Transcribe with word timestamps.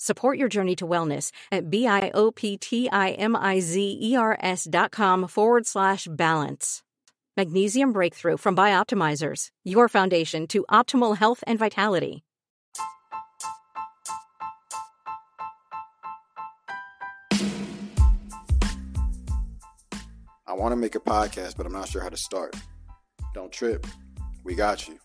Support 0.00 0.38
your 0.38 0.48
journey 0.48 0.76
to 0.76 0.86
wellness 0.86 1.32
at 1.50 1.70
B-I-O-P-T-I-M-I-Z-E-R-S 1.70 4.68
dot 4.70 4.92
com 4.92 5.26
forward 5.26 5.66
slash 5.66 6.06
balance. 6.08 6.84
Magnesium 7.36 7.92
Breakthrough 7.92 8.36
from 8.36 8.54
Bioptimizers, 8.54 9.48
your 9.64 9.88
foundation 9.88 10.46
to 10.48 10.64
optimal 10.70 11.16
health 11.16 11.42
and 11.48 11.58
vitality. 11.58 12.22
I 20.46 20.52
want 20.54 20.70
to 20.72 20.76
make 20.76 20.94
a 20.94 21.00
podcast, 21.00 21.56
but 21.56 21.66
I'm 21.66 21.72
not 21.72 21.88
sure 21.88 22.02
how 22.02 22.08
to 22.08 22.16
start. 22.16 22.54
Don't 23.34 23.50
trip. 23.50 23.84
We 24.44 24.54
got 24.54 24.86
you. 24.86 25.00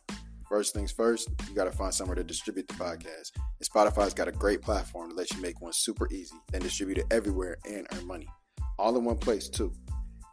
First 0.54 0.76
things 0.76 0.92
first, 0.92 1.30
you 1.50 1.56
got 1.56 1.64
to 1.64 1.72
find 1.72 1.92
somewhere 1.92 2.14
to 2.14 2.24
distribute 2.24 2.68
the 2.68 2.76
podcast. 2.76 3.32
And 3.36 3.68
Spotify's 3.68 4.14
got 4.14 4.28
a 4.28 4.32
great 4.32 4.62
platform 4.62 5.10
to 5.10 5.16
let 5.16 5.32
you 5.32 5.42
make 5.42 5.60
one 5.62 5.74
super 5.74 6.08
easy, 6.12 6.36
then 6.52 6.62
distribute 6.62 7.00
it 7.00 7.08
everywhere 7.10 7.58
and 7.68 7.88
earn 7.92 8.06
money. 8.06 8.28
All 8.78 8.96
in 8.96 9.04
one 9.04 9.18
place, 9.18 9.50
too. 9.50 9.74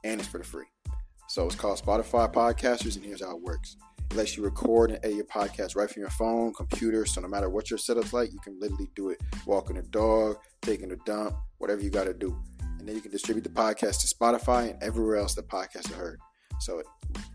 And 0.04 0.20
it's 0.20 0.28
for 0.28 0.36
the 0.36 0.44
free. 0.44 0.66
So 1.28 1.46
it's 1.46 1.54
called 1.54 1.80
Spotify 1.80 2.30
Podcasters, 2.30 2.96
and 2.96 3.04
here's 3.06 3.24
how 3.24 3.34
it 3.34 3.42
works. 3.42 3.78
It 4.10 4.16
lets 4.18 4.36
you 4.36 4.44
record 4.44 4.90
and 4.90 5.02
edit 5.02 5.16
your 5.16 5.24
podcast 5.24 5.74
right 5.74 5.88
from 5.88 6.02
your 6.02 6.10
phone, 6.10 6.52
computer. 6.52 7.06
So 7.06 7.22
no 7.22 7.28
matter 7.28 7.48
what 7.48 7.70
your 7.70 7.78
setup's 7.78 8.12
like, 8.12 8.30
you 8.30 8.40
can 8.40 8.60
literally 8.60 8.90
do 8.94 9.08
it 9.08 9.22
walking 9.46 9.78
a 9.78 9.82
dog, 9.84 10.36
taking 10.60 10.92
a 10.92 10.96
dump, 11.06 11.34
whatever 11.56 11.80
you 11.80 11.88
got 11.88 12.04
to 12.04 12.12
do. 12.12 12.38
And 12.78 12.86
then 12.86 12.94
you 12.94 13.00
can 13.00 13.10
distribute 13.10 13.44
the 13.44 13.48
podcast 13.48 14.02
to 14.02 14.14
Spotify 14.14 14.72
and 14.72 14.82
everywhere 14.82 15.16
else 15.16 15.34
the 15.34 15.42
podcast 15.42 15.90
are 15.92 15.96
heard. 15.96 16.20
So 16.60 16.82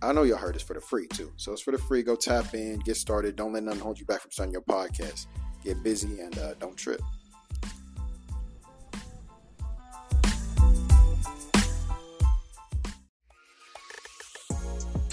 I 0.04 0.14
know 0.14 0.22
y'all 0.22 0.38
heard 0.38 0.54
this 0.54 0.62
for 0.62 0.76
the 0.76 0.82
free 0.82 1.08
too. 1.08 1.32
So 1.36 1.52
it's 1.52 1.62
for 1.62 1.72
the 1.72 1.80
free. 1.80 2.04
Go 2.04 2.16
tap 2.16 2.54
in, 2.54 2.80
get 2.80 2.96
started. 2.96 3.36
Don't 3.36 3.54
let 3.54 3.64
nothing 3.64 3.82
hold 3.82 4.00
you 4.00 4.06
back 4.06 4.22
from 4.22 4.32
starting 4.32 4.54
your 4.54 4.62
podcast. 4.62 5.26
Get 5.64 5.82
busy 5.84 6.20
and 6.20 6.38
uh, 6.38 6.54
don't 6.56 6.78
trip. 6.78 7.02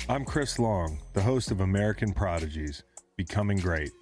I'm 0.09 0.27
Chris 0.27 0.59
Long, 0.59 0.99
the 1.15 1.23
host 1.23 1.51
of 1.51 1.61
American 1.61 2.13
Prodigies 2.13 2.83
Becoming 3.17 3.57
Great. 3.57 3.93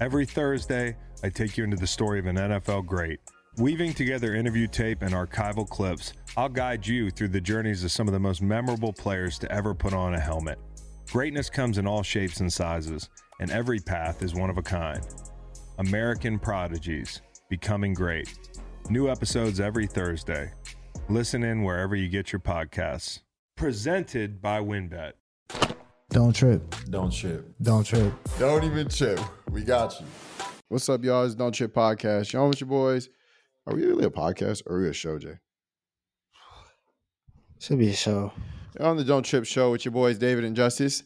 Every 0.00 0.26
Thursday, 0.26 0.96
I 1.22 1.28
take 1.28 1.56
you 1.56 1.62
into 1.62 1.76
the 1.76 1.86
story 1.86 2.18
of 2.18 2.26
an 2.26 2.34
NFL 2.34 2.84
great. 2.84 3.20
Weaving 3.58 3.92
together 3.92 4.34
interview 4.34 4.66
tape 4.66 5.02
and 5.02 5.12
archival 5.12 5.68
clips, 5.68 6.14
I'll 6.38 6.48
guide 6.48 6.86
you 6.86 7.10
through 7.10 7.28
the 7.28 7.40
journeys 7.40 7.84
of 7.84 7.92
some 7.92 8.08
of 8.08 8.14
the 8.14 8.18
most 8.18 8.40
memorable 8.40 8.94
players 8.94 9.38
to 9.40 9.52
ever 9.52 9.74
put 9.74 9.92
on 9.92 10.14
a 10.14 10.18
helmet. 10.18 10.58
Greatness 11.10 11.50
comes 11.50 11.76
in 11.76 11.86
all 11.86 12.02
shapes 12.02 12.40
and 12.40 12.50
sizes, 12.50 13.10
and 13.40 13.50
every 13.50 13.78
path 13.78 14.22
is 14.22 14.34
one 14.34 14.48
of 14.48 14.56
a 14.56 14.62
kind. 14.62 15.06
American 15.78 16.38
Prodigies 16.38 17.20
Becoming 17.50 17.92
Great. 17.92 18.32
New 18.88 19.10
episodes 19.10 19.60
every 19.60 19.86
Thursday. 19.86 20.50
Listen 21.10 21.42
in 21.42 21.62
wherever 21.62 21.94
you 21.94 22.08
get 22.08 22.32
your 22.32 22.40
podcasts. 22.40 23.20
Presented 23.54 24.40
by 24.40 24.60
WinBet. 24.60 25.12
Don't 26.08 26.34
trip. 26.34 26.74
Don't 26.88 27.12
trip. 27.12 27.46
Don't 27.60 27.84
trip. 27.84 28.14
Don't 28.38 28.64
even 28.64 28.88
trip. 28.88 29.20
We 29.50 29.60
got 29.60 30.00
you. 30.00 30.06
What's 30.68 30.88
up, 30.88 31.04
y'all? 31.04 31.26
It's 31.26 31.34
Don't 31.34 31.52
Trip 31.52 31.74
Podcast. 31.74 32.32
Y'all 32.32 32.48
with 32.48 32.62
your 32.62 32.68
boys. 32.68 33.10
Are 33.64 33.76
we 33.76 33.84
really 33.84 34.04
a 34.04 34.10
podcast 34.10 34.62
or 34.66 34.74
are 34.74 34.82
we 34.82 34.88
a 34.88 34.92
show, 34.92 35.20
Jay? 35.20 35.38
Should 37.60 37.78
be 37.78 37.90
a 37.90 37.94
show. 37.94 38.32
You're 38.76 38.88
on 38.88 38.96
the 38.96 39.04
Don't 39.04 39.22
Trip 39.22 39.44
Show 39.44 39.70
with 39.70 39.84
your 39.84 39.92
boys, 39.92 40.18
David 40.18 40.42
and 40.42 40.56
Justice. 40.56 41.04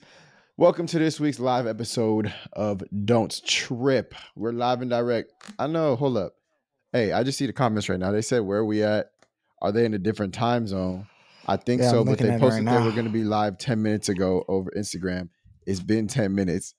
Welcome 0.56 0.86
to 0.86 0.98
this 0.98 1.20
week's 1.20 1.38
live 1.38 1.66
episode 1.66 2.32
of 2.54 2.82
Don't 3.04 3.44
Trip. 3.44 4.14
We're 4.36 4.52
live 4.52 4.80
and 4.80 4.90
direct. 4.90 5.34
I 5.58 5.66
know, 5.66 5.96
hold 5.96 6.16
up. 6.16 6.32
Hey, 6.94 7.12
I 7.12 7.24
just 7.24 7.36
see 7.36 7.44
the 7.44 7.52
comments 7.52 7.90
right 7.90 8.00
now. 8.00 8.10
They 8.10 8.22
said, 8.22 8.40
Where 8.40 8.60
are 8.60 8.64
we 8.64 8.82
at? 8.82 9.10
Are 9.60 9.70
they 9.70 9.84
in 9.84 9.92
a 9.92 9.98
different 9.98 10.32
time 10.32 10.66
zone? 10.66 11.08
I 11.46 11.58
think 11.58 11.82
Yeah, 11.82 11.90
so, 11.90 12.00
I'm 12.00 12.06
but 12.06 12.18
they 12.18 12.38
posted 12.38 12.64
right 12.64 12.82
were 12.82 12.92
going 12.92 13.04
to 13.04 13.10
be 13.10 13.22
live 13.22 13.58
10 13.58 13.82
minutes 13.82 14.08
ago 14.08 14.46
over 14.48 14.70
Instagram. 14.74 15.28
It's 15.66 15.80
been 15.80 16.08
10 16.08 16.34
minutes. 16.34 16.74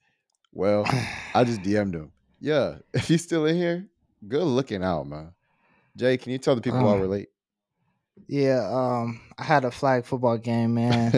Well, 0.52 0.86
I 1.36 1.44
just 1.44 1.62
DM'd 1.62 1.94
them. 1.94 2.14
Yeah, 2.40 2.78
if 2.96 3.12
you 3.12 3.20
still 3.20 3.46
in 3.46 3.56
here, 3.56 3.86
good 4.28 4.42
looking 4.42 4.84
out, 4.84 5.06
man. 5.06 5.34
Jay, 5.98 6.18
can 6.18 6.32
you 6.32 6.38
tell 6.38 6.56
the 6.56 6.62
people 6.62 6.82
why 6.84 6.94
Um, 6.94 7.00
we're 7.00 7.08
late? 7.08 7.30
Yeah, 8.28 8.68
um, 8.72 9.20
I 9.38 9.44
had 9.44 9.66
a 9.66 9.72
flag 9.72 10.06
football 10.06 10.38
game, 10.38 10.74
man, 10.76 11.12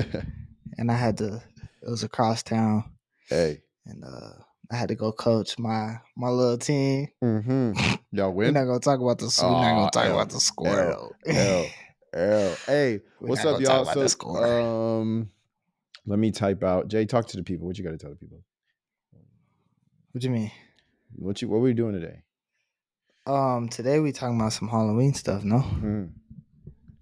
and 0.77 0.89
I 0.91 0.95
had 0.95 1.17
to. 1.17 1.41
It 1.81 1.89
was 1.89 2.03
across 2.03 2.43
town, 2.43 2.83
hey. 3.29 3.61
and 3.85 4.03
uh, 4.03 4.31
I 4.71 4.75
had 4.75 4.89
to 4.89 4.95
go 4.95 5.11
coach 5.11 5.57
my 5.57 5.99
my 6.15 6.29
little 6.29 6.57
team. 6.57 7.07
Mm-hmm. 7.23 7.73
Y'all 8.11 8.33
win. 8.33 8.53
We're 8.53 8.59
not 8.59 8.65
gonna 8.67 8.79
talk 8.79 8.99
about 8.99 9.17
the. 9.19 9.33
We're 9.41 9.49
not 9.49 9.75
gonna 9.75 9.91
talk 9.91 10.05
L, 10.05 10.15
about 10.15 10.29
the 10.29 10.39
score 10.39 10.67
L. 10.79 11.15
L, 11.25 11.65
L. 12.13 12.55
Hey, 12.65 13.01
We're 13.19 13.29
what's 13.29 13.45
up, 13.45 13.61
y'all? 13.61 13.85
So, 13.85 14.07
score. 14.07 14.45
um, 14.45 15.29
let 16.05 16.19
me 16.19 16.31
type 16.31 16.63
out. 16.63 16.87
Jay, 16.87 17.05
talk 17.05 17.27
to 17.27 17.37
the 17.37 17.43
people. 17.43 17.67
What 17.67 17.77
you 17.77 17.83
got 17.83 17.91
to 17.91 17.97
tell 17.97 18.09
the 18.11 18.15
people? 18.15 18.43
What 20.11 20.21
do 20.21 20.27
you 20.27 20.33
mean? 20.33 20.51
What 21.15 21.41
you? 21.41 21.49
What 21.49 21.61
were 21.61 21.67
you 21.67 21.73
doing 21.75 21.93
today? 21.93 22.23
Um, 23.29 23.69
today 23.69 23.99
we 23.99 24.11
talking 24.11 24.37
about 24.39 24.53
some 24.53 24.67
Halloween 24.67 25.13
stuff, 25.13 25.43
no? 25.43 25.59
Mhm. 25.59 26.09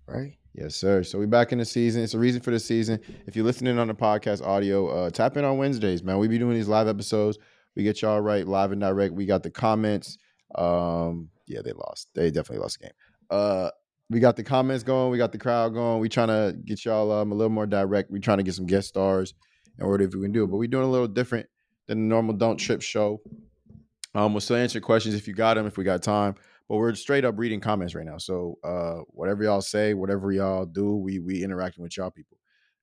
Right? 0.07 0.37
Yes, 0.53 0.75
sir. 0.75 1.01
So 1.03 1.17
we 1.19 1.25
back 1.25 1.53
in 1.53 1.57
the 1.57 1.63
season. 1.63 2.03
It's 2.03 2.15
a 2.15 2.19
reason 2.19 2.41
for 2.41 2.51
the 2.51 2.59
season. 2.59 2.99
If 3.27 3.37
you're 3.37 3.45
listening 3.45 3.79
on 3.79 3.87
the 3.87 3.93
podcast 3.93 4.45
audio, 4.45 4.87
uh, 4.87 5.09
tap 5.09 5.37
in 5.37 5.45
on 5.45 5.57
Wednesdays, 5.57 6.03
man. 6.03 6.17
We 6.17 6.27
be 6.27 6.37
doing 6.37 6.55
these 6.55 6.67
live 6.67 6.89
episodes. 6.89 7.37
We 7.77 7.83
get 7.83 8.01
y'all 8.01 8.19
right 8.19 8.45
live 8.45 8.73
and 8.73 8.81
direct. 8.81 9.13
We 9.13 9.25
got 9.25 9.41
the 9.41 9.49
comments. 9.49 10.17
Um, 10.55 11.29
yeah, 11.45 11.61
they 11.63 11.71
lost. 11.71 12.09
They 12.13 12.29
definitely 12.29 12.61
lost 12.61 12.79
the 12.79 12.87
game. 12.87 12.93
Uh, 13.29 13.69
we 14.09 14.19
got 14.19 14.35
the 14.35 14.43
comments 14.43 14.83
going. 14.83 15.11
We 15.11 15.17
got 15.17 15.31
the 15.31 15.37
crowd 15.37 15.73
going. 15.73 16.01
We 16.01 16.09
trying 16.09 16.27
to 16.27 16.57
get 16.65 16.83
y'all 16.83 17.09
um, 17.09 17.31
a 17.31 17.35
little 17.35 17.51
more 17.51 17.67
direct. 17.67 18.11
We 18.11 18.19
trying 18.19 18.39
to 18.39 18.43
get 18.43 18.55
some 18.55 18.65
guest 18.65 18.89
stars 18.89 19.33
and 19.79 19.87
whatever 19.89 20.17
we 20.17 20.25
can 20.25 20.33
do. 20.33 20.43
It 20.43 20.47
but 20.47 20.57
we 20.57 20.67
doing 20.67 20.85
a 20.85 20.91
little 20.91 21.07
different 21.07 21.47
than 21.87 21.99
the 21.99 22.05
normal 22.05 22.35
Don't 22.35 22.57
Trip 22.57 22.81
show. 22.81 23.21
Um, 24.15 24.33
we'll 24.33 24.41
still 24.41 24.55
answer 24.55 24.79
questions 24.79 25.15
if 25.15 25.27
you 25.27 25.33
got 25.33 25.55
them, 25.55 25.65
if 25.67 25.77
we 25.77 25.83
got 25.83 26.01
time. 26.01 26.35
But 26.69 26.77
we're 26.77 26.93
straight 26.95 27.23
up 27.23 27.37
reading 27.37 27.59
comments 27.61 27.95
right 27.95 28.05
now. 28.05 28.17
So 28.17 28.57
uh, 28.63 29.03
whatever 29.09 29.43
y'all 29.43 29.61
say, 29.61 29.93
whatever 29.93 30.31
y'all 30.31 30.65
do, 30.65 30.95
we 30.97 31.19
we 31.19 31.43
interacting 31.43 31.81
with 31.83 31.95
y'all 31.95 32.11
people. 32.11 32.37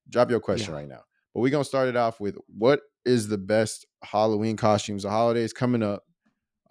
Drop 0.09 0.29
your 0.31 0.39
question 0.39 0.71
Yeah. 0.73 0.79
right 0.79 0.87
now. 0.87 1.01
But 1.33 1.41
we're 1.41 1.51
gonna 1.51 1.63
start 1.63 1.89
it 1.89 1.95
off 1.95 2.19
with 2.19 2.35
what 2.47 2.81
is 3.05 3.27
the 3.27 3.37
best 3.37 3.85
Halloween 4.03 4.57
costumes? 4.57 5.03
The 5.03 5.09
holidays 5.11 5.53
coming 5.53 5.83
up. 5.83 6.03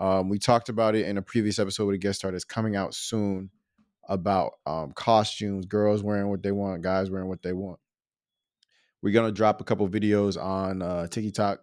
Um, 0.00 0.28
we 0.28 0.38
talked 0.40 0.68
about 0.68 0.96
it 0.96 1.06
in 1.06 1.18
a 1.18 1.22
previous 1.22 1.60
episode 1.60 1.86
with 1.86 1.94
a 1.94 1.98
guest 1.98 2.18
star 2.20 2.32
that's 2.32 2.44
coming 2.44 2.74
out 2.74 2.94
soon 2.94 3.50
about 4.08 4.52
um, 4.66 4.92
costumes, 4.92 5.66
girls 5.66 6.02
wearing 6.02 6.28
what 6.28 6.42
they 6.42 6.50
want, 6.52 6.82
guys 6.82 7.10
wearing 7.10 7.28
what 7.28 7.42
they 7.42 7.52
want. 7.52 7.78
We're 9.02 9.12
gonna 9.12 9.30
drop 9.32 9.60
a 9.60 9.64
couple 9.64 9.88
videos 9.88 10.42
on 10.42 10.82
uh, 10.82 11.06
TikTok 11.06 11.60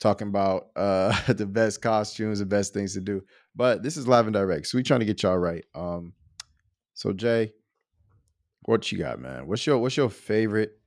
talking 0.00 0.28
about 0.28 0.68
uh 0.76 1.14
the 1.32 1.46
best 1.46 1.82
costumes, 1.82 2.38
the 2.38 2.46
best 2.46 2.74
things 2.74 2.94
to 2.94 3.00
do. 3.00 3.22
But 3.54 3.82
this 3.82 3.96
is 3.96 4.06
live 4.06 4.26
and 4.26 4.34
direct, 4.34 4.66
so 4.66 4.78
we 4.78 4.82
trying 4.82 5.00
to 5.00 5.06
get 5.06 5.22
y'all 5.22 5.38
right. 5.38 5.64
Um, 5.74 6.12
so 6.94 7.12
Jay, 7.12 7.52
what 8.62 8.90
you 8.90 8.98
got, 8.98 9.20
man? 9.20 9.46
What's 9.46 9.66
your 9.66 9.78
what's 9.78 9.96
your 9.96 10.10
favorite 10.10 10.78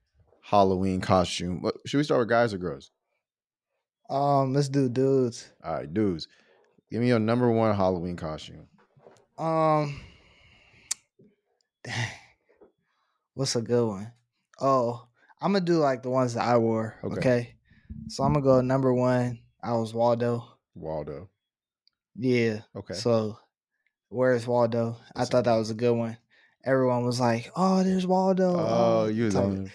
Halloween 0.42 1.02
costume? 1.02 1.62
What, 1.62 1.76
should 1.86 1.98
we 1.98 2.04
start 2.04 2.20
with 2.20 2.30
guys 2.30 2.54
or 2.54 2.58
girls? 2.58 2.92
Um, 4.10 4.54
let's 4.54 4.70
do 4.70 4.90
dudes. 4.90 5.52
All 5.64 5.74
right, 5.74 5.94
dudes. 5.94 6.28
Give 6.92 7.02
me 7.02 7.08
your 7.08 7.20
number 7.20 7.52
one 7.52 7.76
Halloween 7.76 8.16
costume. 8.16 8.68
Um, 9.38 10.02
dang, 11.84 12.10
what's 13.36 13.56
a 13.56 13.62
good 13.62 13.88
one? 13.88 14.12
Oh, 14.60 15.08
I'm 15.42 15.54
gonna 15.54 15.64
do 15.64 15.78
like 15.78 16.04
the 16.04 16.10
ones 16.10 16.34
that 16.34 16.44
I 16.44 16.58
wore. 16.58 16.96
Okay. 17.04 17.18
Okay. 17.18 17.56
So 18.08 18.24
I'm 18.24 18.34
gonna 18.34 18.44
go 18.44 18.62
number 18.62 18.94
one. 18.94 19.40
I 19.62 19.74
was 19.74 19.94
Waldo. 19.94 20.44
Waldo. 20.76 21.30
Yeah. 22.16 22.62
Okay. 22.76 22.94
So 22.94 23.38
where's 24.10 24.48
Waldo? 24.48 24.98
I 25.16 25.20
That's 25.20 25.30
thought 25.30 25.46
that 25.46 25.56
was 25.58 25.70
a 25.70 25.76
good 25.76 25.94
one. 25.96 26.18
Everyone 26.64 27.06
was 27.06 27.20
like, 27.20 27.52
"Oh, 27.56 27.84
there's 27.84 28.06
Waldo." 28.08 28.56
oh, 28.58 29.08
you 29.08 29.26
was 29.26 29.36
on. 29.36 29.66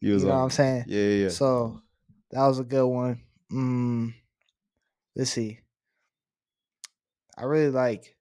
You 0.00 0.08
You 0.08 0.14
was 0.14 0.24
know 0.24 0.30
on. 0.30 0.36
what 0.38 0.44
I'm 0.44 0.50
saying? 0.50 0.84
Yeah, 0.88 1.00
yeah. 1.02 1.22
yeah. 1.24 1.28
So 1.30 1.80
that 2.30 2.46
was 2.46 2.58
a 2.58 2.64
good 2.64 2.86
one. 2.86 3.20
Mm, 3.52 4.14
let's 5.16 5.30
see. 5.30 5.60
I 7.36 7.44
really 7.44 7.70
like 7.70 8.16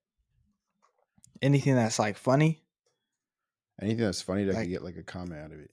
anything 1.41 1.75
that's 1.75 1.99
like 1.99 2.17
funny. 2.17 2.63
Anything 3.81 4.03
that's 4.05 4.21
funny 4.21 4.43
that 4.45 4.55
like- 4.55 4.63
could 4.65 4.71
get 4.71 4.83
like 4.83 4.97
a 4.97 5.03
comment 5.03 5.39
out 5.41 5.51
of 5.51 5.59
it. 5.59 5.71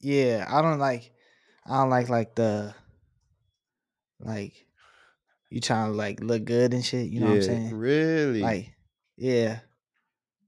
Yeah, 0.00 0.46
I 0.48 0.62
don't 0.62 0.78
like. 0.78 1.12
I 1.66 1.76
don't 1.78 1.90
like 1.90 2.08
like 2.08 2.34
the 2.34 2.74
like 4.20 4.66
you 5.50 5.60
trying 5.60 5.92
to 5.92 5.96
like 5.96 6.20
look 6.20 6.44
good 6.44 6.74
and 6.74 6.84
shit. 6.84 7.08
You 7.08 7.20
know 7.20 7.26
what 7.26 7.36
I'm 7.36 7.42
saying? 7.42 7.74
Really? 7.74 8.40
Like, 8.40 8.74
yeah, 9.16 9.60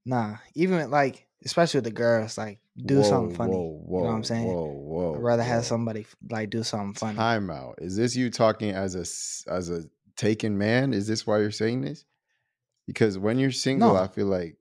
nah. 0.04 0.36
Even 0.54 0.90
like, 0.90 1.26
especially 1.44 1.78
with 1.78 1.84
the 1.84 1.90
girls, 1.90 2.36
like 2.36 2.60
do 2.76 3.02
something 3.02 3.36
funny. 3.36 3.56
Whoa, 3.56 3.82
whoa, 3.84 3.98
you 3.98 4.04
know 4.04 4.10
what 4.10 4.16
I'm 4.16 4.24
saying? 4.24 4.46
Whoa, 4.46 4.66
whoa. 4.66 5.14
I'd 5.14 5.22
rather 5.22 5.42
whoa. 5.42 5.48
have 5.48 5.64
somebody 5.64 6.06
like 6.30 6.50
do 6.50 6.62
something 6.62 6.94
funny. 6.94 7.16
Time 7.16 7.50
out. 7.50 7.76
Is 7.78 7.96
this 7.96 8.16
you 8.16 8.30
talking 8.30 8.70
as 8.70 8.94
a 8.94 9.50
as 9.52 9.70
a 9.70 9.84
taken 10.16 10.58
man? 10.58 10.92
Is 10.92 11.06
this 11.06 11.26
why 11.26 11.38
you're 11.38 11.50
saying 11.50 11.82
this? 11.82 12.04
Because 12.86 13.18
when 13.18 13.38
you're 13.38 13.52
single, 13.52 13.94
No. 13.94 14.00
I 14.00 14.08
feel 14.08 14.26
like 14.26 14.56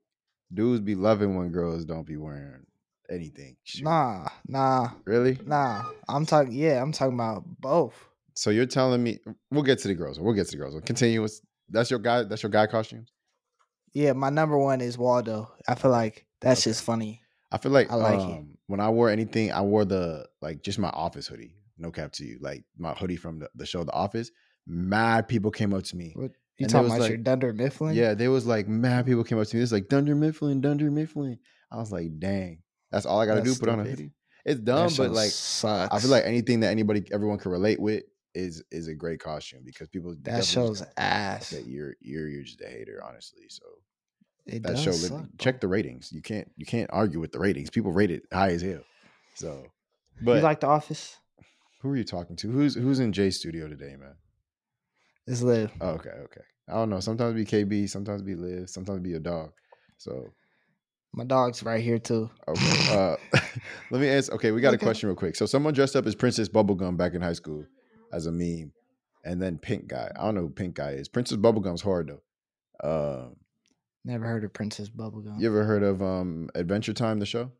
dudes 0.52 0.80
be 0.80 0.94
loving 0.94 1.36
when 1.36 1.50
girls 1.50 1.84
don't 1.84 2.06
be 2.06 2.16
wearing 2.16 2.64
anything. 3.10 3.56
Shoot. 3.64 3.84
Nah, 3.84 4.26
nah, 4.46 4.90
Really? 5.04 5.38
nah. 5.44 5.84
I'm 6.08 6.26
talking. 6.26 6.52
Yeah, 6.52 6.80
I'm 6.80 6.92
talking 6.92 7.14
about 7.14 7.44
both. 7.60 7.94
So 8.34 8.50
you're 8.50 8.66
telling 8.66 9.02
me 9.02 9.18
we'll 9.50 9.62
get 9.62 9.78
to 9.80 9.88
the 9.88 9.94
girls. 9.94 10.18
We'll 10.20 10.34
get 10.34 10.46
to 10.46 10.50
the 10.52 10.56
girls. 10.56 10.80
Continue. 10.84 11.22
with- 11.22 11.40
That's 11.68 11.90
your 11.90 12.00
guy. 12.00 12.24
That's 12.24 12.42
your 12.42 12.50
guy 12.50 12.66
costumes. 12.66 13.12
Yeah, 13.92 14.12
my 14.12 14.30
number 14.30 14.56
one 14.58 14.80
is 14.80 14.96
Waldo. 14.98 15.50
I 15.68 15.74
feel 15.74 15.90
like 15.90 16.26
that's 16.40 16.62
just 16.64 16.82
funny. 16.84 17.20
I 17.52 17.58
feel 17.58 17.72
like, 17.72 17.90
I 17.90 17.96
like 17.96 18.20
um, 18.20 18.30
it. 18.30 18.44
when 18.68 18.78
I 18.80 18.88
wore 18.90 19.10
anything, 19.10 19.50
I 19.50 19.60
wore 19.62 19.84
the 19.84 20.26
like 20.40 20.62
just 20.62 20.78
my 20.78 20.90
office 20.90 21.26
hoodie. 21.26 21.56
No 21.78 21.90
cap 21.90 22.12
to 22.12 22.24
you, 22.24 22.38
like 22.40 22.62
my 22.78 22.92
hoodie 22.92 23.16
from 23.16 23.40
the, 23.40 23.48
the 23.54 23.66
show 23.66 23.82
The 23.84 23.92
Office. 23.92 24.30
Mad 24.66 25.26
people 25.28 25.50
came 25.50 25.72
up 25.74 25.82
to 25.84 25.96
me. 25.96 26.12
What 26.14 26.30
you 26.58 26.64
And 26.64 26.70
talking 26.70 26.86
about 26.86 27.00
like- 27.00 27.08
your 27.08 27.18
Dunder 27.18 27.52
Mifflin? 27.52 27.94
Yeah, 27.96 28.14
there 28.14 28.30
was 28.30 28.46
like 28.46 28.68
mad 28.68 29.06
people 29.06 29.24
came 29.24 29.38
up 29.40 29.46
to 29.48 29.56
me. 29.56 29.62
It's 29.62 29.72
like 29.72 29.88
Dunder 29.88 30.14
Mifflin, 30.14 30.60
Dunder 30.60 30.90
Mifflin. 30.90 31.38
I 31.72 31.76
was 31.78 31.90
like, 31.90 32.18
dang, 32.18 32.62
that's 32.92 33.06
all 33.06 33.20
I 33.20 33.26
gotta 33.26 33.40
That's 33.40 33.54
do. 33.54 33.60
Put 33.60 33.68
on 33.70 33.80
a 33.80 33.84
hoodie. 33.84 34.12
It's 34.44 34.60
dumb, 34.60 34.90
but 34.96 35.10
like 35.10 35.30
sucks. 35.30 35.92
I 35.94 35.98
feel 35.98 36.10
like 36.10 36.24
anything 36.24 36.60
that 36.60 36.68
anybody, 36.70 37.04
everyone 37.12 37.38
can 37.38 37.50
relate 37.50 37.80
with 37.80 38.04
is 38.34 38.62
is 38.70 38.88
a 38.88 38.94
great 38.94 39.20
costume 39.20 39.60
because 39.64 39.88
people 39.88 40.14
that 40.22 40.44
show's 40.44 40.82
ass. 40.96 41.50
that 41.50 41.66
you're 41.66 41.94
you're 42.00 42.28
you're 42.28 42.42
just 42.42 42.60
a 42.60 42.68
hater, 42.68 43.02
honestly. 43.06 43.42
So 43.48 43.64
It 44.46 44.62
that 44.62 44.78
show, 44.78 44.92
suck, 44.92 45.26
check 45.38 45.60
the 45.60 45.68
ratings. 45.68 46.12
You 46.12 46.22
can't 46.22 46.50
you 46.56 46.66
can't 46.66 46.90
argue 46.92 47.20
with 47.20 47.32
the 47.32 47.38
ratings. 47.40 47.70
People 47.70 47.92
rate 47.92 48.10
it 48.10 48.22
high 48.32 48.50
as 48.50 48.62
hell. 48.62 48.82
So, 49.34 49.66
but 50.22 50.36
you 50.36 50.42
like 50.42 50.60
The 50.60 50.66
Office? 50.68 51.16
who 51.82 51.90
are 51.90 51.96
you 51.96 52.04
talking 52.04 52.36
to? 52.36 52.50
Who's 52.50 52.74
who's 52.74 53.00
in 53.00 53.12
Jay's 53.12 53.38
studio 53.38 53.68
today, 53.68 53.96
man? 53.98 54.14
It's 55.26 55.42
live. 55.42 55.72
Oh, 55.80 55.90
okay, 55.90 56.10
okay. 56.10 56.40
I 56.68 56.74
don't 56.74 56.90
know. 56.90 57.00
Sometimes 57.00 57.34
be 57.34 57.44
KB, 57.44 57.88
sometimes 57.88 58.22
be 58.22 58.34
Liv, 58.34 58.68
sometimes 58.68 59.00
be 59.00 59.10
your 59.10 59.20
dog. 59.20 59.52
So 59.98 60.32
My 61.12 61.24
dog's 61.24 61.62
right 61.62 61.82
here 61.82 61.98
too. 61.98 62.30
okay. 62.46 62.96
Uh, 62.96 63.16
let 63.90 64.00
me 64.00 64.08
ask. 64.08 64.32
Okay, 64.32 64.52
we 64.52 64.60
got 64.60 64.74
a 64.74 64.78
question 64.78 65.08
real 65.08 65.16
quick. 65.16 65.36
So 65.36 65.46
someone 65.46 65.74
dressed 65.74 65.96
up 65.96 66.06
as 66.06 66.14
Princess 66.14 66.48
Bubblegum 66.48 66.96
back 66.96 67.14
in 67.14 67.22
high 67.22 67.32
school 67.32 67.64
as 68.12 68.26
a 68.26 68.32
meme, 68.32 68.72
and 69.24 69.40
then 69.40 69.58
Pink 69.58 69.88
Guy. 69.88 70.10
I 70.16 70.24
don't 70.24 70.34
know 70.34 70.42
who 70.42 70.50
Pink 70.50 70.74
Guy 70.76 70.90
is. 70.92 71.08
Princess 71.08 71.36
Bubblegum's 71.38 71.82
hard 71.82 72.08
though. 72.10 73.22
Um, 73.22 73.36
Never 74.04 74.24
heard 74.26 74.44
of 74.44 74.52
Princess 74.54 74.88
Bubblegum. 74.88 75.38
you 75.40 75.46
ever 75.48 75.64
heard 75.64 75.82
of 75.82 76.02
um 76.02 76.48
Adventure 76.54 76.92
Time, 76.94 77.18
the 77.18 77.26
show? 77.26 77.50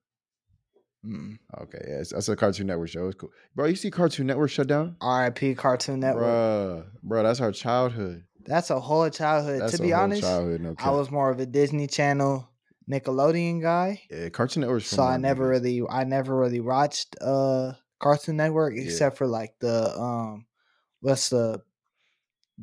Mm-mm. 1.07 1.39
Okay, 1.63 1.79
yeah, 1.89 2.01
it's, 2.01 2.13
that's 2.13 2.29
a 2.29 2.37
Cartoon 2.37 2.67
Network 2.67 2.89
show. 2.91 3.07
It's 3.07 3.17
cool, 3.17 3.31
bro. 3.55 3.67
You 3.67 3.77
see 3.77 3.91
Cartoon 3.91 4.27
Network 4.27 4.51
shut 4.51 4.67
down, 4.67 4.97
R.I.P. 5.01 5.55
Cartoon 5.55 6.01
Network. 6.01 6.25
Bruh, 6.25 6.85
bro. 7.03 7.23
That's 7.23 7.41
our 7.41 7.53
childhood. 7.53 8.25
That's 8.47 8.71
a 8.71 8.79
whole 8.81 9.09
childhood. 9.11 9.63
That's 9.63 9.77
to 9.77 9.83
a 9.83 9.87
be 9.87 9.91
whole 9.93 10.03
honest, 10.05 10.23
childhood. 10.23 10.61
No 10.61 10.75
I 10.79 10.91
was 10.91 11.11
more 11.11 11.31
of 11.31 11.41
a 11.41 11.47
Disney 11.47 11.87
Channel, 11.87 12.49
Nickelodeon 12.91 13.63
guy. 13.63 14.03
yeah, 14.11 14.29
Cartoon 14.29 14.63
Network. 14.63 14.83
So 14.83 15.03
I 15.03 15.17
never 15.17 15.47
really, 15.49 15.81
I 15.89 16.05
never 16.05 16.37
really 16.37 16.61
watched 16.61 17.17
uh 17.21 17.73
Cartoon 18.01 18.37
Network 18.37 18.75
Yeah. 18.75 18.83
except 18.83 19.17
for 19.17 19.27
like 19.29 19.55
the 19.61 19.97
um, 19.97 20.47
what's 21.01 21.29
the 21.29 21.63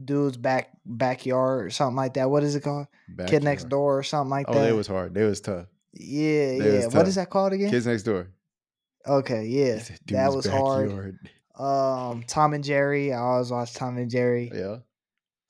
dude's 0.04 0.38
back 0.38 0.70
backyard 0.86 1.66
or 1.66 1.70
something 1.70 1.96
like 1.96 2.16
that. 2.16 2.30
What 2.30 2.44
is 2.44 2.56
it 2.56 2.62
called? 2.64 2.88
Kid 3.28 3.44
Next 3.44 3.70
Door 3.70 4.00
or 4.00 4.04
something 4.04 4.30
like 4.30 4.48
that. 4.48 4.52
Oh, 4.56 4.60
that. 4.60 4.66
they 4.66 4.74
was 4.74 4.88
hard. 4.88 5.14
They 5.14 5.24
was 5.24 5.40
tough. 5.42 5.68
yeah, 5.94 6.58
they 6.60 6.74
yeah. 6.76 6.82
tough. 6.84 6.96
What 6.96 7.08
is 7.08 7.16
that 7.16 7.30
called 7.30 7.54
again? 7.54 7.70
Kids 7.70 7.88
Next 7.88 8.04
Door. 8.04 8.30
okay, 9.08 9.46
yeah, 9.46 9.82
that 10.08 10.34
was 10.34 10.46
hard. 10.46 11.18
Um, 11.58 12.24
Tom 12.28 12.54
and 12.54 12.64
Jerry. 12.64 13.14
I 13.14 13.18
always 13.20 13.50
watch 13.50 13.74
Tom 13.74 13.98
and 13.98 14.12
Jerry. 14.12 14.52
Yeah. 14.54 14.78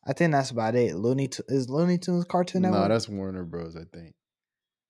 I 0.05 0.13
think 0.13 0.31
that's 0.31 0.51
about 0.51 0.75
it. 0.75 0.95
Looney 0.95 1.27
Tu- 1.27 1.43
is 1.49 1.69
Looney 1.69 1.97
Tunes 1.97 2.23
Cartoon 2.23 2.61
No, 2.61 2.69
Network. 2.71 2.87
that's 2.89 3.09
Warner 3.09 3.43
Bros. 3.43 3.75
I 3.75 3.83
think. 3.93 4.15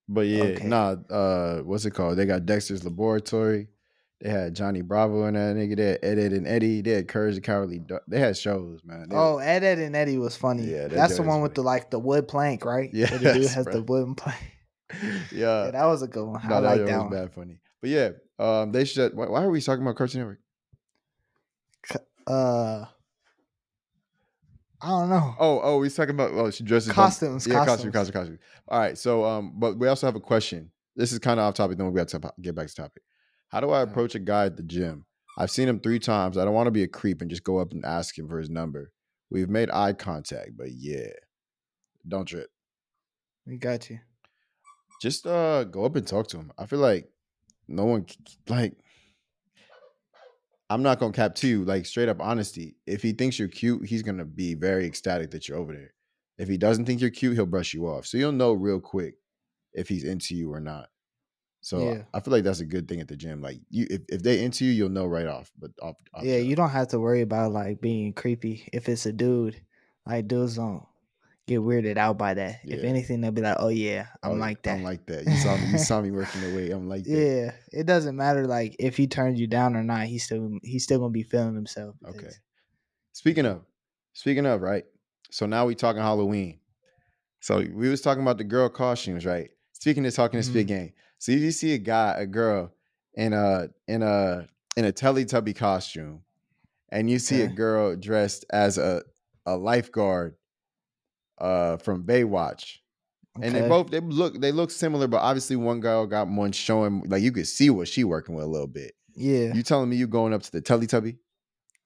But 0.08 0.28
yeah, 0.28 0.44
Okay. 0.44 0.68
nah. 0.68 0.92
Uh, 1.10 1.62
what's 1.64 1.86
it 1.86 1.92
called? 1.92 2.18
They 2.20 2.28
got 2.28 2.46
Dexter's 2.46 2.84
Laboratory. 2.84 3.70
They 4.20 4.30
had 4.30 4.56
Johnny 4.56 4.82
Bravo 4.82 5.26
and 5.26 5.36
that 5.38 5.56
nigga. 5.56 5.78
They 5.78 5.86
had 5.90 6.00
Ed, 6.04 6.18
Edd 6.20 6.34
n 6.34 6.48
Eddy. 6.48 6.82
They 6.82 6.92
had 6.92 7.08
Courage 7.08 7.36
the 7.36 7.42
Cowardly. 7.42 7.84
They 8.08 8.20
had 8.20 8.36
shows, 8.36 8.80
man. 8.84 9.10
They- 9.10 9.16
Oh, 9.16 9.38
Ed, 9.38 9.64
Edd 9.64 9.78
n 9.80 9.94
Eddy 9.94 10.18
was 10.18 10.36
funny. 10.36 10.64
Yeah, 10.64 10.88
that 10.88 10.92
that's 10.92 11.18
the 11.18 11.24
one 11.24 11.42
with 11.42 11.54
the 11.54 11.62
like 11.62 11.92
the 11.92 12.00
wood 12.00 12.28
plank, 12.28 12.66
right? 12.66 12.90
Where 12.94 13.06
the 13.08 13.34
dude 13.34 13.48
has 13.50 13.66
the 13.66 13.84
wooden 13.84 14.16
plank. 14.16 14.40
yeah. 15.32 15.66
Yeah, 15.66 15.72
that 15.72 15.86
was 15.86 16.02
a 16.02 16.08
good 16.08 16.26
one. 16.26 16.42
No, 16.48 16.56
I 16.56 16.60
like 16.60 16.78
that 16.86 16.88
was 16.88 17.02
one. 17.02 17.10
bad 17.12 17.34
funny. 17.34 17.60
But 17.80 17.90
yeah, 17.92 18.10
um, 18.40 18.72
they 18.72 18.86
should. 18.86 19.16
Why, 19.16 19.28
why 19.28 19.44
are 19.44 19.52
we 19.52 19.62
talking 19.62 19.84
about 19.84 19.96
Cartoon 19.98 20.22
Network? 20.22 20.40
Uh, 22.26 22.86
I 24.82 24.88
don't 24.90 25.10
know. 25.10 25.36
Oh, 25.40 25.60
oh, 25.64 25.82
he's 25.84 25.96
talking 25.96 26.16
about. 26.16 26.32
Oh, 26.32 26.50
she 26.52 26.64
dresses 26.64 26.92
Costumes, 26.92 27.46
Yeah, 27.48 27.54
costume, 27.66 27.92
costumes. 27.92 27.94
costume, 27.94 28.14
costume. 28.14 28.40
All 28.68 28.80
right. 28.80 28.98
So, 28.98 29.24
um, 29.24 29.54
but 29.58 29.78
we 29.78 29.88
also 29.88 30.08
have 30.08 30.16
a 30.16 30.20
question. 30.20 30.72
This 30.96 31.12
is 31.14 31.20
kind 31.20 31.40
of 31.40 31.46
off 31.46 31.54
topic. 31.54 31.78
Then 31.78 31.88
we 31.92 31.96
got 31.96 32.08
to 32.10 32.34
get 32.42 32.56
back 32.56 32.68
to 32.68 32.76
topic. 32.76 33.04
How 33.50 33.60
do 33.60 33.70
I 33.70 33.82
approach 33.82 34.16
a 34.16 34.20
guy 34.20 34.46
at 34.46 34.58
the 34.58 34.64
gym? 34.64 35.06
I've 35.38 35.52
seen 35.52 35.70
him 35.70 35.80
three 35.80 36.00
times. 36.00 36.38
I 36.38 36.46
don't 36.46 36.54
want 36.54 36.68
to 36.68 36.72
be 36.72 36.84
a 36.84 36.88
creep 36.88 37.22
and 37.22 37.30
just 37.30 37.44
go 37.44 37.60
up 37.60 37.72
and 37.72 37.86
ask 37.86 38.18
him 38.18 38.28
for 38.28 38.40
his 38.40 38.50
number. 38.50 38.92
We've 39.30 39.50
made 39.50 39.70
eye 39.70 39.94
contact, 39.94 40.52
but 40.58 40.72
yeah, 40.72 41.12
don't 42.08 42.26
trip. 42.26 42.50
We 43.46 43.58
got 43.58 43.90
you. 43.90 44.00
Just 45.02 45.28
uh, 45.28 45.64
go 45.66 45.86
up 45.86 45.96
and 45.96 46.08
talk 46.08 46.28
to 46.30 46.38
him. 46.38 46.52
I 46.58 46.66
feel 46.66 46.80
like 46.80 47.10
no 47.68 47.86
one 47.86 48.06
like. 48.48 48.74
I'm 50.70 50.84
not 50.84 51.00
gonna 51.00 51.14
cap 51.14 51.36
to 51.36 51.48
you, 51.48 51.64
like 51.64 51.86
straight 51.86 52.10
up 52.10 52.20
honesty. 52.20 52.76
If 52.86 53.02
he 53.02 53.14
thinks 53.14 53.40
you're 53.40 53.48
cute, 53.48 53.86
he's 53.86 54.04
gonna 54.04 54.26
be 54.26 54.54
very 54.54 54.86
ecstatic 54.86 55.32
that 55.32 55.48
you're 55.48 55.58
over 55.58 55.74
there. 55.74 55.94
If 56.38 56.50
he 56.50 56.58
doesn't 56.58 56.86
think 56.86 57.00
you're 57.00 57.10
cute, 57.10 57.36
he'll 57.36 57.46
brush 57.46 57.74
you 57.74 57.88
off. 57.88 58.06
So 58.06 58.18
you'll 58.18 58.32
know 58.34 58.54
real 58.54 58.80
quick 58.80 59.16
if 59.74 59.88
he's 59.88 60.04
into 60.04 60.36
you 60.36 60.52
or 60.52 60.60
not. 60.60 60.90
So 61.68 61.80
Yeah. 61.80 62.04
I 62.14 62.22
feel 62.22 62.32
like 62.32 62.46
that's 62.46 62.62
a 62.62 62.66
good 62.66 62.88
thing 62.88 63.02
at 63.02 63.10
the 63.10 63.18
gym. 63.18 63.42
Like 63.42 63.58
you, 63.70 63.88
if, 63.90 64.02
if 64.08 64.24
they 64.24 64.42
into 64.42 64.64
you, 64.64 64.72
you'll 64.72 64.88
know 64.90 65.06
right 65.06 65.28
off. 65.28 65.52
But 65.60 65.72
off, 65.82 65.98
off 66.14 66.24
yeah, 66.24 66.38
you 66.38 66.56
don't 66.56 66.70
have 66.70 66.88
to 66.90 67.00
worry 67.00 67.20
about 67.22 67.52
like 67.52 67.82
being 67.82 68.14
creepy 68.14 68.70
if 68.72 68.88
it's 68.88 69.06
a 69.06 69.12
dude. 69.12 69.60
Like 70.06 70.30
dudes 70.30 70.56
don't 70.56 70.86
get 71.46 71.60
weirded 71.60 71.98
out 71.98 72.18
by 72.18 72.36
that. 72.36 72.62
If 72.64 72.86
anything, 72.86 73.20
they'll 73.20 73.32
be 73.32 73.42
like, 73.42 73.58
"Oh 73.60 73.68
yeah, 73.68 74.06
I'm 74.24 74.32
Oh, 74.32 74.36
like 74.36 74.64
that." 74.64 74.78
I'm 74.78 74.84
like 74.84 75.06
that. 75.08 75.28
You 75.28 75.36
saw 75.36 75.58
me. 75.58 75.72
You 75.74 75.78
saw 75.80 76.00
me 76.00 76.12
working 76.12 76.40
the 76.40 76.56
weight. 76.56 76.72
I'm 76.72 76.88
like 76.94 77.04
that. 77.04 77.10
yeah, 77.12 77.52
it 77.78 77.86
doesn't 77.86 78.16
matter 78.16 78.48
like 78.48 78.78
if 78.80 78.96
he 78.96 79.08
turns 79.08 79.38
you 79.38 79.48
down 79.48 79.76
or 79.76 79.84
not. 79.84 80.08
He's 80.08 80.24
still 80.24 80.50
he's 80.64 80.86
still 80.86 81.00
gonna 81.00 81.12
be 81.12 81.24
feeling 81.24 81.56
himself. 81.56 81.96
Okay. 82.08 82.32
Speaking 83.12 83.46
of, 83.46 83.66
speaking 84.14 84.46
of, 84.46 84.62
right? 84.62 84.86
So 85.32 85.46
now 85.46 85.66
we 85.66 85.76
talking 85.76 86.02
Halloween. 86.02 86.62
So 87.42 87.58
we 87.60 87.90
was 87.90 88.00
talking 88.00 88.24
about 88.24 88.38
the 88.38 88.46
girl 88.46 88.70
costumes, 88.70 89.26
right? 89.26 89.50
Speaking 89.74 90.06
of 90.06 90.16
talking 90.16 90.40
to 90.40 90.46
Mm-hmm. 90.46 90.54
spit 90.54 90.68
game. 90.68 90.94
So 91.20 91.32
if 91.32 91.40
you 91.40 91.52
see 91.52 91.74
a 91.74 91.78
guy, 91.78 92.16
a 92.18 92.26
girl 92.26 92.72
in 93.14 93.34
a 93.34 93.70
in 93.88 94.04
a 94.04 94.48
in 94.76 94.86
a 94.86 94.92
Teletubby 94.92 95.56
costume, 95.56 96.22
and 96.90 97.10
you 97.10 97.20
see 97.20 97.42
a 97.42 97.48
girl 97.48 97.96
dressed 97.96 98.46
as 98.52 98.78
a 98.78 99.04
a 99.46 99.58
lifeguard 99.58 100.36
uh 101.40 101.78
from 101.78 102.04
Baywatch. 102.04 102.78
And 103.42 103.54
they 103.54 103.68
both 103.68 103.90
they 103.92 104.00
look 104.00 104.40
they 104.40 104.52
look 104.52 104.72
similar, 104.72 105.08
but 105.08 105.18
obviously 105.18 105.56
one 105.56 105.80
girl 105.80 106.06
got 106.08 106.28
one 106.28 106.52
showing 106.52 107.04
like 107.08 107.22
you 107.22 107.32
could 107.32 107.48
see 107.48 107.70
what 107.70 107.88
she 107.88 108.04
working 108.04 108.36
with 108.36 108.46
a 108.46 108.48
little 108.48 108.68
bit. 108.68 108.94
Yeah, 109.16 109.54
You 109.54 109.64
telling 109.64 109.90
me 109.90 109.96
you 109.96 110.08
going 110.08 110.34
up 110.34 110.44
to 110.44 110.52
the 110.52 110.62
Teletubby? 110.62 111.18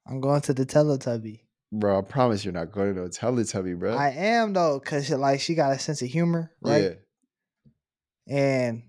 I'm 0.06 0.20
going 0.20 0.42
to 0.42 0.52
the 0.52 0.66
Teletubby. 0.66 1.40
Bro, 1.72 1.98
I 1.98 2.02
promise 2.02 2.44
you're 2.44 2.52
not 2.52 2.72
going 2.72 2.94
to 2.94 3.02
the 3.02 3.08
Teletubby, 3.08 3.78
bro. 3.78 3.94
I 3.96 4.10
am 4.10 4.52
though, 4.52 4.78
cause 4.80 5.08
like 5.10 5.40
she 5.40 5.54
got 5.54 5.72
a 5.72 5.78
sense 5.78 6.02
of 6.02 6.08
humor, 6.08 6.50
right? 6.60 6.82
Yeah. 6.82 8.34
And 8.34 8.82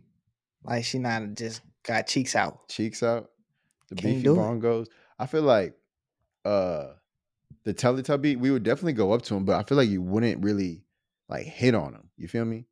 like 0.66 0.86
she 0.86 1.00
not 1.00 1.34
just 1.36 1.62
got 1.84 2.08
cheeks 2.08 2.36
out. 2.36 2.68
cheeks 2.70 3.04
out, 3.04 3.30
the 3.90 3.96
Can't 3.96 4.16
beefy 4.16 4.24
do 4.24 4.34
it. 4.36 4.38
bongos. 4.38 4.88
I 5.20 5.26
feel 5.26 5.44
like 5.44 5.76
uh 6.46 6.88
the 7.64 7.74
Teletubby, 7.74 8.38
we 8.38 8.52
would 8.52 8.64
definitely 8.64 8.94
go 8.94 9.14
up 9.14 9.22
to 9.24 9.36
him, 9.36 9.46
but 9.46 9.56
I 9.58 9.64
feel 9.64 9.78
like 9.78 9.88
you 9.90 10.02
wouldn't 10.02 10.44
really 10.44 10.84
like 11.30 11.46
hit 11.46 11.74
on 11.76 11.94
him. 11.94 12.10
You 12.18 12.28
feel 12.28 12.44
me? 12.46 12.66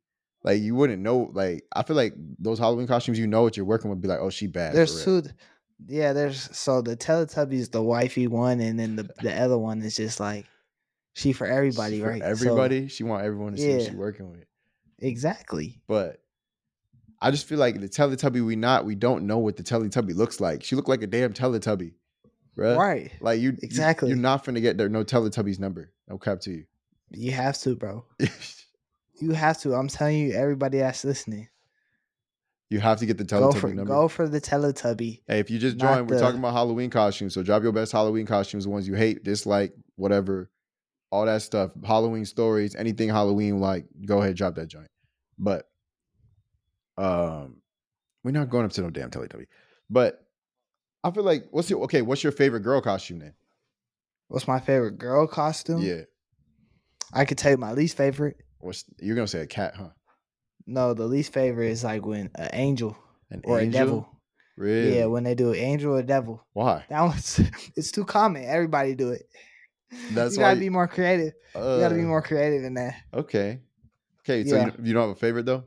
Like 0.44 0.60
you 0.60 0.74
wouldn't 0.74 1.00
know. 1.02 1.30
Like 1.32 1.64
I 1.74 1.82
feel 1.82 1.96
like 1.96 2.14
those 2.38 2.58
Halloween 2.58 2.86
costumes, 2.86 3.18
you 3.18 3.26
know 3.26 3.42
what 3.42 3.56
you're 3.56 3.64
working 3.66 3.90
with. 3.90 4.00
Be 4.02 4.08
like, 4.08 4.18
oh, 4.20 4.28
she 4.30 4.46
bad. 4.48 4.74
There's 4.74 5.04
two. 5.04 5.22
Yeah, 5.86 6.12
there's 6.12 6.54
so 6.56 6.82
the 6.82 6.96
Teletubby 6.96 7.54
is 7.54 7.70
the 7.70 7.82
wifey 7.82 8.26
one, 8.26 8.60
and 8.60 8.78
then 8.78 8.96
the 8.96 9.08
the 9.22 9.34
other 9.40 9.56
one 9.58 9.80
is 9.82 9.96
just 9.96 10.20
like 10.20 10.46
she 11.14 11.32
for 11.32 11.46
everybody, 11.46 12.00
For 12.00 12.08
right? 12.08 12.20
So- 12.22 12.26
Everybody. 12.28 12.88
she 12.88 13.04
want 13.04 13.24
everyone 13.24 13.52
to 13.52 13.58
see 13.58 13.70
what 13.72 13.82
Yeah. 13.82 13.88
she 13.90 13.94
working 13.96 14.30
with. 14.30 14.44
exactly. 14.98 15.80
But 15.86 16.20
I 17.22 17.30
just 17.30 17.46
feel 17.46 17.58
like 17.58 17.80
the 17.80 17.88
Teletubby, 17.88 18.44
we 18.44 18.56
not, 18.56 18.84
we 18.84 18.94
don't 18.94 19.26
know 19.26 19.38
what 19.38 19.56
the 19.56 19.62
Teletubby 19.62 20.14
looks 20.14 20.40
like. 20.40 20.62
She 20.64 20.74
looked 20.76 20.88
like 20.88 21.02
a 21.02 21.06
damn 21.06 21.32
Teletubby, 21.32 21.92
bruh. 22.58 22.76
Right. 22.76 23.12
Like 23.20 23.40
you, 23.40 23.50
you- 23.52 23.58
Exactly. 23.62 24.08
You're 24.08 24.18
not 24.18 24.44
finna 24.44 24.60
get 24.60 24.76
there. 24.76 24.88
No 24.88 25.04
Teletubby's 25.04 25.58
number. 25.60 25.92
No 26.08 26.18
cap 26.18 26.40
to 26.40 26.50
you. 26.50 26.64
You 27.10 27.30
have 27.32 27.56
to, 27.58 27.76
bro. 27.76 28.04
You 29.20 29.30
have 29.32 29.60
to. 29.60 29.74
I'm 29.74 29.86
telling 29.86 30.18
you, 30.18 30.32
everybody 30.32 30.78
that's 30.78 31.04
listening, 31.04 31.46
you 32.70 32.80
have 32.80 32.98
to 32.98 33.06
get 33.06 33.18
the 33.18 33.24
go 33.24 33.50
Teletubby 33.50 33.58
for 33.60 33.68
number. 33.68 33.84
go 33.84 34.08
for 34.08 34.26
the 34.28 34.40
Teletubby. 34.40 35.20
Hey, 35.28 35.38
if 35.38 35.48
you 35.48 35.60
just 35.60 35.76
joined, 35.76 36.10
we're 36.10 36.16
the- 36.16 36.22
talking 36.22 36.40
about 36.40 36.54
Halloween 36.54 36.90
costumes. 36.90 37.32
So 37.34 37.42
drop 37.44 37.62
your 37.62 37.70
best 37.70 37.92
Halloween 37.92 38.26
costumes, 38.26 38.64
the 38.64 38.70
ones 38.70 38.88
you 38.88 38.94
hate, 38.94 39.22
dislike, 39.22 39.74
whatever, 39.94 40.50
all 41.12 41.26
that 41.26 41.42
stuff. 41.42 41.70
Halloween 41.84 42.24
stories, 42.24 42.74
anything 42.74 43.10
Halloween 43.10 43.60
like, 43.60 43.86
go 44.06 44.22
ahead, 44.22 44.34
drop 44.34 44.56
that 44.56 44.66
joint. 44.66 44.88
But 45.38 45.66
um 46.98 47.56
we're 48.24 48.30
not 48.32 48.50
going 48.50 48.64
up 48.64 48.72
to 48.72 48.82
no 48.82 48.90
damn 48.90 49.10
Teletubby. 49.10 49.46
But 49.90 50.24
I 51.04 51.10
feel 51.10 51.24
like 51.24 51.46
what's 51.50 51.68
your 51.70 51.80
okay, 51.84 52.02
what's 52.02 52.22
your 52.22 52.32
favorite 52.32 52.60
girl 52.60 52.80
costume 52.80 53.18
then? 53.18 53.34
What's 54.28 54.46
my 54.48 54.60
favorite 54.60 54.98
girl 54.98 55.26
costume? 55.26 55.80
Yeah. 55.82 56.02
I 57.12 57.24
could 57.24 57.38
tell 57.38 57.50
you 57.50 57.56
my 57.58 57.72
least 57.72 57.96
favorite. 57.96 58.36
What's 58.58 58.84
you're 59.00 59.16
gonna 59.16 59.26
say 59.26 59.40
a 59.40 59.46
cat, 59.46 59.74
huh? 59.76 59.90
No, 60.66 60.94
the 60.94 61.06
least 61.06 61.32
favorite 61.32 61.70
is 61.70 61.82
like 61.84 62.06
when 62.06 62.30
an 62.36 62.48
angel 62.52 62.96
An 63.30 63.40
or 63.44 63.60
angel? 63.60 63.80
a 63.80 63.84
devil. 63.84 64.08
Really? 64.56 64.96
Yeah, 64.98 65.06
when 65.06 65.24
they 65.24 65.34
do 65.34 65.50
an 65.52 65.58
angel 65.58 65.94
or 65.94 65.98
a 65.98 66.02
devil. 66.04 66.46
Why? 66.52 66.84
That 66.88 67.02
one's 67.02 67.40
it's 67.76 67.90
too 67.90 68.04
common. 68.04 68.44
Everybody 68.44 68.94
do 68.94 69.10
it. 69.10 69.28
That's 70.10 70.34
you 70.36 70.38
gotta 70.40 70.54
why 70.54 70.60
be 70.60 70.68
more 70.70 70.86
creative. 70.88 71.32
You 71.54 71.60
gotta 71.80 71.94
be 71.96 72.02
Uh, 72.02 72.06
more 72.06 72.22
creative 72.22 72.62
than 72.62 72.74
that. 72.74 72.94
Okay. 73.12 73.60
Okay, 74.20 74.48
so 74.48 74.54
Yeah. 74.56 74.66
you, 74.66 74.72
you 74.84 74.92
don't 74.94 75.08
have 75.08 75.16
a 75.16 75.20
favorite 75.20 75.46
though? 75.46 75.64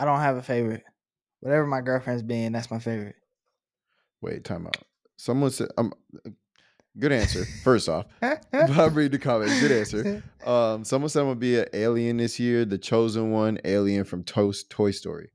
I 0.00 0.06
don't 0.06 0.20
have 0.20 0.36
a 0.38 0.42
favorite. 0.42 0.82
Whatever 1.40 1.66
my 1.66 1.82
girlfriend's 1.82 2.22
being, 2.22 2.52
that's 2.52 2.70
my 2.70 2.78
favorite. 2.78 3.16
Wait, 4.22 4.44
time 4.44 4.66
out. 4.66 4.78
Someone 5.18 5.50
said 5.50 5.68
um 5.76 5.92
good 6.98 7.12
answer, 7.12 7.44
first 7.64 7.86
off. 7.86 8.06
I'll 8.52 8.90
read 8.90 9.12
the 9.12 9.18
comment. 9.18 9.52
Good 9.60 9.72
answer. 9.72 10.22
Um, 10.46 10.84
someone 10.84 11.10
said 11.10 11.20
I'm 11.20 11.26
gonna 11.26 11.36
be 11.38 11.58
an 11.58 11.66
alien 11.74 12.16
this 12.16 12.40
year, 12.40 12.64
the 12.64 12.78
chosen 12.78 13.30
one 13.30 13.58
alien 13.66 14.04
from 14.04 14.24
Toast 14.24 14.70
Toy 14.70 14.90
Story. 14.90 15.28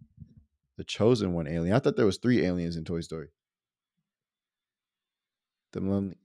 The 0.78 0.84
chosen 0.84 1.34
one 1.34 1.48
alien. 1.48 1.76
I 1.76 1.80
thought 1.80 1.96
there 1.96 2.08
was 2.08 2.18
three 2.18 2.44
aliens 2.44 2.76
in 2.76 2.86
Toy 2.86 3.02
Story. 3.02 3.28
The 5.74 5.82
lonely. 5.82 6.18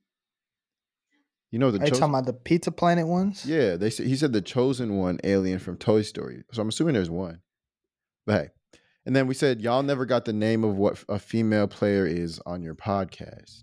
You 1.50 1.58
know 1.58 1.70
the 1.70 1.78
Are 1.80 1.84
you 1.84 1.90
chosen. 1.90 2.00
talking 2.00 2.14
about 2.14 2.24
the 2.26 2.32
Pizza 2.32 2.72
Planet 2.72 3.06
ones? 3.06 3.44
Yeah, 3.44 3.76
they 3.76 3.90
said 3.90 4.06
he 4.06 4.16
said 4.16 4.32
the 4.32 4.40
chosen 4.40 4.96
one 4.96 5.20
alien 5.24 5.58
from 5.58 5.76
Toy 5.76 6.00
Story. 6.00 6.42
So 6.52 6.62
I'm 6.62 6.70
assuming 6.70 6.94
there's 6.94 7.10
one. 7.10 7.40
But 8.26 8.34
hey. 8.42 8.48
And 9.06 9.16
then 9.16 9.26
we 9.26 9.34
said 9.34 9.60
y'all 9.60 9.82
never 9.82 10.04
got 10.04 10.24
the 10.24 10.32
name 10.32 10.62
of 10.62 10.76
what 10.76 11.02
a 11.08 11.18
female 11.18 11.66
player 11.66 12.06
is 12.06 12.40
on 12.46 12.62
your 12.62 12.74
podcast. 12.74 13.62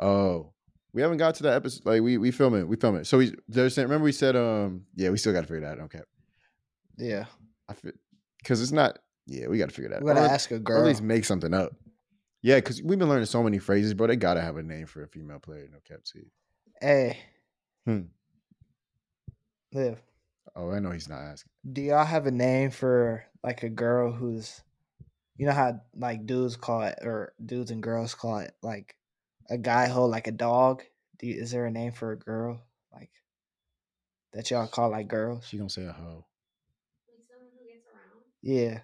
Oh. 0.00 0.52
We 0.92 1.02
haven't 1.02 1.18
got 1.18 1.34
to 1.36 1.42
that 1.44 1.54
episode. 1.54 1.86
Like 1.86 2.02
we 2.02 2.18
we 2.18 2.30
film 2.30 2.54
it. 2.54 2.68
We 2.68 2.76
film 2.76 2.96
it. 2.96 3.06
So 3.06 3.18
we 3.18 3.34
there's 3.48 3.76
remember 3.76 4.04
we 4.04 4.12
said 4.12 4.36
um 4.36 4.82
yeah, 4.94 5.10
we 5.10 5.16
still 5.18 5.32
gotta 5.32 5.46
figure 5.46 5.62
that 5.62 5.78
out. 5.78 5.84
Okay. 5.86 6.00
Yeah. 6.96 7.24
I 7.68 7.74
feel 7.74 7.92
because 8.38 8.62
it's 8.62 8.72
not 8.72 8.98
yeah, 9.26 9.48
we 9.48 9.58
gotta 9.58 9.72
figure 9.72 9.90
that 9.90 10.02
We 10.02 10.08
gotta 10.08 10.20
out. 10.20 10.30
Or- 10.30 10.34
ask 10.34 10.50
a 10.50 10.56
or 10.56 10.58
girl. 10.58 10.80
at 10.82 10.86
least 10.86 11.02
make 11.02 11.24
something 11.24 11.52
up. 11.54 11.72
Yeah, 12.42 12.56
because 12.56 12.82
we've 12.82 12.98
been 12.98 13.08
learning 13.08 13.24
so 13.26 13.42
many 13.42 13.58
phrases, 13.58 13.94
bro. 13.94 14.06
They 14.06 14.16
gotta 14.16 14.42
have 14.42 14.56
a 14.58 14.62
name 14.62 14.86
for 14.86 15.02
a 15.02 15.08
female 15.08 15.38
player, 15.38 15.66
no 15.72 15.78
cap 15.88 16.00
to. 16.12 16.20
Hey. 16.80 17.18
Hmm. 17.86 18.02
Liv, 19.72 19.98
Oh, 20.56 20.70
I 20.70 20.78
know 20.78 20.90
he's 20.92 21.08
not 21.08 21.20
asking. 21.20 21.50
do 21.72 21.80
y'all 21.82 22.04
have 22.04 22.26
a 22.26 22.30
name 22.30 22.70
for 22.70 23.24
like 23.42 23.62
a 23.62 23.68
girl 23.68 24.12
who's 24.12 24.62
you 25.36 25.46
know 25.46 25.52
how 25.52 25.80
like 25.96 26.26
dudes 26.26 26.56
call 26.56 26.82
it 26.82 26.98
or 27.02 27.32
dudes 27.44 27.70
and 27.72 27.82
girls 27.82 28.14
call 28.14 28.38
it 28.38 28.52
like 28.62 28.94
a 29.50 29.58
guy 29.58 29.86
hold 29.88 30.10
like 30.10 30.26
a 30.28 30.32
dog? 30.32 30.82
Do 31.18 31.26
you, 31.26 31.40
is 31.40 31.50
there 31.50 31.66
a 31.66 31.70
name 31.70 31.92
for 31.92 32.12
a 32.12 32.16
girl 32.18 32.60
like 32.92 33.10
that 34.32 34.50
y'all 34.50 34.66
call 34.68 34.90
like 34.90 35.08
girls? 35.08 35.44
She 35.48 35.56
gonna 35.58 35.68
say 35.70 35.84
a 35.86 35.92
hoe. 35.92 36.24
Like 37.08 37.24
someone 37.28 37.50
who 37.58 37.66
gets 37.66 37.84
around, 37.86 38.22
Yeah. 38.42 38.80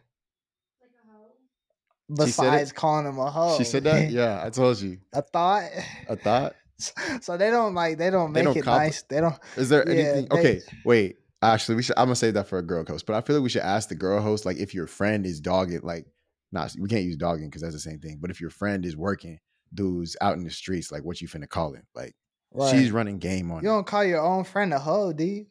like 0.81 0.91
a 1.05 1.13
hoe. 1.13 2.27
She 2.27 2.33
said 2.33 2.47
it? 2.47 2.51
Besides 2.51 2.73
calling 2.73 3.07
him 3.07 3.19
a 3.19 3.31
hoe. 3.31 3.57
She 3.59 3.65
said 3.65 3.85
that? 3.85 4.11
Yeah, 4.11 4.43
I 4.45 4.51
told 4.51 4.81
you. 4.81 4.99
a 5.13 5.23
thought. 5.23 5.71
A 6.09 6.17
thought? 6.17 6.55
So 7.21 7.37
they 7.37 7.51
don't 7.51 7.75
like 7.75 7.99
they 7.99 8.09
don't 8.11 8.33
They 8.33 8.41
make 8.41 8.45
don't 8.47 8.57
it 8.57 8.65
compli- 8.65 8.79
nice. 8.79 9.03
They 9.03 9.21
don't. 9.21 9.39
Is 9.57 9.69
there 9.69 9.85
Yeah, 9.87 9.95
anything? 9.95 10.29
they- 10.31 10.39
okay, 10.39 10.61
wait. 10.85 11.19
Actually, 11.43 11.77
we 11.77 11.83
should. 11.83 11.97
I'm 11.99 12.07
gonna 12.07 12.17
save 12.17 12.35
that 12.35 12.49
for 12.49 12.59
a 12.59 12.63
girl 12.63 12.85
host, 12.87 13.07
but 13.07 13.17
I 13.17 13.21
feel 13.23 13.37
like 13.37 13.43
we 13.43 13.49
should 13.49 13.63
ask 13.63 13.89
the 13.89 13.95
girl 13.95 14.21
host, 14.21 14.45
like, 14.45 14.59
if 14.59 14.75
your 14.75 14.87
friend 14.87 15.25
is 15.25 15.41
dogging, 15.41 15.81
like, 15.83 16.07
not 16.53 16.75
we 16.79 16.89
can't 16.89 17.05
use 17.05 17.17
dogging 17.17 17.49
because 17.49 17.63
that's 17.63 17.75
the 17.75 17.81
same 17.81 17.99
thing. 17.99 18.19
But 18.21 18.31
if 18.31 18.41
your 18.41 18.51
friend 18.51 18.85
is 18.85 18.97
working, 18.97 19.39
dudes 19.73 20.17
out 20.21 20.37
in 20.37 20.45
the 20.45 20.51
streets, 20.51 20.93
like, 20.93 21.03
what 21.03 21.21
you 21.21 21.29
finna 21.29 21.49
call 21.49 21.73
him? 21.73 21.85
Like, 21.95 22.15
Right. 22.53 22.71
she's 22.71 22.91
running 22.91 23.19
game 23.19 23.51
on. 23.53 23.63
You 23.63 23.71
don't 23.71 23.87
call 23.87 24.05
your 24.05 24.21
own 24.21 24.45
friend 24.45 24.75
a 24.75 24.79
hoe, 24.79 25.13
do 25.13 25.25
you? 25.25 25.47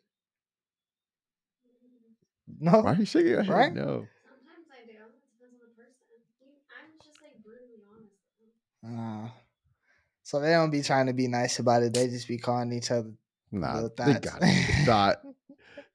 No. 2.60 2.82
Why 2.82 2.94
are 2.94 2.96
you 2.96 3.06
shaking 3.06 3.30
your 3.32 3.44
head? 3.44 3.54
Right? 3.54 3.74
No. 3.74 3.84
Sometimes 3.84 4.68
I 4.72 4.86
do. 4.86 4.94
Depends 4.94 5.56
on 5.62 5.70
the 5.70 5.76
person. 5.76 6.06
I'm 6.78 6.92
just 7.04 7.20
like 7.22 7.44
brutally 7.44 7.82
honest. 8.84 9.30
Uh, 9.30 9.30
so 10.24 10.40
they 10.40 10.52
don't 10.52 10.72
be 10.72 10.82
trying 10.82 11.06
to 11.08 11.14
be 11.14 11.28
nice 11.28 11.60
about 11.60 11.84
it. 11.84 11.94
They 11.94 12.08
just 12.08 12.28
be 12.28 12.38
calling 12.38 12.72
each 12.74 12.92
other. 12.92 13.12
Nah, 13.52 13.74
Little 13.74 13.90
they 13.90 14.14
thoughts. 14.14 14.20
got 14.20 14.40
it. 14.42 14.86
Thought. 14.86 15.22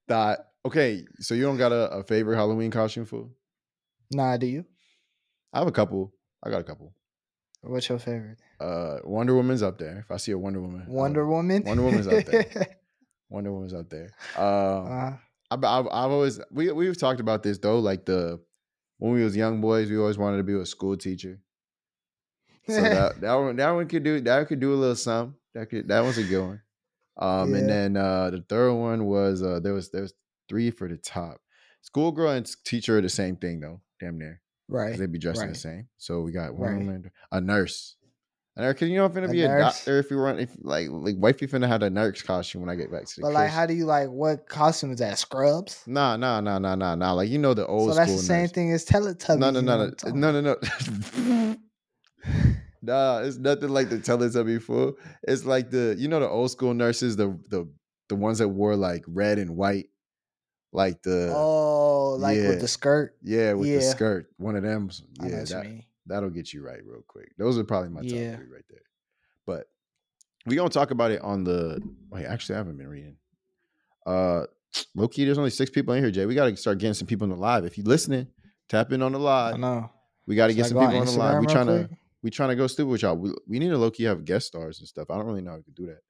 Thought. 0.08 0.38
Okay, 0.66 1.04
so 1.20 1.34
you 1.34 1.42
don't 1.42 1.58
got 1.58 1.72
a, 1.72 1.90
a 1.90 2.02
favorite 2.02 2.36
Halloween 2.36 2.70
costume 2.70 3.04
for? 3.04 3.28
Nah, 4.10 4.36
do 4.36 4.46
you? 4.46 4.64
I 5.52 5.58
have 5.58 5.68
a 5.68 5.72
couple. 5.72 6.12
I 6.42 6.50
got 6.50 6.60
a 6.60 6.64
couple. 6.64 6.94
What's 7.62 7.88
your 7.88 7.98
favorite? 7.98 8.38
Uh, 8.60 8.98
Wonder 9.04 9.34
Woman's 9.34 9.62
up 9.62 9.78
there. 9.78 9.98
If 9.98 10.10
I 10.10 10.16
see 10.18 10.32
a 10.32 10.38
Wonder 10.38 10.60
Woman, 10.60 10.84
Wonder 10.86 11.26
Woman. 11.26 11.62
Wonder 11.64 11.82
Woman's 11.82 12.06
up 12.06 12.24
there. 12.24 12.76
Wonder 13.30 13.52
Woman's 13.52 13.72
up 13.74 13.88
there. 13.88 14.10
Um, 14.36 14.86
uh, 14.86 15.12
I've, 15.50 15.64
I've, 15.64 15.86
I've 15.86 16.10
always 16.10 16.40
we 16.50 16.70
we've 16.72 16.98
talked 16.98 17.20
about 17.20 17.42
this 17.42 17.58
though. 17.58 17.78
Like 17.78 18.04
the 18.04 18.40
when 18.98 19.12
we 19.12 19.24
was 19.24 19.36
young 19.36 19.60
boys, 19.60 19.90
we 19.90 19.98
always 19.98 20.18
wanted 20.18 20.38
to 20.38 20.42
be 20.42 20.54
a 20.54 20.66
school 20.66 20.96
teacher. 20.96 21.40
So 22.68 22.74
that 22.80 23.20
that 23.20 23.34
one 23.34 23.56
that 23.56 23.70
one 23.70 23.88
could 23.88 24.04
do 24.04 24.20
that 24.20 24.48
could 24.48 24.60
do 24.60 24.74
a 24.74 24.76
little 24.76 24.96
something. 24.96 25.36
That 25.54 25.70
could 25.70 25.88
that 25.88 26.00
was 26.00 26.18
a 26.18 26.24
good 26.24 26.42
one. 26.44 26.60
Um, 27.16 27.54
and 27.54 27.68
then 27.68 27.96
uh, 27.96 28.30
the 28.30 28.44
third 28.48 28.74
one 28.74 29.06
was 29.06 29.42
uh, 29.42 29.60
there 29.60 29.72
was 29.72 29.90
there 29.90 30.02
was 30.02 30.14
three 30.48 30.70
for 30.70 30.88
the 30.88 30.96
top. 30.96 31.38
Schoolgirl 31.82 32.30
and 32.30 32.50
teacher 32.64 32.98
are 32.98 33.02
the 33.02 33.08
same 33.08 33.36
thing 33.36 33.60
though, 33.60 33.80
damn 34.00 34.18
near. 34.18 34.40
right. 34.68 34.98
They'd 34.98 35.12
be 35.12 35.18
dressed 35.18 35.42
in 35.42 35.48
the 35.50 35.54
same. 35.54 35.88
So 35.98 36.22
we 36.22 36.32
got 36.32 36.54
one 36.54 36.86
Right. 36.86 37.12
a 37.30 37.40
nurse. 37.40 37.96
A 38.56 38.62
nurse, 38.62 38.78
cause 38.78 38.88
you 38.88 38.96
know 38.96 39.04
I'm 39.04 39.12
finna 39.12 39.28
A 39.28 39.32
be 39.32 39.42
a 39.42 39.48
doctor 39.58 39.98
if 39.98 40.10
you 40.10 40.16
run 40.18 40.38
if 40.38 40.50
like 40.62 40.88
like 40.90 41.16
wifey 41.18 41.46
finna 41.46 41.66
have 41.68 41.82
a 41.82 41.90
nurse 41.90 42.22
costume 42.22 42.62
when 42.62 42.70
I 42.70 42.76
get 42.76 42.90
back 42.90 43.04
to 43.04 43.16
the 43.16 43.22
But 43.22 43.32
like, 43.32 43.50
how 43.50 43.66
do 43.66 43.74
you 43.74 43.84
like? 43.84 44.08
What 44.08 44.48
costume 44.48 44.92
is 44.92 45.00
that? 45.00 45.18
Scrubs. 45.18 45.82
Nah, 45.86 46.16
nah, 46.16 46.40
nah, 46.40 46.58
nah, 46.58 46.74
nah, 46.76 46.94
nah. 46.94 47.12
Like 47.12 47.28
you 47.30 47.38
know 47.38 47.52
the 47.54 47.66
old 47.66 47.90
so 47.90 47.94
that's 47.96 48.12
the 48.12 48.18
same 48.18 48.42
nurse. 48.42 48.52
thing 48.52 48.72
as 48.72 48.84
Teletubbies. 48.84 49.38
No, 49.38 49.50
no, 49.50 49.60
no, 49.60 49.90
no, 50.10 50.30
no, 50.30 50.40
no, 50.40 50.56
no. 51.44 51.56
nah, 52.84 53.18
it's 53.20 53.36
nothing 53.38 53.70
like 53.70 53.88
the 53.90 53.96
Teletubby 53.98 54.62
fool. 54.62 54.96
It's 55.22 55.44
like 55.44 55.70
the 55.70 55.94
you 55.98 56.08
know 56.08 56.20
the 56.20 56.28
old 56.28 56.50
school 56.50 56.74
nurses, 56.74 57.16
the 57.16 57.38
the 57.48 57.68
the 58.08 58.14
ones 58.14 58.38
that 58.38 58.48
wore 58.48 58.76
like 58.76 59.04
red 59.08 59.38
and 59.38 59.56
white, 59.56 59.86
like 60.72 61.02
the 61.02 61.32
Oh, 61.34 62.16
like 62.18 62.36
yeah. 62.36 62.48
with 62.48 62.60
the 62.60 62.68
skirt. 62.68 63.16
yeah 63.22 63.52
with 63.54 63.68
the 63.68 63.80
skirt. 63.82 64.26
One 64.36 64.56
of 64.56 64.62
them. 64.62 64.90
Yeah, 65.22 65.44
that, 65.44 65.80
that'll 66.06 66.30
get 66.30 66.52
you 66.52 66.62
right 66.64 66.80
real 66.84 67.02
quick. 67.06 67.32
Those 67.38 67.58
are 67.58 67.64
probably 67.64 67.90
my 67.90 68.02
Yeah. 68.02 68.32
top 68.32 68.40
three 68.40 68.52
right 68.52 68.64
there. 68.68 68.82
But 69.46 69.66
we 70.46 70.56
gonna 70.56 70.68
talk 70.70 70.90
about 70.90 71.10
it 71.10 71.20
on 71.22 71.44
the. 71.44 71.80
Wait, 72.10 72.26
actually, 72.26 72.56
I 72.56 72.58
haven't 72.58 72.76
been 72.76 72.88
reading. 72.88 73.16
Uh, 74.06 74.44
low 74.94 75.08
key, 75.08 75.24
there's 75.24 75.38
only 75.38 75.50
six 75.50 75.70
people 75.70 75.94
in 75.94 76.02
here, 76.02 76.10
Jay. 76.10 76.26
We 76.26 76.34
gotta 76.34 76.56
start 76.56 76.78
getting 76.78 76.94
some 76.94 77.06
people 77.06 77.24
in 77.24 77.30
the 77.30 77.36
live. 77.40 77.64
If 77.64 77.78
you're 77.78 77.86
listening, 77.86 78.28
tap 78.68 78.92
in 78.92 79.02
on 79.02 79.12
the 79.12 79.18
live. 79.18 79.54
I 79.54 79.58
know. 79.58 79.90
We 80.26 80.36
gotta 80.36 80.54
get 80.54 80.66
some 80.66 80.78
people 80.78 80.98
on 80.98 81.06
the 81.06 81.12
live. 81.12 81.40
We 81.40 81.46
trying 81.46 81.66
to? 81.68 81.88
We 82.24 82.30
trying 82.30 82.48
to 82.48 82.56
go 82.56 82.66
stupid 82.66 82.88
with 82.90 83.02
y'all. 83.02 83.16
We, 83.16 83.32
we 83.46 83.58
need 83.60 83.68
to 83.68 83.76
low 83.78 83.90
key 83.90 84.04
have 84.04 84.24
guest 84.24 84.46
stars 84.48 84.78
and 84.80 84.88
stuff. 84.88 85.10
I 85.10 85.16
don't 85.16 85.26
really 85.26 85.42
know 85.42 85.52
how 85.52 85.56
to 85.58 85.70
do 85.70 85.86
that, 85.86 86.00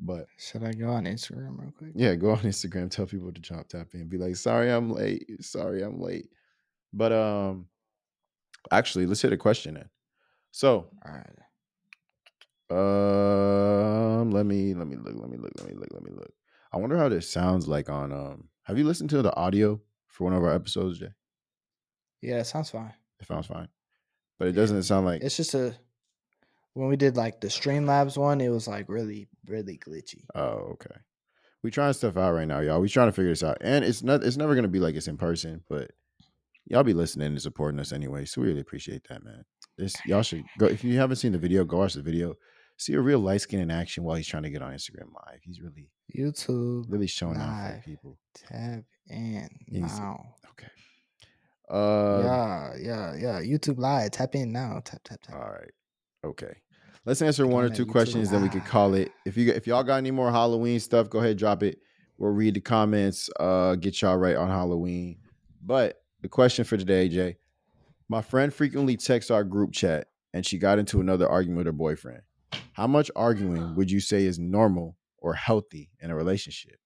but 0.00 0.26
Should 0.38 0.64
I 0.64 0.72
go 0.72 0.88
on 0.88 1.04
Instagram 1.04 1.60
real 1.60 1.70
quick? 1.76 1.92
yeah, 1.94 2.14
go 2.14 2.30
on 2.30 2.38
Instagram, 2.38 2.90
tell 2.90 3.06
people 3.06 3.30
to 3.30 3.40
jump 3.40 3.68
tap 3.68 3.88
in, 3.92 4.08
be 4.08 4.16
like, 4.18 4.34
sorry 4.36 4.70
I'm 4.72 4.90
late, 4.90 5.44
sorry 5.44 5.82
I'm 5.82 6.00
late. 6.00 6.28
But 6.92 7.12
um, 7.12 7.66
actually, 8.70 9.06
let's 9.06 9.20
hit 9.22 9.32
a 9.32 9.36
question 9.36 9.74
then. 9.74 9.90
So 10.52 10.88
All 11.06 11.12
right. 11.12 11.38
um, 12.70 14.30
let 14.30 14.46
me 14.46 14.74
let 14.74 14.86
me 14.86 14.96
look, 14.96 15.14
let 15.16 15.30
me 15.30 15.36
look, 15.36 15.52
let 15.58 15.68
me 15.68 15.74
look, 15.74 15.88
let 15.92 16.02
me 16.02 16.10
look. 16.12 16.32
I 16.72 16.78
wonder 16.78 16.96
how 16.96 17.08
this 17.10 17.28
sounds 17.30 17.68
like 17.68 17.90
on 17.90 18.12
um. 18.12 18.48
Have 18.64 18.78
you 18.78 18.84
listened 18.84 19.10
to 19.10 19.22
the 19.22 19.34
audio 19.36 19.80
for 20.08 20.24
one 20.24 20.32
of 20.32 20.42
our 20.44 20.54
episodes, 20.54 20.98
Jay? 20.98 21.08
Yeah, 22.22 22.38
it 22.38 22.44
sounds 22.46 22.70
fine. 22.70 22.94
It 23.20 23.26
sounds 23.26 23.46
fine, 23.46 23.68
but 24.42 24.48
it 24.48 24.52
doesn't 24.54 24.82
sound 24.82 25.06
like 25.06 25.22
It's 25.22 25.36
just 25.36 25.54
a 25.54 25.72
when 26.74 26.88
we 26.88 26.96
did 26.96 27.16
like 27.16 27.40
the 27.40 27.46
Streamlabs 27.46 28.18
one, 28.18 28.40
it 28.40 28.48
was 28.48 28.66
like 28.66 28.88
really, 28.88 29.28
really 29.46 29.78
glitchy. 29.78 30.24
Oh, 30.34 30.72
okay. 30.72 30.96
We 31.62 31.70
trying 31.70 31.92
stuff 31.92 32.16
out 32.16 32.32
right 32.32 32.48
now, 32.48 32.58
y'all. 32.58 32.80
We 32.80 32.88
trying 32.88 33.06
to 33.06 33.12
figure 33.12 33.30
this 33.30 33.44
out, 33.44 33.58
and 33.60 33.84
it's 33.84 34.02
not. 34.02 34.24
It's 34.24 34.36
never 34.36 34.56
gonna 34.56 34.66
be 34.66 34.80
like 34.80 34.96
it's 34.96 35.06
in 35.06 35.16
person, 35.16 35.62
but 35.68 35.92
y'all 36.64 36.82
be 36.82 36.92
listening 36.92 37.28
and 37.28 37.40
supporting 37.40 37.78
us 37.78 37.92
anyway. 37.92 38.24
So 38.24 38.40
we 38.40 38.48
really 38.48 38.62
appreciate 38.62 39.06
that, 39.10 39.22
man. 39.22 39.44
This 39.78 39.94
y'all 40.06 40.22
should 40.24 40.42
go 40.58 40.66
if 40.66 40.82
you 40.82 40.98
haven't 40.98 41.16
seen 41.16 41.30
the 41.30 41.38
video, 41.38 41.64
go 41.64 41.78
watch 41.78 41.94
the 41.94 42.02
video. 42.02 42.34
See 42.78 42.94
a 42.94 43.00
real 43.00 43.20
light 43.20 43.42
skin 43.42 43.60
in 43.60 43.70
action 43.70 44.02
while 44.02 44.16
he's 44.16 44.26
trying 44.26 44.42
to 44.42 44.50
get 44.50 44.60
on 44.60 44.72
Instagram 44.72 45.14
live. 45.14 45.38
He's 45.42 45.60
really, 45.60 45.88
YouTube 46.12 46.86
really 46.88 47.06
showing 47.06 47.36
out 47.36 47.76
for 47.76 47.82
people. 47.84 48.18
tap 48.34 48.82
in 49.06 49.48
Easy. 49.68 50.00
now. 50.00 50.34
Uh, 51.72 52.22
yeah, 52.24 52.72
yeah, 52.78 53.14
yeah. 53.16 53.40
YouTube 53.40 53.78
live. 53.78 54.10
Tap 54.10 54.34
in 54.34 54.52
now. 54.52 54.80
Tap 54.84 55.00
tap 55.04 55.20
tap. 55.22 55.34
All 55.34 55.50
right. 55.50 55.70
Okay. 56.24 56.54
Let's 57.04 57.22
answer 57.22 57.46
one 57.46 57.64
or 57.64 57.70
two 57.70 57.84
YouTube 57.84 57.90
questions, 57.90 58.30
then 58.30 58.42
we 58.42 58.48
could 58.48 58.64
call 58.64 58.94
it. 58.94 59.10
If 59.24 59.36
you 59.36 59.50
if 59.50 59.66
y'all 59.66 59.82
got 59.82 59.96
any 59.96 60.10
more 60.10 60.30
Halloween 60.30 60.78
stuff, 60.78 61.10
go 61.10 61.18
ahead 61.18 61.38
drop 61.38 61.62
it. 61.62 61.78
We'll 62.18 62.30
read 62.30 62.54
the 62.54 62.60
comments. 62.60 63.28
Uh, 63.40 63.74
get 63.74 64.00
y'all 64.02 64.16
right 64.16 64.36
on 64.36 64.48
Halloween. 64.48 65.18
But 65.64 66.02
the 66.20 66.28
question 66.28 66.64
for 66.64 66.76
today, 66.76 67.08
Jay, 67.08 67.38
my 68.08 68.22
friend 68.22 68.52
frequently 68.54 68.96
texts 68.96 69.30
our 69.30 69.42
group 69.42 69.72
chat, 69.72 70.08
and 70.32 70.46
she 70.46 70.58
got 70.58 70.78
into 70.78 71.00
another 71.00 71.28
argument 71.28 71.58
with 71.58 71.66
her 71.66 71.72
boyfriend. 71.72 72.22
How 72.74 72.86
much 72.86 73.10
arguing 73.16 73.74
would 73.74 73.90
you 73.90 73.98
say 73.98 74.24
is 74.24 74.38
normal 74.38 74.96
or 75.18 75.34
healthy 75.34 75.90
in 76.00 76.10
a 76.10 76.14
relationship? 76.14 76.76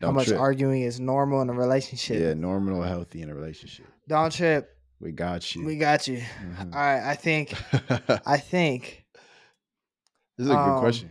How 0.00 0.08
Don't 0.08 0.14
much 0.14 0.28
trip. 0.28 0.40
arguing 0.40 0.82
is 0.82 0.98
normal 0.98 1.42
in 1.42 1.50
a 1.50 1.52
relationship? 1.52 2.20
Yeah, 2.20 2.34
normal 2.34 2.82
healthy 2.82 3.22
in 3.22 3.28
a 3.30 3.34
relationship. 3.34 3.86
Don't 4.08 4.32
trip. 4.32 4.70
We 4.98 5.12
got 5.12 5.54
you. 5.54 5.64
We 5.64 5.76
got 5.76 6.06
you. 6.08 6.18
Mhm. 6.18 6.74
All 6.74 6.80
right. 6.80 7.02
I 7.10 7.14
think. 7.14 7.54
I 8.26 8.38
think. 8.38 9.04
This 10.36 10.46
is 10.46 10.50
a 10.50 10.54
good 10.54 10.58
Um, 10.58 10.80
question. 10.80 11.10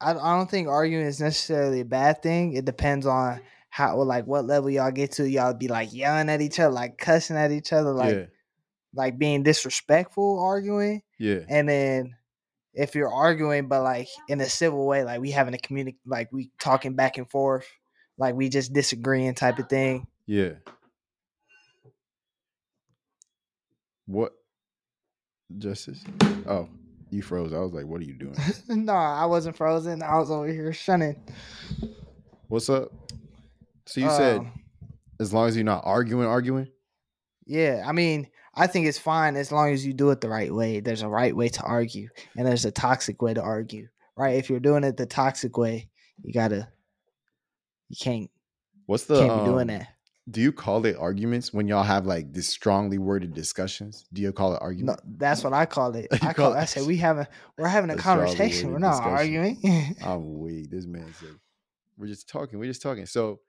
I, 0.00 0.10
I 0.12 0.36
don't 0.36 0.50
think 0.50 0.68
arguing 0.68 1.06
is 1.06 1.20
necessarily 1.20 1.80
a 1.80 1.84
bad 1.84 2.22
thing. 2.22 2.54
It 2.54 2.64
depends 2.64 3.06
on 3.06 3.40
how, 3.70 3.96
or 3.96 4.04
like, 4.04 4.26
what 4.26 4.44
level 4.44 4.68
y'all 4.68 4.90
get 4.90 5.12
to. 5.12 5.28
Y'all 5.28 5.54
be 5.54 5.68
like 5.68 5.92
yelling 5.94 6.28
at 6.28 6.40
each 6.42 6.58
other, 6.60 6.72
like 6.74 6.98
cussing 6.98 7.36
at 7.36 7.50
each 7.52 7.72
other, 7.72 7.92
like, 7.92 8.14
yeah, 8.14 8.24
like 8.94 9.18
being 9.18 9.42
disrespectful, 9.42 10.38
arguing. 10.40 11.02
yeah. 11.18 11.40
And 11.48 11.68
then 11.68 12.16
if 12.74 12.94
you're 12.94 13.12
arguing, 13.12 13.68
but 13.68 13.82
like 13.82 14.08
in 14.28 14.40
a 14.40 14.48
civil 14.48 14.86
way, 14.86 15.04
like 15.04 15.20
we 15.20 15.30
having 15.30 15.54
a 15.54 15.58
communic, 15.58 15.96
like 16.04 16.30
we 16.32 16.50
talking 16.58 16.94
back 16.94 17.16
and 17.16 17.30
forth, 17.30 17.66
like 18.18 18.34
we 18.34 18.48
just 18.48 18.72
disagreeing 18.72 19.34
type 19.34 19.58
of 19.58 19.68
thing. 19.68 20.06
Yeah. 20.26 20.52
What? 24.06 24.32
Justice? 25.58 26.02
Oh, 26.46 26.68
you 27.10 27.22
froze. 27.22 27.52
I 27.52 27.58
was 27.58 27.72
like, 27.72 27.86
what 27.86 28.00
are 28.00 28.04
you 28.04 28.14
doing? 28.14 28.36
no, 28.68 28.92
I 28.92 29.26
wasn't 29.26 29.56
frozen. 29.56 30.02
I 30.02 30.18
was 30.18 30.30
over 30.30 30.48
here 30.48 30.72
shunning. 30.72 31.16
What's 32.48 32.68
up? 32.68 32.90
So 33.86 34.00
you 34.00 34.10
said 34.10 34.38
Um, 34.38 34.52
as 35.20 35.32
long 35.32 35.48
as 35.48 35.56
you're 35.56 35.64
not 35.64 35.82
arguing, 35.84 36.26
arguing? 36.26 36.68
Yeah, 37.46 37.84
I 37.86 37.92
mean, 37.92 38.28
I 38.54 38.66
think 38.66 38.86
it's 38.86 38.98
fine 38.98 39.36
as 39.36 39.50
long 39.50 39.72
as 39.72 39.84
you 39.84 39.92
do 39.92 40.10
it 40.10 40.20
the 40.20 40.28
right 40.28 40.52
way. 40.54 40.80
There's 40.80 41.02
a 41.02 41.08
right 41.08 41.34
way 41.34 41.48
to 41.48 41.62
argue, 41.62 42.08
and 42.36 42.46
there's 42.46 42.64
a 42.64 42.70
toxic 42.70 43.20
way 43.20 43.34
to 43.34 43.42
argue. 43.42 43.88
Right? 44.16 44.36
If 44.36 44.50
you're 44.50 44.60
doing 44.60 44.84
it 44.84 44.96
the 44.96 45.06
toxic 45.06 45.56
way, 45.56 45.88
you 46.22 46.32
gotta, 46.32 46.68
you 47.92 47.96
can't, 48.00 48.30
What's 48.86 49.04
the 49.04 49.20
can't 49.20 49.40
be 49.44 49.50
doing 49.50 49.60
um, 49.70 49.78
that. 49.78 49.88
Do 50.30 50.40
you 50.40 50.52
call 50.52 50.86
it 50.86 50.96
arguments 50.96 51.52
when 51.52 51.66
y'all 51.68 51.82
have 51.82 52.06
like 52.06 52.32
this 52.32 52.48
strongly 52.48 52.96
worded 52.98 53.34
discussions? 53.34 54.04
Do 54.12 54.22
you 54.22 54.32
call 54.32 54.54
it 54.54 54.62
arguments? 54.62 55.02
No, 55.04 55.12
that's 55.18 55.42
what 55.44 55.52
I 55.52 55.66
call 55.66 55.94
it. 55.96 56.06
I 56.22 56.32
call 56.32 56.52
it- 56.54 56.56
I 56.56 56.64
say 56.64 56.82
we 56.82 56.96
having, 57.08 57.26
we're 57.58 57.68
having 57.68 57.90
a 57.90 57.94
A 57.94 57.96
conversation. 57.96 58.70
We're 58.72 58.78
not 58.78 58.92
discussion. 59.02 59.12
arguing. 59.14 59.96
I'm 60.04 60.38
weak. 60.38 60.70
This 60.70 60.86
man 60.86 61.12
said, 61.20 61.34
we're 61.98 62.06
just 62.06 62.28
talking. 62.28 62.58
We're 62.58 62.66
just 62.66 62.82
talking. 62.82 63.04
So, 63.06 63.40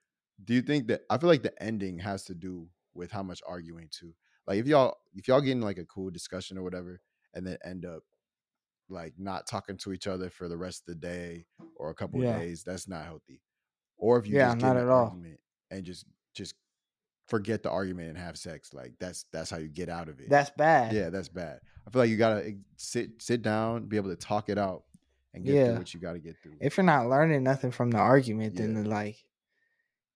do 0.44 0.54
you 0.56 0.62
think 0.64 0.88
that 0.88 1.02
I 1.10 1.18
feel 1.20 1.30
like 1.30 1.44
the 1.44 1.54
ending 1.64 2.00
has 2.00 2.26
to 2.26 2.34
do 2.34 2.68
with 2.96 3.12
how 3.12 3.24
much 3.24 3.42
arguing 3.48 3.88
too? 3.92 4.14
Like 4.48 4.58
if 4.60 4.68
y'all 4.68 4.98
if 5.16 5.28
y'all 5.28 5.42
get 5.42 5.52
in 5.52 5.62
like 5.62 5.78
a 5.78 5.86
cool 5.86 6.10
discussion 6.10 6.58
or 6.58 6.64
whatever, 6.64 7.00
and 7.36 7.46
then 7.48 7.58
end 7.64 7.86
up 7.86 8.02
like 8.90 9.14
not 9.18 9.48
talking 9.48 9.78
to 9.78 9.94
each 9.94 10.08
other 10.08 10.30
for 10.30 10.50
the 10.50 10.58
rest 10.58 10.82
of 10.82 10.88
the 10.88 10.96
day 11.08 11.46
or 11.78 11.92
a 11.92 11.96
couple 11.96 12.22
Yeah. 12.22 12.36
of 12.36 12.42
days, 12.42 12.64
that's 12.64 12.88
not 12.88 13.06
healthy. 13.06 13.42
Or 13.98 14.20
if 14.20 14.28
you 14.28 14.36
Yeah, 14.36 14.48
just 14.48 14.60
get 14.60 14.66
not 14.66 14.78
at 14.78 14.88
all. 14.90 15.18
and 15.72 15.84
just 15.86 16.06
just 16.34 16.56
forget 17.28 17.64
the 17.64 17.70
argument 17.70 18.10
and 18.10 18.18
have 18.18 18.38
sex, 18.38 18.74
like 18.74 18.94
that's 19.00 19.26
that's 19.32 19.50
how 19.50 19.58
you 19.58 19.70
get 19.70 19.90
out 19.90 20.10
of 20.10 20.20
it. 20.20 20.30
that's 20.30 20.50
bad. 20.52 20.94
yeah, 20.94 21.10
that's 21.10 21.30
bad. 21.30 21.60
I 21.88 21.90
feel 21.92 22.02
like 22.02 22.10
you 22.10 22.18
gotta 22.18 22.48
eh, 22.48 22.52
sit 22.78 23.22
sit 23.22 23.42
down, 23.42 23.86
be 23.86 23.98
able 23.98 24.10
to 24.10 24.16
talk 24.16 24.50
it 24.50 24.58
out, 24.58 24.84
and 25.34 25.44
get 25.46 25.54
Yeah. 25.54 25.66
through 25.68 25.78
what 25.78 25.94
you 25.94 26.00
got 26.00 26.14
to 26.14 26.20
get 26.20 26.36
through. 26.44 26.58
If 26.60 26.78
you're 26.78 26.84
not 26.86 27.08
learning 27.08 27.44
nothing 27.44 27.72
from 27.72 27.92
the 27.92 27.98
argument, 27.98 28.56
then 28.56 28.86
like, 28.86 29.18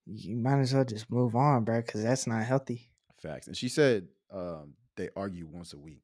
you 0.05 0.35
might 0.37 0.59
as 0.59 0.73
well 0.73 0.85
just 0.85 1.09
move 1.11 1.35
on, 1.35 1.63
bro, 1.63 1.81
because 1.81 2.03
that's 2.03 2.27
not 2.27 2.43
healthy. 2.45 2.89
Facts. 3.21 3.47
And 3.47 3.57
she 3.57 3.67
said 3.69 4.07
um, 4.31 4.73
they 4.95 5.09
argue 5.15 5.47
once 5.47 5.73
a 5.73 5.77
week. 5.77 6.01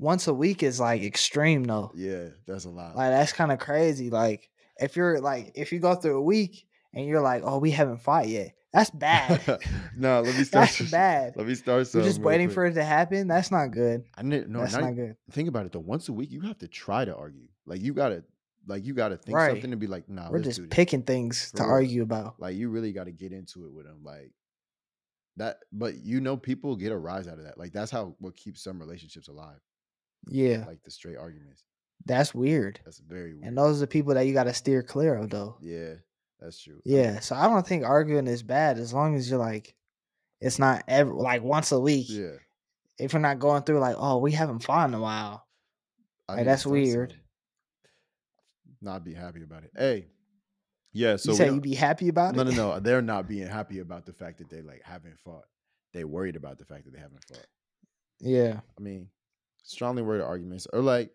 Once 0.00 0.28
a 0.28 0.34
week 0.34 0.62
is 0.62 0.78
like 0.80 1.02
extreme 1.02 1.64
though. 1.64 1.90
Yeah, 1.94 2.28
that's 2.46 2.64
a 2.64 2.70
lot. 2.70 2.94
Like 2.96 3.10
that's 3.10 3.32
kind 3.32 3.50
of 3.52 3.58
crazy. 3.58 4.10
Like 4.10 4.48
if 4.78 4.96
you're 4.96 5.20
like 5.20 5.52
if 5.54 5.72
you 5.72 5.78
go 5.80 5.94
through 5.94 6.16
a 6.18 6.22
week 6.22 6.66
and 6.94 7.06
you're 7.06 7.20
like, 7.20 7.42
oh, 7.44 7.58
we 7.58 7.70
haven't 7.70 7.98
fought 7.98 8.28
yet. 8.28 8.54
That's 8.72 8.90
bad. 8.90 9.40
no, 9.96 10.20
let 10.20 10.36
me 10.36 10.44
start. 10.44 10.68
that's 10.68 10.90
bad. 10.90 11.34
Let 11.36 11.46
me 11.46 11.54
start. 11.54 11.92
You're 11.94 12.02
just 12.04 12.20
waiting 12.20 12.48
quick. 12.48 12.54
for 12.54 12.66
it 12.66 12.74
to 12.74 12.84
happen. 12.84 13.26
That's 13.26 13.50
not 13.50 13.68
good. 13.70 14.04
I 14.14 14.22
didn't. 14.22 14.50
No, 14.50 14.60
that's 14.60 14.74
not 14.74 14.82
not 14.82 14.94
good. 14.94 15.16
think 15.30 15.48
about 15.48 15.64
it 15.66 15.72
though. 15.72 15.78
Once 15.80 16.08
a 16.08 16.12
week, 16.12 16.30
you 16.30 16.40
have 16.42 16.58
to 16.58 16.68
try 16.68 17.04
to 17.04 17.16
argue. 17.16 17.48
Like 17.66 17.80
you 17.80 17.94
gotta, 17.94 18.24
like 18.66 18.84
you 18.84 18.92
gotta 18.94 19.16
think 19.16 19.36
Right. 19.36 19.50
something 19.52 19.72
and 19.72 19.80
be 19.80 19.86
like, 19.86 20.08
nah, 20.08 20.30
We're 20.30 20.38
let's 20.40 20.56
just 20.58 20.70
picking 20.70 21.02
things 21.02 21.50
For 21.50 21.56
to 21.58 21.62
real. 21.64 21.72
argue 21.72 22.02
about. 22.02 22.34
Like 22.38 22.56
you 22.56 22.68
really 22.68 22.92
got 22.92 23.04
to 23.04 23.12
get 23.12 23.32
into 23.32 23.64
it 23.64 23.72
with 23.72 23.86
them. 23.86 24.00
Like 24.04 24.32
that. 25.36 25.58
But 25.72 25.96
you 26.02 26.20
know, 26.20 26.36
people 26.36 26.76
get 26.76 26.92
a 26.92 26.96
rise 26.98 27.26
out 27.26 27.38
of 27.38 27.44
that. 27.44 27.56
Like 27.58 27.72
that's 27.72 27.90
how 27.90 28.16
what 28.18 28.36
keeps 28.36 28.62
some 28.62 28.78
relationships 28.78 29.28
alive. 29.28 29.60
Yeah, 30.28 30.64
Like 30.66 30.82
the 30.82 30.90
straight 30.90 31.16
arguments. 31.16 31.64
That's 32.04 32.34
weird. 32.34 32.80
That's 32.84 32.98
very 32.98 33.34
weird. 33.34 33.44
And 33.44 33.56
those 33.58 33.76
are 33.76 33.80
the 33.80 33.86
people 33.86 34.14
that 34.14 34.26
you 34.26 34.32
got 34.32 34.44
to 34.44 34.54
steer 34.54 34.82
clear 34.82 35.14
of, 35.14 35.30
though. 35.30 35.56
Yeah, 35.60 35.94
that's 36.40 36.62
true. 36.62 36.80
Yeah, 36.84 37.20
so 37.20 37.34
I 37.36 37.46
don't 37.48 37.66
think 37.66 37.84
arguing 37.84 38.26
is 38.26 38.42
bad 38.42 38.78
as 38.78 38.92
long 38.92 39.14
as 39.16 39.28
you're 39.28 39.38
like, 39.38 39.74
it's 40.40 40.58
not 40.58 40.84
ever 40.88 41.12
like 41.12 41.42
once 41.42 41.72
a 41.72 41.80
week. 41.80 42.06
yeah. 42.08 42.36
If 42.98 43.12
you're 43.12 43.22
not 43.22 43.38
going 43.38 43.62
through 43.62 43.78
like, 43.78 43.96
oh, 43.98 44.18
we 44.18 44.32
haven't 44.32 44.60
fought 44.64 44.88
in 44.88 44.94
a 44.94 45.00
while. 45.00 45.46
I 46.28 46.36
Like, 46.36 46.46
that's 46.46 46.66
weird. 46.66 47.10
something. 47.10 47.24
Not 48.80 49.04
be 49.04 49.14
happy 49.14 49.42
about 49.42 49.64
it. 49.64 49.70
Hey, 49.76 50.08
yeah. 50.92 51.16
So 51.16 51.30
you 51.32 51.36
say 51.36 51.46
you 51.46 51.60
be 51.60 51.74
happy 51.74 52.08
about 52.08 52.34
no, 52.34 52.42
it? 52.42 52.44
No, 52.46 52.50
no, 52.50 52.74
no. 52.74 52.80
They're 52.80 53.02
not 53.02 53.28
being 53.28 53.46
happy 53.46 53.78
about 53.78 54.04
the 54.06 54.12
fact 54.12 54.38
that 54.38 54.48
they 54.50 54.62
like 54.62 54.82
haven't 54.84 55.18
fought. 55.20 55.44
They 55.92 56.04
worried 56.04 56.36
about 56.36 56.58
the 56.58 56.64
fact 56.64 56.84
that 56.84 56.92
they 56.92 57.00
haven't 57.00 57.24
fought. 57.24 57.46
Yeah, 58.20 58.60
I 58.76 58.82
mean, 58.82 59.08
strongly 59.62 60.02
worded 60.02 60.26
arguments 60.26 60.66
or 60.72 60.80
like, 60.80 61.10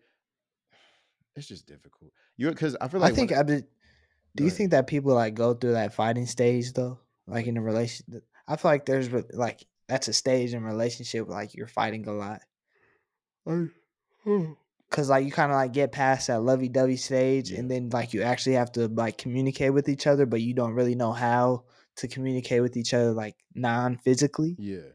it's 1.36 1.48
just 1.48 1.66
difficult. 1.66 2.10
You 2.36 2.48
because 2.50 2.76
I 2.80 2.88
feel 2.88 3.00
like 3.00 3.12
I 3.12 3.16
think 3.16 3.32
I 3.32 3.42
did. 3.42 3.66
Do 4.36 4.44
you 4.44 4.50
think 4.50 4.70
that 4.72 4.86
people 4.86 5.14
like 5.14 5.34
go 5.34 5.54
through 5.54 5.72
that 5.72 5.94
fighting 5.94 6.26
stage 6.26 6.72
though, 6.72 6.98
like 7.26 7.46
in 7.46 7.56
a 7.56 7.62
relation? 7.62 8.22
I 8.48 8.56
feel 8.56 8.70
like 8.70 8.86
there's 8.86 9.10
like 9.32 9.64
that's 9.88 10.08
a 10.08 10.12
stage 10.12 10.54
in 10.54 10.64
relationship 10.64 11.28
like 11.28 11.54
you're 11.54 11.66
fighting 11.66 12.06
a 12.08 12.12
lot. 12.12 12.42
Cause 14.90 15.10
like 15.10 15.24
you 15.24 15.32
kind 15.32 15.50
of 15.50 15.56
like 15.56 15.72
get 15.72 15.92
past 15.92 16.28
that 16.28 16.42
lovey 16.42 16.68
dovey 16.68 16.96
stage, 16.96 17.50
and 17.50 17.70
then 17.70 17.88
like 17.90 18.12
you 18.14 18.22
actually 18.22 18.54
have 18.54 18.70
to 18.72 18.86
like 18.88 19.18
communicate 19.18 19.72
with 19.72 19.88
each 19.88 20.06
other, 20.06 20.24
but 20.24 20.40
you 20.40 20.54
don't 20.54 20.74
really 20.74 20.94
know 20.94 21.12
how 21.12 21.64
to 21.96 22.08
communicate 22.08 22.62
with 22.62 22.76
each 22.76 22.94
other 22.94 23.12
like 23.12 23.36
non 23.54 23.96
physically. 23.96 24.54
yeah, 24.58 24.90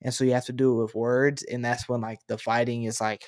and 0.00 0.14
so 0.14 0.24
you 0.24 0.32
have 0.32 0.46
to 0.46 0.52
do 0.52 0.72
it 0.72 0.82
with 0.82 0.94
words, 0.94 1.42
and 1.42 1.64
that's 1.64 1.88
when 1.88 2.00
like 2.00 2.20
the 2.26 2.38
fighting 2.38 2.84
is 2.84 3.00
like 3.00 3.24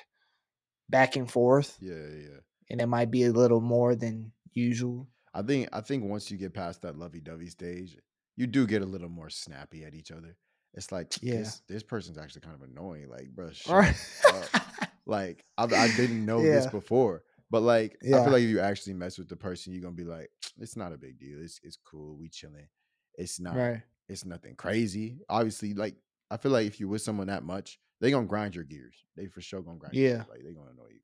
back 0.89 1.17
and 1.17 1.31
forth, 1.31 1.77
Yeah, 1.81 1.95
yeah. 1.95 2.39
and 2.71 2.81
it 2.81 2.87
might 2.87 3.11
be 3.11 3.25
a 3.25 3.33
little 3.33 3.61
more 3.61 3.95
than 3.95 4.33
usual. 4.53 5.09
I 5.35 5.43
think 5.43 5.69
I 5.73 5.81
think 5.83 6.05
once 6.05 6.31
you 6.31 6.39
get 6.39 6.55
past 6.55 6.83
that 6.83 6.97
lovey 6.99 7.21
dovey 7.21 7.49
stage, 7.49 7.97
you 8.37 8.47
do 8.47 8.67
get 8.67 8.83
a 8.83 8.87
little 8.87 9.09
more 9.09 9.31
snappy 9.31 9.85
at 9.85 9.95
each 9.95 10.11
other. 10.11 10.37
It's 10.75 10.91
like 10.93 11.15
Yeah. 11.23 11.37
this 11.39 11.61
this 11.69 11.83
person's 11.83 12.19
actually 12.19 12.43
kind 12.43 12.55
of 12.55 12.63
annoying. 12.63 13.09
Like, 13.09 13.29
bro, 13.35 13.51
shut 13.53 13.75
Right. 13.75 13.97
up. 14.33 14.63
Like 15.09 15.45
I, 15.57 15.65
I 15.67 15.87
didn't 15.97 16.27
know 16.27 16.43
this 16.43 16.67
before, 16.67 17.23
but 17.49 17.63
like 17.63 17.97
I 18.03 18.07
feel 18.25 18.33
like 18.33 18.43
if 18.43 18.51
you 18.51 18.59
actually 18.59 18.95
mess 18.95 19.19
with 19.19 19.29
the 19.29 19.37
person, 19.37 19.73
you're 19.73 19.83
gonna 19.83 19.95
be 19.95 20.03
like, 20.03 20.31
it's 20.59 20.77
not 20.77 20.93
a 20.93 20.99
big 20.99 21.21
deal. 21.21 21.39
It's 21.41 21.61
it's 21.63 21.77
cool. 21.77 22.17
We 22.17 22.29
chilling. 22.29 22.67
It's 23.15 23.39
not. 23.39 23.55
right. 23.55 23.83
It's 24.09 24.25
nothing 24.25 24.57
crazy. 24.57 25.21
Obviously, 25.29 25.75
like 25.75 25.95
I 26.31 26.37
feel 26.37 26.53
like 26.53 26.67
if 26.67 26.81
you're 26.81 26.89
with 26.89 27.03
someone 27.03 27.29
that 27.29 27.45
much, 27.45 27.79
they 28.01 28.11
gonna 28.11 28.27
grind 28.27 28.55
your 28.55 28.65
gears. 28.65 28.97
They 29.17 29.27
for 29.27 29.41
sure 29.41 29.63
gonna 29.63 29.79
grind. 29.79 29.95
your 29.95 30.05
Yeah. 30.05 30.17
gears. 30.17 30.29
Like 30.31 30.43
they 30.45 30.53
gonna 30.53 30.71
annoy 30.71 30.89
you. 30.91 31.01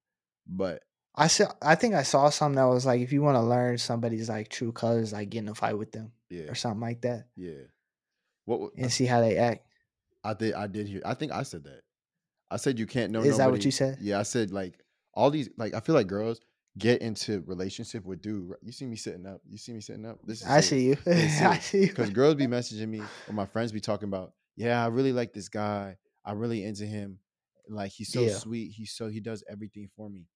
But 0.46 0.82
I 1.14 1.26
saw. 1.26 1.52
I 1.60 1.74
think 1.74 1.94
I 1.94 2.02
saw 2.02 2.30
something 2.30 2.56
that 2.56 2.64
was 2.64 2.86
like, 2.86 3.00
if 3.00 3.12
you 3.12 3.22
want 3.22 3.36
to 3.36 3.42
learn 3.42 3.78
somebody's 3.78 4.28
like 4.28 4.48
true 4.48 4.72
colors, 4.72 5.12
like 5.12 5.30
get 5.30 5.40
in 5.40 5.48
a 5.48 5.54
fight 5.54 5.78
with 5.78 5.92
them 5.92 6.12
yeah, 6.30 6.44
or 6.44 6.54
something 6.54 6.80
like 6.80 7.02
that, 7.02 7.26
yeah. 7.36 7.64
What 8.44 8.72
and 8.76 8.86
uh 8.86 8.88
see 8.88 9.06
how 9.06 9.20
they 9.20 9.36
act. 9.36 9.66
I 10.24 10.34
did. 10.34 10.54
I 10.54 10.66
did 10.66 10.88
hear. 10.88 11.02
I 11.04 11.14
think 11.14 11.32
I 11.32 11.42
said 11.42 11.64
that. 11.64 11.82
I 12.50 12.56
said 12.56 12.78
you 12.78 12.86
can't 12.86 13.12
know. 13.12 13.22
Is 13.22 13.38
that 13.38 13.50
what 13.50 13.64
you 13.64 13.70
said? 13.70 13.98
Yeah, 14.00 14.18
I 14.18 14.22
said 14.24 14.50
like 14.52 14.82
all 15.14 15.30
these. 15.30 15.48
Like 15.56 15.74
I 15.74 15.80
feel 15.80 15.94
like 15.94 16.06
girls 16.06 16.40
get 16.78 17.02
into 17.02 17.42
relationship 17.46 18.04
with 18.04 18.22
dude. 18.22 18.54
You 18.62 18.72
see 18.72 18.86
me 18.86 18.96
sitting 18.96 19.26
up. 19.26 19.42
You 19.46 19.58
see 19.58 19.72
me 19.72 19.80
sitting 19.80 20.06
up. 20.06 20.18
This 20.24 20.40
is 20.42 20.48
I 20.48 20.60
see 20.60 20.86
you. 20.86 20.96
I 21.06 21.58
see 21.58 21.82
you. 21.82 21.86
because 21.88 22.10
girls 22.10 22.34
be 22.36 22.46
messaging 22.48 22.88
me 22.88 23.02
or 23.28 23.34
my 23.34 23.46
friends 23.46 23.70
be 23.72 23.80
talking 23.80 24.08
about. 24.08 24.32
Yeah, 24.56 24.82
I 24.84 24.88
really 24.88 25.12
like 25.12 25.32
this 25.32 25.48
guy. 25.48 25.96
I'm 26.24 26.38
really 26.38 26.64
into 26.64 26.86
him. 26.86 27.18
Like 27.68 27.92
he's 27.92 28.10
so 28.10 28.26
Yeah. 28.26 28.28
sweet. 28.28 28.72
He's 28.72 28.92
so 28.92 29.08
he 29.08 29.20
does 29.20 29.42
everything 29.48 29.88
for 29.96 30.08
me. 30.10 30.28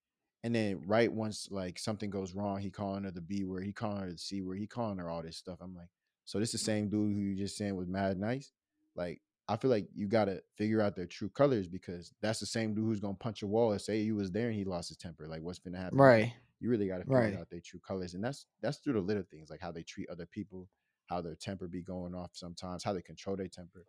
And 0.42 0.54
then 0.54 0.82
right 0.86 1.12
once 1.12 1.48
like 1.50 1.78
something 1.78 2.10
goes 2.10 2.34
wrong, 2.34 2.60
he 2.60 2.70
calling 2.70 3.04
her 3.04 3.10
the 3.10 3.20
B 3.20 3.44
word. 3.44 3.64
He 3.64 3.72
calling 3.72 4.02
her 4.02 4.12
the 4.12 4.18
C 4.18 4.42
word. 4.42 4.58
He 4.58 4.66
calling 4.66 4.98
her 4.98 5.10
all 5.10 5.22
this 5.22 5.36
stuff. 5.36 5.58
I'm 5.60 5.74
like, 5.74 5.88
so 6.24 6.38
this 6.38 6.54
is 6.54 6.60
the 6.60 6.64
mm. 6.64 6.66
same 6.66 6.88
dude 6.88 7.12
who 7.14 7.20
you 7.20 7.36
just 7.36 7.56
saying 7.56 7.76
was 7.76 7.88
mad 7.88 8.18
nice. 8.18 8.52
Like 8.94 9.20
I 9.48 9.56
feel 9.56 9.70
like 9.70 9.88
you 9.94 10.08
gotta 10.08 10.42
figure 10.56 10.80
out 10.80 10.96
their 10.96 11.06
true 11.06 11.28
colors 11.28 11.68
because 11.68 12.12
that's 12.22 12.40
the 12.40 12.46
same 12.46 12.74
dude 12.74 12.84
who's 12.84 13.00
gonna 13.00 13.14
punch 13.14 13.42
a 13.42 13.46
wall 13.46 13.72
and 13.72 13.80
say 13.80 13.98
you 14.00 14.16
was 14.16 14.30
there 14.32 14.48
and 14.48 14.56
he 14.56 14.64
lost 14.64 14.88
his 14.88 14.98
temper. 14.98 15.26
Like 15.28 15.42
what's 15.42 15.58
gonna 15.58 15.78
happen? 15.80 15.98
Right. 15.98 16.32
You 16.60 16.70
really 16.70 16.88
gotta 16.88 17.04
figure 17.06 17.14
Right. 17.14 17.34
out 17.36 17.50
their 17.50 17.60
true 17.60 17.80
colors, 17.80 18.14
and 18.14 18.24
that's 18.24 18.46
that's 18.62 18.78
through 18.78 18.94
the 18.94 19.00
little 19.00 19.24
things 19.30 19.50
like 19.50 19.60
how 19.60 19.72
they 19.72 19.82
treat 19.82 20.08
other 20.08 20.26
people, 20.26 20.68
how 21.06 21.20
their 21.20 21.34
temper 21.36 21.68
be 21.68 21.82
going 21.82 22.14
off 22.14 22.30
sometimes, 22.34 22.82
how 22.84 22.92
they 22.92 23.02
control 23.02 23.36
their 23.36 23.48
temper. 23.48 23.86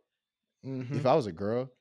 Mhm. 0.66 0.96
If 0.96 1.06
I 1.06 1.16
was 1.16 1.26
a 1.28 1.32
girl 1.32 1.72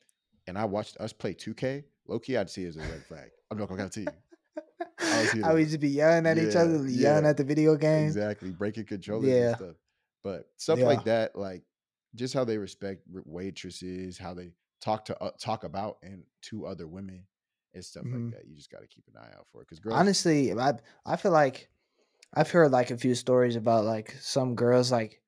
and 0.47 0.57
I 0.59 0.65
watched 0.65 0.97
us 0.99 1.13
play 1.13 1.35
2K, 1.35 1.85
low 2.07 2.19
key, 2.19 2.37
I'd 2.37 2.51
see 2.51 2.65
it 2.65 2.69
as 2.69 2.77
a 2.77 2.81
red 2.81 3.05
flag. 3.07 3.31
I'm 3.51 3.59
not 3.59 3.69
gonna 3.69 3.89
to 3.89 4.01
you. 4.01 4.07
I 4.99 5.21
would 5.21 5.29
see 5.31 5.43
I 5.43 5.53
would 5.53 5.63
that. 5.65 5.69
just 5.69 5.81
be 5.81 5.89
yelling 5.89 6.27
at 6.27 6.39
each 6.39 6.57
other, 6.57 6.87
yelling 6.89 7.25
yeah. 7.25 7.31
at 7.31 7.37
the 7.37 7.45
video 7.45 7.77
game. 7.77 8.07
Exactly, 8.07 8.51
breaking 8.51 8.87
controllers 8.87 9.29
Yeah. 9.29 9.49
and 9.49 9.57
stuff. 9.57 9.77
But 10.23 10.51
stuff 10.57 10.79
Yeah. 10.79 10.87
like 10.87 11.05
that, 11.05 11.37
like 11.37 11.65
just 12.15 12.35
how 12.35 12.45
they 12.45 12.59
respect 12.59 13.03
waitresses, 13.07 14.19
how 14.19 14.35
they 14.35 14.53
talk 14.81 15.05
to 15.07 15.23
uh, 15.23 15.31
talk 15.39 15.65
about 15.65 15.99
and 16.03 16.25
to 16.43 16.67
other 16.67 16.87
women 16.87 17.27
and 17.75 17.85
stuff 17.85 18.05
Mhm. 18.05 18.25
like 18.27 18.35
that. 18.35 18.47
You 18.49 18.57
just 18.57 18.71
got 18.71 18.81
to 18.81 18.87
keep 18.87 19.05
an 19.09 19.17
eye 19.17 19.33
out 19.37 19.47
for 19.53 19.63
it 19.63 19.67
because 19.67 19.81
girls. 19.81 19.97
Honestly, 19.99 20.53
I 20.53 20.75
I 21.05 21.17
feel 21.17 21.33
like 21.33 21.69
I've 22.35 22.51
heard 22.51 22.73
like 22.73 22.91
a 22.91 22.97
few 22.97 23.15
stories 23.15 23.57
about 23.57 23.85
like 23.85 24.13
some 24.21 24.55
girls 24.55 24.91
like 24.91 25.23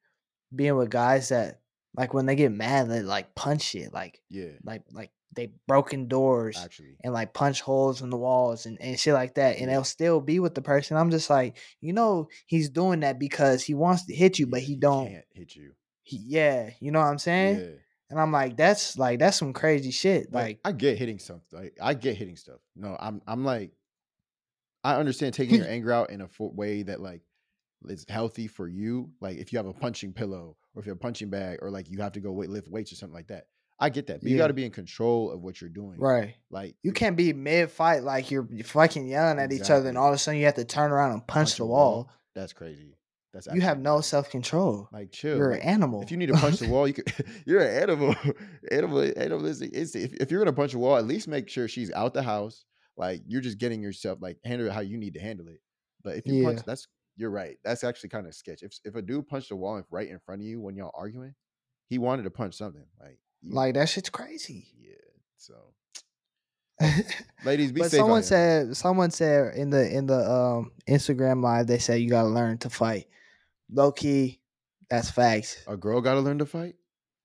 being 0.55 0.77
with 0.77 0.91
guys 0.91 1.29
that 1.29 1.61
like 1.99 2.15
when 2.15 2.27
they 2.27 2.37
get 2.37 2.53
mad 2.53 2.89
they 2.89 3.01
like 3.03 3.35
punch 3.35 3.63
shit 3.63 3.93
like 3.93 4.21
yeah, 4.31 4.53
like 4.65 4.85
like 4.93 5.11
they 5.35 5.53
broken 5.67 6.09
doors 6.09 6.59
actually, 6.63 6.97
and 7.05 7.13
like 7.13 7.35
punch 7.35 7.61
holes 7.61 8.01
in 8.01 8.09
the 8.09 8.17
walls 8.17 8.65
and, 8.65 8.81
and 8.81 8.99
shit 8.99 9.13
like 9.13 9.35
that 9.35 9.57
and 9.57 9.67
Yeah. 9.67 9.75
they'll 9.75 9.85
still 9.85 10.21
be 10.23 10.41
with 10.41 10.55
the 10.55 10.63
person. 10.63 10.97
I'm 10.97 11.11
just 11.11 11.29
like, 11.29 11.59
you 11.83 11.93
know, 11.93 12.29
he's 12.47 12.71
doing 12.71 13.01
that 13.01 13.19
because 13.19 13.63
he 13.63 13.75
wants 13.75 14.07
to 14.07 14.15
hit 14.15 14.39
you, 14.39 14.47
but 14.47 14.63
yeah, 14.63 14.67
he 14.67 14.77
don't. 14.77 15.09
can't 15.09 15.25
hit 15.35 15.55
you. 15.55 15.73
He, 16.03 16.17
yeah, 16.25 16.71
you 16.81 16.91
know 16.91 17.01
what 17.01 17.09
I'm 17.09 17.19
saying? 17.19 17.59
Yeah. 17.61 17.77
And 18.11 18.19
I'm 18.19 18.33
like, 18.33 18.57
that's 18.57 18.97
like 18.97 19.19
that's 19.19 19.37
some 19.37 19.53
crazy 19.53 19.91
shit. 19.91 20.33
Like, 20.33 20.45
Like, 20.45 20.61
I 20.65 20.73
get 20.73 20.99
hitting 20.99 21.19
stuff. 21.19 21.43
Like 21.53 21.77
I 21.81 21.93
get 21.93 22.17
hitting 22.17 22.37
stuff. 22.37 22.61
No, 22.75 22.97
I'm 22.99 23.21
I'm 23.27 23.45
like 23.45 23.73
I 24.83 24.95
understand 24.95 25.35
taking 25.35 25.57
your 25.57 25.69
anger 25.77 25.93
out 25.93 26.11
in 26.11 26.23
a 26.23 26.29
way 26.39 26.85
that 26.85 27.01
like 27.01 27.21
is 27.87 28.07
healthy 28.09 28.47
for 28.47 28.67
you. 28.67 29.11
Like 29.21 29.37
if 29.37 29.53
you 29.53 29.59
have 29.59 29.67
a 29.67 29.75
punching 29.75 30.15
pillow 30.15 30.57
or 30.79 30.81
if 30.81 30.87
you 30.87 30.91
have 30.91 30.97
a 30.99 31.01
punching 31.01 31.29
bag 31.29 31.59
or 31.61 31.71
like 31.71 31.91
you 31.91 31.99
have 31.99 32.13
to 32.13 32.21
go 32.21 32.31
weight, 32.31 32.51
lift 32.51 32.69
weights 32.69 32.93
or 32.93 32.95
something 32.95 33.15
like 33.15 33.27
that. 33.27 33.47
I 33.81 33.91
get 33.91 34.07
that. 34.07 34.21
But 34.23 34.31
you 34.31 34.37
got 34.37 34.47
to 34.49 34.55
be 34.55 34.65
in 34.65 34.71
control 34.71 35.31
of 35.33 35.43
what 35.43 35.61
you're 35.61 35.71
doing. 35.71 35.99
right. 35.99 36.35
Like 36.51 36.77
You 36.83 36.93
can't 36.93 37.17
be 37.17 37.33
mid 37.33 37.71
fight 37.71 38.05
like 38.05 38.31
you're 38.31 38.49
fucking 38.65 39.09
yelling 39.09 39.41
at 39.41 39.53
each 39.53 39.71
other 39.71 39.89
and 39.89 39.99
all 39.99 40.09
of 40.09 40.15
a 40.15 40.19
sudden 40.19 40.39
you 40.39 40.47
have 40.47 40.55
to 40.55 40.65
turn 40.65 40.93
around 40.93 41.13
and 41.13 41.27
punch, 41.27 41.57
the 41.57 41.65
a 41.65 41.67
wall. 41.67 42.11
That's 42.35 42.53
crazy. 42.53 42.97
That's 43.33 43.49
You 43.53 43.61
have 43.61 43.79
no 43.79 44.01
self 44.01 44.31
control. 44.31 44.89
like 44.93 45.11
chill. 45.11 45.37
You're 45.37 45.53
like, 45.53 45.63
an 45.63 45.69
animal. 45.69 46.03
If 46.03 46.11
you 46.11 46.17
need 46.17 46.27
to 46.27 46.35
punch 46.35 46.61
the 46.61 46.69
wall, 46.73 46.87
you 46.87 46.95
could. 46.95 47.13
You're 47.47 47.61
an 47.61 47.83
animal. 47.83 48.15
animal. 48.71 49.13
Animalistic. 49.17 49.71
It's, 49.75 49.95
if, 49.95 50.15
if 50.15 50.31
you're 50.31 50.41
gonna 50.41 50.53
punch 50.55 50.75
a 50.75 50.79
wall, 50.79 50.97
at 50.97 51.07
least 51.07 51.29
make 51.29 51.49
sure 51.49 51.69
she's 51.69 51.93
out 51.93 52.15
the 52.15 52.23
house. 52.23 52.65
Like 52.97 53.23
you're 53.27 53.43
just 53.43 53.59
getting 53.59 53.83
yourself 53.83 54.19
like 54.21 54.39
handle 54.45 54.67
it 54.67 54.73
how 54.73 54.81
you 54.81 54.97
need 54.97 55.15
to 55.15 55.21
handle 55.21 55.49
it. 55.49 55.61
But 56.03 56.17
if 56.17 56.27
you 56.27 56.45
punch, 56.45 56.61
that's 56.67 56.89
you're 57.19 57.31
right. 57.31 57.59
That's 57.65 57.85
actually 57.85 58.09
kind 58.09 58.27
of 58.27 58.35
sketch. 58.35 58.63
If 58.63 58.73
if 58.85 58.95
a 58.95 59.03
dude 59.03 59.29
punched 59.29 59.51
a 59.51 59.57
wall 59.57 59.83
right 59.91 60.09
in 60.09 60.19
front 60.21 60.41
of 60.41 60.47
you 60.47 60.61
when 60.61 60.75
y'all 60.77 60.93
arguing, 60.95 61.35
he 61.89 61.99
wanted 61.99 62.23
to 62.23 62.31
punch 62.31 62.55
something. 62.55 62.85
Like 62.99 63.19
you- 63.43 63.55
like 63.55 63.75
that 63.75 63.91
shit's 63.91 64.09
crazy. 64.11 64.69
yeah. 64.81 64.95
So 65.37 65.55
ladies, 67.45 67.73
be 67.73 67.81
but 67.81 67.91
safe. 67.91 67.99
someone 67.99 68.23
said 68.23 68.77
someone 68.77 69.11
said 69.11 69.55
in 69.57 69.71
the 69.71 69.91
in 69.95 70.07
the 70.07 70.31
um 70.31 70.71
Instagram 70.89 71.43
live 71.43 71.67
they 71.67 71.79
said 71.79 72.01
you 72.01 72.09
gotta 72.11 72.29
learn 72.29 72.59
to 72.59 72.71
fight. 72.71 73.07
Low 73.71 73.93
key, 73.93 74.41
that's 74.89 75.11
facts. 75.11 75.63
a 75.67 75.77
girl 75.77 76.01
got 76.01 76.15
to 76.15 76.21
learn 76.21 76.39
to 76.39 76.47
fight. 76.47 76.77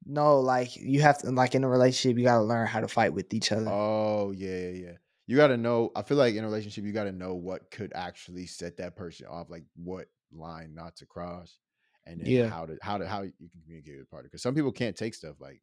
No, 0.06 0.40
like 0.42 0.76
you 0.76 1.02
have 1.02 1.20
to 1.20 1.32
like 1.32 1.56
in 1.56 1.64
a 1.64 1.70
relationship 1.70 2.18
you 2.18 2.24
gotta 2.26 2.44
learn 2.44 2.68
how 2.68 2.82
to 2.82 2.88
fight 2.88 3.14
with 3.14 3.34
each 3.34 3.52
other. 3.52 3.70
Oh 3.70 4.32
yeah, 4.32 4.58
yeah, 4.58 4.70
yeah. 4.70 4.92
You 5.28 5.38
got 5.38 5.48
to 5.48 5.58
know. 5.58 5.92
I 5.96 6.02
feel 6.02 6.18
like 6.18 6.36
in 6.36 6.44
a 6.44 6.48
relationship, 6.48 6.84
you 6.84 6.92
got 6.92 7.06
to 7.06 7.12
know 7.12 7.34
what 7.34 7.72
could 7.72 7.92
actually 7.96 8.46
set 8.46 8.78
that 8.78 8.96
person 8.96 9.26
off, 9.28 9.50
like 9.50 9.64
what 9.76 10.08
line 10.32 10.74
not 10.76 10.96
to 10.98 11.06
cross, 11.06 11.60
and 12.06 12.20
then 12.20 12.28
Yeah. 12.28 12.50
how 12.50 12.66
to 12.66 12.78
how 12.82 12.98
to 12.98 13.08
how 13.08 13.22
you 13.22 13.50
can 13.50 13.62
communicate 13.62 13.98
with 13.98 14.08
a 14.08 14.10
partner. 14.10 14.28
Because 14.30 14.42
some 14.42 14.56
people 14.56 14.72
can't 14.72 14.96
take 14.96 15.14
stuff 15.14 15.40
like 15.40 15.62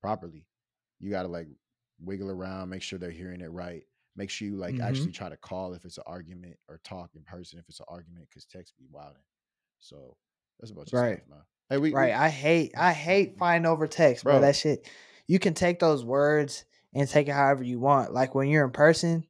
properly. 0.00 0.46
You 0.98 1.10
got 1.10 1.22
to 1.22 1.28
like 1.28 1.48
wiggle 2.00 2.30
around, 2.30 2.68
make 2.68 2.82
sure 2.82 2.98
they're 2.98 3.10
hearing 3.10 3.40
it 3.42 3.50
right. 3.52 3.84
Make 4.16 4.30
sure 4.30 4.48
you 4.48 4.56
like 4.56 4.76
Mhm. 4.76 4.82
actually 4.82 5.12
try 5.12 5.28
to 5.28 5.36
call 5.36 5.74
if 5.74 5.84
it's 5.84 5.98
an 5.98 6.04
argument 6.06 6.56
or 6.68 6.80
talk 6.82 7.10
in 7.14 7.22
person 7.22 7.58
if 7.58 7.68
it's 7.68 7.80
an 7.80 7.86
argument, 7.88 8.26
because 8.28 8.44
text 8.46 8.76
be 8.76 8.86
wilding. 8.90 9.22
So 9.78 10.16
that's 10.58 10.72
about 10.72 10.90
your 10.90 11.00
Right. 11.00 11.18
stuff, 11.18 11.28
man. 11.28 11.42
Hey, 11.68 11.78
we 11.78 11.92
right. 11.92 12.08
we- 12.08 12.12
I 12.12 12.28
hate 12.28 12.72
I 12.76 12.92
hate 12.92 13.38
fighting 13.38 13.66
over 13.66 13.86
text, 13.86 14.24
bro. 14.24 14.34
Bro. 14.34 14.40
That 14.40 14.56
shit. 14.56 14.88
You 15.28 15.38
can 15.38 15.54
take 15.54 15.78
those 15.80 16.04
words 16.04 16.64
and 16.94 17.08
take 17.08 17.28
it 17.28 17.32
however 17.32 17.62
you 17.64 17.78
want. 17.78 18.12
Like 18.12 18.34
when 18.34 18.48
you're 18.48 18.64
in 18.64 18.70
person, 18.72 19.26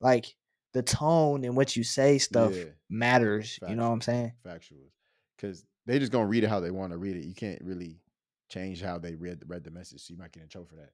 like 0.00 0.34
the 0.72 0.82
tone 0.82 1.44
in 1.44 1.54
which 1.54 1.76
you 1.76 1.84
say 1.84 2.18
stuff 2.18 2.54
Yeah. 2.56 2.64
matters. 2.88 3.58
You 3.68 3.74
know 3.76 3.86
what 3.88 3.94
I'm 3.94 4.00
saying? 4.00 4.32
factuals 4.44 4.92
because 5.36 5.64
they 5.86 5.98
just 5.98 6.12
gonna 6.12 6.26
read 6.26 6.44
it 6.44 6.48
how 6.48 6.60
they 6.60 6.70
want 6.70 6.92
to 6.92 6.98
read 6.98 7.16
it. 7.16 7.24
You 7.24 7.34
can't 7.34 7.60
really 7.62 8.00
change 8.48 8.80
how 8.82 8.98
they 8.98 9.14
read 9.14 9.42
read 9.46 9.64
the 9.64 9.70
message, 9.70 10.00
so 10.02 10.12
you 10.12 10.18
might 10.18 10.32
get 10.32 10.42
in 10.42 10.48
trouble 10.48 10.68
for 10.68 10.76
that. 10.76 10.92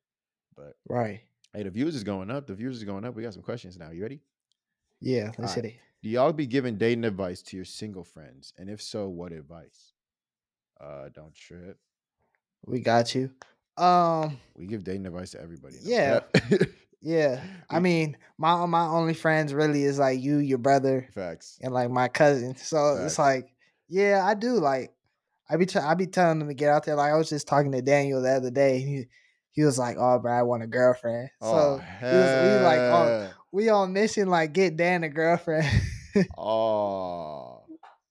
But 0.55 0.76
Right. 0.88 1.20
hey, 1.52 1.62
the 1.64 1.70
views 1.70 1.94
is 1.94 2.05
going 2.05 2.31
up. 2.31 2.46
The 2.46 2.55
views 2.55 2.76
is 2.76 2.85
going 2.85 3.05
up. 3.05 3.14
We 3.14 3.22
got 3.22 3.35
some 3.35 3.42
questions 3.42 3.76
now. 3.79 3.90
You 3.90 4.02
ready? 4.02 4.20
Yeah. 5.00 5.33
Let's 5.38 5.55
hit 5.55 5.64
it. 5.66 5.74
Do 6.02 6.09
y'all 6.09 6.33
be 6.33 6.46
giving 6.46 6.76
dating 6.79 7.05
advice 7.05 7.42
to 7.42 7.57
your 7.57 7.64
single 7.64 8.05
friends? 8.05 8.52
And 8.57 8.70
if 8.70 8.81
so, 8.81 9.09
what 9.09 9.33
advice? 9.33 9.92
Uh, 10.81 11.09
don't 11.09 11.35
trip. 11.35 11.79
We 12.64 12.81
got 12.81 13.14
you. 13.14 13.35
Um. 13.77 14.39
We 14.57 14.67
give 14.67 14.85
dating 14.85 15.07
advice 15.07 15.33
to 15.33 15.41
everybody. 15.41 15.77
Yeah. 15.83 16.21
Yeah. 17.07 17.41
I 17.71 17.79
mean, 17.79 18.17
my 18.37 18.67
my 18.67 18.85
only 18.87 19.15
friends 19.15 19.55
really 19.55 19.85
is 19.85 19.97
like 19.97 20.21
you, 20.21 20.39
your 20.39 20.59
brother, 20.59 21.09
facts. 21.15 21.57
and 21.62 21.73
like 21.73 21.89
my 21.89 22.09
cousin. 22.09 22.57
So 22.57 22.97
Facts. 22.97 23.07
it's 23.07 23.19
like, 23.19 23.55
yeah, 23.89 24.23
I 24.25 24.35
do. 24.35 24.55
Like, 24.55 24.93
I 25.49 25.57
be 25.57 25.67
t- 25.67 25.79
I 25.79 25.95
be 25.95 26.09
telling 26.09 26.41
them 26.41 26.49
to 26.49 26.55
get 26.55 26.69
out 26.69 26.85
there. 26.85 26.97
Like 26.97 27.12
I 27.12 27.17
was 27.17 27.29
just 27.29 27.47
talking 27.47 27.71
to 27.71 27.81
Daniel 27.81 28.21
the 28.23 28.31
other 28.31 28.51
day. 28.51 28.81
and 28.81 28.89
He 28.89 29.05
he 29.53 29.62
was 29.62 29.79
like, 29.79 29.97
"Oh, 30.01 30.19
bro, 30.19 30.33
I 30.33 30.43
want 30.43 30.65
a 30.65 30.67
girlfriend." 30.67 31.31
oh, 31.41 31.53
so 31.53 31.85
we 32.03 32.19
was, 32.19 32.59
we 32.59 32.65
like, 32.65 32.79
oh, 32.81 33.31
we 33.53 33.69
on 33.69 33.93
mission. 33.93 34.29
Like, 34.29 34.53
get 34.53 34.77
Dan 34.77 35.05
a 35.05 35.09
girlfriend. 35.09 35.69
Oh, 36.37 37.61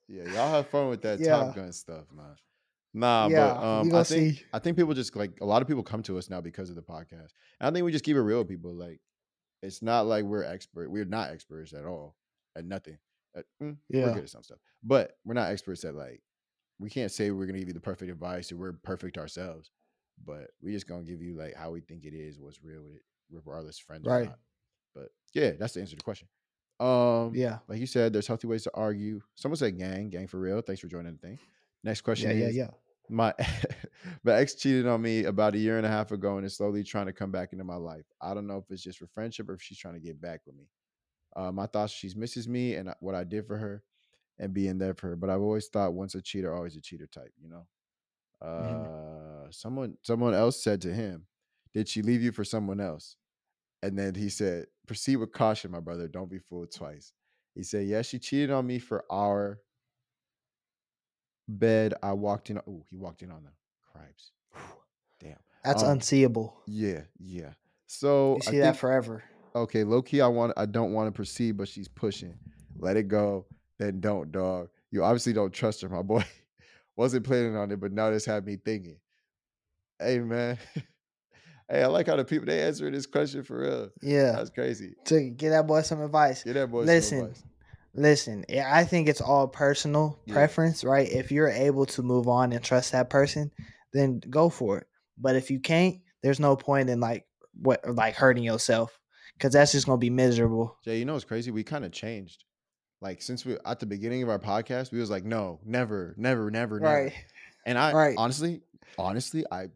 yeah, 0.08 0.23
y'all 0.25 0.51
have 0.51 0.69
fun 0.69 0.89
with 0.89 1.01
that 1.01 1.19
Yeah. 1.19 1.32
Top 1.32 1.56
Gun 1.56 1.73
stuff, 1.73 2.06
man. 2.15 2.36
Nah, 2.97 3.27
Yeah, 3.27 3.53
but 3.53 3.63
um, 3.63 3.95
I 3.95 4.03
think 4.03 4.38
see. 4.38 4.43
I 4.53 4.60
think 4.60 4.77
people 4.77 4.93
just 4.93 5.15
like 5.15 5.31
a 5.41 5.45
lot 5.45 5.62
of 5.62 5.67
people 5.67 5.84
come 5.84 6.01
to 6.03 6.17
us 6.17 6.29
now 6.29 6.39
because 6.41 6.69
of 6.69 6.75
the 6.77 6.81
podcast. 6.81 7.31
And 7.60 7.67
I 7.67 7.71
think 7.71 7.84
we 7.86 7.91
just 7.91 8.05
keep 8.05 8.15
it 8.15 8.21
real, 8.21 8.39
with 8.39 8.47
people. 8.47 8.73
Like, 8.73 9.01
it's 9.62 9.81
not 9.81 10.05
like 10.08 10.23
we're 10.23 10.43
expert. 10.43 10.89
We're 10.89 11.03
not 11.05 11.29
experts 11.31 11.73
at 11.73 11.86
all 11.86 12.15
at 12.55 12.63
nothing. 12.65 12.97
At- 13.36 13.45
mm, 13.62 13.75
we're 13.91 14.13
good 14.13 14.23
at 14.23 14.29
some 14.29 14.43
stuff, 14.43 14.60
but 14.81 15.17
we're 15.25 15.34
not 15.34 15.51
experts 15.51 15.84
at 15.84 15.93
like. 15.93 16.21
We 16.79 16.89
can't 16.89 17.12
say 17.12 17.31
we're 17.31 17.45
gonna 17.45 17.60
give 17.60 17.67
you 17.67 17.73
the 17.73 17.79
perfect 17.81 18.10
advice 18.12 18.51
or 18.51 18.58
we're 18.58 18.73
perfect 18.73 19.17
ourselves. 19.17 19.71
but 20.25 20.51
we 20.62 20.71
just 20.71 20.88
gonna 20.88 21.03
give 21.03 21.21
you 21.21 21.36
like 21.36 21.53
how 21.55 21.71
we 21.71 21.81
think 21.81 22.05
it 22.05 22.13
is, 22.13 22.39
what's 22.39 22.63
real 22.63 22.81
with 22.81 22.95
it, 22.95 23.01
regardless 23.29 23.77
friends 23.77 24.08
or 24.08 24.12
Right. 24.12 24.29
not. 24.29 24.39
But 24.93 25.10
yeah, 25.34 25.51
that's 25.60 25.73
the 25.73 25.81
answer 25.81 25.91
to 25.91 25.97
the 25.97 26.03
question. 26.03 26.29
Um, 26.79 27.36
Yeah. 27.36 27.60
like 27.67 27.79
you 27.79 27.86
said, 27.88 28.13
there's 28.13 28.25
healthy 28.27 28.47
ways 28.47 28.63
to 28.63 28.71
argue. 28.73 29.21
Someone 29.36 29.58
said 29.58 29.77
gang, 29.77 30.10
gang 30.10 30.27
for 30.27 30.39
real. 30.39 30.62
Thanks 30.62 30.79
for 30.79 30.88
joining 30.88 31.12
the 31.12 31.17
thing. 31.19 31.39
Next 31.84 31.99
question 32.01 32.29
Yeah, 32.31 32.45
yeah, 32.45 32.49
yeah. 32.51 32.69
My 33.09 33.33
my 34.23 34.33
ex 34.33 34.55
cheated 34.55 34.87
on 34.87 35.01
me 35.01 35.25
about 35.25 35.55
a 35.55 35.57
year 35.59 35.77
and 35.77 35.85
a 35.85 35.89
half 35.89 36.11
ago 36.11 36.37
and 36.37 36.45
is 36.45 36.57
slowly 36.57 36.83
trying 36.83 37.07
to 37.07 37.13
come 37.13 37.31
back 37.31 37.53
into 37.53 37.63
my 37.63 37.75
life. 37.75 38.05
I 38.21 38.33
don't 38.33 38.47
know 38.47 38.57
if 38.57 38.71
it's 38.71 38.83
just 38.83 38.99
for 38.99 39.07
friendship 39.07 39.49
or 39.49 39.53
if 39.53 39.61
she's 39.61 39.77
trying 39.79 39.95
to 39.95 39.99
get 39.99 40.19
back 40.21 40.41
with 40.45 40.55
me. 40.55 40.69
Uh, 41.35 41.51
my 41.51 41.67
thoughts: 41.67 41.93
she 41.93 42.11
misses 42.15 42.47
me 42.47 42.75
and 42.75 42.93
what 43.01 43.15
I 43.15 43.23
did 43.25 43.47
for 43.47 43.57
her, 43.57 43.83
and 44.39 44.53
being 44.53 44.79
there 44.79 44.95
for 44.95 45.09
her. 45.09 45.15
But 45.17 45.29
I've 45.31 45.41
always 45.41 45.67
thought 45.69 45.93
once 45.95 46.15
a 46.15 46.21
cheater, 46.21 46.53
always 46.53 46.75
a 46.77 46.81
cheater 46.81 47.07
type. 47.07 47.33
You 47.41 47.49
know. 47.49 47.67
Uh, 48.41 48.55
Mhm. 48.57 48.89
someone 49.51 49.97
someone 50.01 50.33
else 50.33 50.61
said 50.61 50.81
to 50.81 50.93
him, 50.93 51.27
"Did 51.73 51.87
she 51.87 52.01
leave 52.01 52.21
you 52.21 52.31
for 52.31 52.43
someone 52.43 52.79
else?" 52.79 53.17
And 53.83 53.97
then 53.99 54.15
he 54.15 54.29
said, 54.29 54.67
"Proceed 54.87 55.17
with 55.17 55.33
caution, 55.33 55.71
my 55.71 55.79
brother. 55.81 56.07
Don't 56.07 56.29
be 56.29 56.39
fooled 56.39 56.71
twice." 56.71 57.13
He 57.55 57.63
said, 57.63 57.87
"Yes, 57.87 58.07
she 58.07 58.19
cheated 58.19 58.51
on 58.51 58.67
me 58.67 58.79
for 58.79 59.05
our 59.11 59.61
bed. 61.47 61.93
I 62.03 62.13
walked 62.13 62.49
in. 62.49 62.58
Oh, 62.67 62.84
he 62.89 62.97
walked 62.97 63.21
in 63.21 63.31
on 63.31 63.43
the 63.43 63.51
cripes. 63.91 64.31
Damn. 65.19 65.38
That's 65.63 65.84
Um, 65.84 65.91
unseeable. 65.91 66.55
Yeah, 66.67 67.01
yeah. 67.19 67.53
So 67.88 68.34
You 68.34 68.41
I 68.47 68.51
see 68.51 68.58
that 68.60 68.63
think- 68.71 68.77
forever. 68.77 69.23
okay, 69.55 69.84
low 69.84 70.01
key, 70.01 70.21
I 70.21 70.27
want, 70.27 70.53
I 70.58 70.65
don't 70.65 70.93
want 70.93 71.08
to 71.08 71.12
proceed, 71.12 71.53
but 71.58 71.67
she's 71.67 71.88
pushing. 71.88 72.38
Let 72.77 72.97
it 72.97 73.08
go. 73.08 73.45
Then 73.77 73.99
don't, 73.99 74.31
dog. 74.31 74.69
You 74.91 75.03
obviously 75.03 75.34
don't 75.34 75.53
trust 75.53 75.81
her, 75.81 75.89
my 75.89 76.01
boy. 76.01 76.23
Wasn't 76.95 77.25
planning 77.25 77.55
on 77.58 77.71
it, 77.71 77.79
but 77.79 77.91
now 77.91 78.10
this 78.10 78.25
had 78.25 78.45
me 78.45 78.55
thinking. 78.58 78.97
Hey, 79.99 80.19
man. 80.19 80.58
hey, 81.69 81.84
I 81.84 81.88
like 81.88 82.08
how 82.08 82.15
the 82.15 82.23
people 82.25 82.45
they 82.45 82.62
answering 82.62 82.93
this 82.93 83.05
question 83.05 83.43
for 83.43 83.60
real. 83.60 83.89
Yeah. 84.01 84.31
That's 84.34 84.49
crazy. 84.49 84.93
To 85.05 85.29
give 85.29 85.51
that 85.51 85.67
boy 85.67 85.81
some 85.81 86.01
advice. 86.01 86.43
Get 86.43 86.53
that 86.53 86.71
boy 86.71 86.81
some 86.81 86.88
Listen, 86.88 87.19
advice. 87.21 87.43
Listen, 87.95 88.45
I 88.49 88.84
think 88.84 89.08
it's 89.08 89.21
all 89.21 89.47
personal 89.47 90.19
Yeah. 90.25 90.34
preference, 90.34 90.84
right? 90.84 91.10
If 91.10 91.31
you're 91.31 91.49
able 91.49 91.86
to 91.88 92.03
move 92.03 92.27
on 92.27 92.51
and 92.51 92.63
trust 92.63 92.91
that 92.91 93.10
person, 93.10 93.51
then 93.93 94.19
go 94.29 94.49
for 94.49 94.79
it. 94.79 94.88
But 95.17 95.36
if 95.36 95.49
you 95.49 95.60
can't, 95.60 96.01
there's 96.21 96.39
no 96.39 96.55
point 96.55 96.89
in 96.89 96.99
like 96.99 97.25
what 97.53 97.79
like 97.88 98.15
hurting 98.15 98.43
yourself 98.43 98.99
because 99.38 99.53
that's 99.53 99.71
just 99.71 99.86
gonna 99.86 99.97
be 99.97 100.10
miserable. 100.10 100.77
Jay, 100.84 100.99
you 100.99 101.05
know 101.05 101.13
what's 101.13 101.23
crazy? 101.25 101.51
We 101.51 101.63
kind 101.63 101.86
of 101.86 101.91
changed. 101.91 102.43
Like 103.01 103.21
since 103.21 103.45
we 103.45 103.58
at 103.65 103.79
the 103.79 103.86
beginning 103.86 104.23
of 104.23 104.29
our 104.29 104.39
podcast, 104.39 104.91
we 104.91 104.99
was 104.99 105.10
like, 105.10 105.23
no, 105.23 105.60
never, 105.63 106.15
never, 106.17 106.51
never, 106.51 106.79
never. 106.79 106.93
Right. 107.03 107.13
And 107.65 107.77
I 107.77 107.93
Right. 107.93 108.15
honestly, 108.17 108.62
honestly, 108.97 109.45
I 109.51 109.67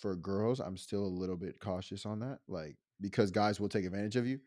for 0.00 0.16
girls, 0.16 0.60
I'm 0.60 0.76
still 0.76 1.04
a 1.04 1.06
little 1.06 1.36
bit 1.36 1.60
cautious 1.60 2.04
on 2.04 2.20
that. 2.20 2.40
Like 2.46 2.76
because 3.00 3.30
guys 3.30 3.58
will 3.58 3.68
take 3.70 3.86
advantage 3.86 4.16
of 4.16 4.26
you. 4.26 4.40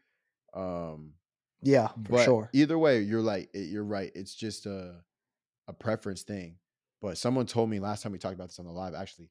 Um 0.54 1.14
Yeah, 1.62 1.88
for 1.88 1.96
but 2.12 2.26
sure. 2.26 2.50
either 2.54 2.78
way, 2.78 3.02
you're 3.02 3.22
like 3.22 3.50
you're 3.54 3.84
right. 3.84 4.12
It's 4.16 4.36
just 4.36 4.66
a 4.66 4.96
a 5.68 5.74
preference 5.74 6.24
thing. 6.24 6.58
But 7.02 7.18
someone 7.18 7.46
told 7.46 7.70
me 7.70 7.80
last 7.80 8.02
time 8.04 8.12
we 8.12 8.18
talked 8.18 8.36
about 8.36 8.48
this 8.50 8.60
on 8.60 8.66
the 8.66 8.72
live, 8.72 8.96
actually, 8.96 9.30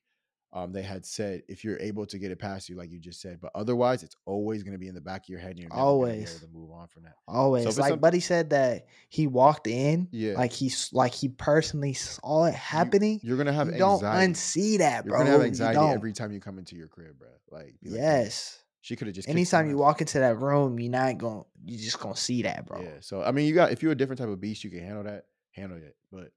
um, 0.53 0.73
they 0.73 0.83
had 0.83 1.05
said 1.05 1.43
if 1.49 1.65
you're 1.65 1.79
able 1.81 2.07
to 2.07 2.19
get 2.19 2.31
it 2.31 2.39
past 2.39 2.69
you, 2.69 2.77
like 2.77 2.91
you 2.91 3.01
just 3.01 3.21
said, 3.21 3.41
but 3.41 3.51
otherwise, 3.55 4.03
it's 4.05 4.15
always 4.25 4.63
going 4.63 4.73
to 4.73 4.79
be 4.79 4.87
in 4.87 4.95
the 4.95 5.01
back 5.01 5.25
of 5.25 5.29
your 5.29 5.41
head, 5.41 5.51
and 5.51 5.59
you're 5.61 5.73
Always. 5.73 6.31
able 6.31 6.47
to 6.47 6.53
move 6.55 6.71
on 6.71 6.87
from 6.87 7.03
that. 7.03 7.15
Always. 7.27 7.67
it's 7.67 7.79
like 7.79 7.91
some- 7.91 7.99
Buddy 7.99 8.21
said 8.21 8.51
that 8.51 8.87
he 9.09 9.27
walked 9.27 9.67
in, 9.67 10.09
Yeah. 10.13 10.35
like 10.35 10.53
he's 10.53 10.91
like 10.93 11.13
he 11.13 11.29
personally 11.29 11.93
saw 11.95 12.45
it 12.45 12.55
happening. 12.55 13.21
You're 13.23 13.37
gonna 13.37 13.53
have 13.53 13.73
you 13.73 13.79
don't 13.79 14.01
unsee 14.03 14.79
that, 14.79 15.05
bro. 15.05 15.19
You're 15.19 15.25
gonna 15.27 15.39
have 15.39 15.47
anxiety 15.47 15.81
every 15.81 16.13
time 16.13 16.33
you 16.33 16.41
come 16.41 16.59
into 16.59 16.77
your 16.77 16.89
crib, 16.89 17.19
bro. 17.19 17.29
Like, 17.51 17.75
be 17.83 17.91
like, 17.91 18.01
"Damn, 18.01 18.21
yes. 18.23 18.63
She 18.87 18.95
could 18.95 19.09
have 19.09 19.17
just. 19.17 19.29
Anytime 19.29 19.69
you 19.69 19.77
walk 19.77 20.01
into 20.01 20.21
that 20.21 20.39
room, 20.39 20.79
you're 20.79 20.93
not 20.93 21.19
gonna 21.19 21.43
you 21.65 21.77
just 21.77 21.99
gonna 21.99 22.15
see 22.15 22.43
that, 22.43 22.67
bro. 22.67 22.81
Yeah. 22.81 23.01
So 23.01 23.21
I 23.21 23.33
mean, 23.33 23.49
you 23.49 23.53
got 23.55 23.73
if 23.73 23.83
you're 23.83 23.91
a 23.91 23.97
different 23.97 24.21
type 24.21 24.29
of 24.29 24.41
beast, 24.41 24.63
you 24.63 24.71
can 24.71 24.79
handle 24.79 25.03
that, 25.03 25.25
handle 25.51 25.77
it. 25.77 25.97
But 26.13 26.31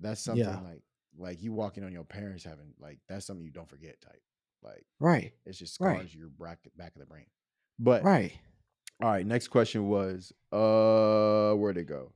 that's 0.00 0.22
something 0.22 0.42
Yeah. 0.42 0.58
like 0.60 0.80
like 1.18 1.42
you 1.42 1.52
walking 1.52 1.84
on 1.84 1.92
your 1.92 2.04
parents 2.04 2.44
having 2.44 2.72
like 2.80 2.98
that's 3.10 3.26
something 3.26 3.44
you 3.44 3.50
don't 3.52 3.68
forget 3.68 4.00
type. 4.00 4.22
Like 4.62 4.86
Right. 5.00 5.34
it's 5.44 5.58
just 5.58 5.78
Right. 5.78 5.96
scars 5.98 6.14
your 6.14 6.30
back 6.30 6.60
back 6.78 6.94
of 6.94 7.00
the 7.00 7.06
brain. 7.06 7.26
But 7.78 8.02
Right. 8.02 8.32
all 9.02 9.10
right, 9.10 9.26
next 9.26 9.48
question 9.48 9.86
was 9.86 10.32
uh 10.52 11.52
where'd 11.56 11.76
it 11.76 11.84
go? 11.84 12.14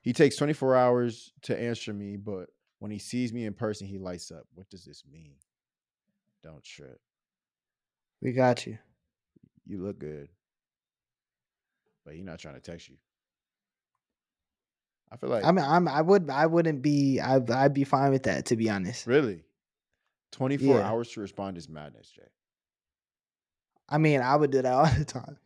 He 0.00 0.14
takes 0.14 0.36
24 0.36 0.76
hours 0.76 1.34
to 1.42 1.60
answer 1.60 1.92
me, 1.92 2.16
but 2.16 2.48
when 2.78 2.90
he 2.90 2.98
sees 2.98 3.34
me 3.34 3.44
in 3.44 3.52
person, 3.52 3.86
he 3.86 3.98
lights 3.98 4.30
up. 4.30 4.46
What 4.54 4.70
does 4.70 4.86
this 4.86 5.04
mean? 5.12 5.34
Don't 6.42 6.64
trip. 6.64 7.02
We 8.20 8.32
got 8.32 8.66
you. 8.66 8.78
You 9.66 9.82
look 9.82 9.98
good. 9.98 10.28
But 12.04 12.14
he's 12.14 12.24
not 12.24 12.38
trying 12.38 12.54
to 12.54 12.60
text 12.60 12.88
you. 12.88 12.96
I 15.10 15.16
feel 15.16 15.30
like 15.30 15.44
I 15.44 15.52
mean, 15.52 15.64
I'm 15.64 15.88
I 15.88 16.02
would 16.02 16.28
I 16.30 16.46
wouldn't 16.46 16.82
be 16.82 17.20
I 17.20 17.40
I'd 17.50 17.74
be 17.74 17.84
fine 17.84 18.10
with 18.10 18.24
that 18.24 18.46
to 18.46 18.56
be 18.56 18.68
honest. 18.68 19.06
really 19.06 19.44
24 20.32 20.80
Yeah. 20.80 20.86
hours 20.86 21.10
to 21.12 21.20
respond 21.20 21.56
is 21.56 21.68
madness, 21.68 22.10
Jay. 22.10 22.22
I 23.88 23.96
mean, 23.98 24.20
I 24.20 24.36
would 24.36 24.50
do 24.50 24.60
that 24.62 24.72
all 24.74 24.86
the 24.86 25.04
time. 25.04 25.38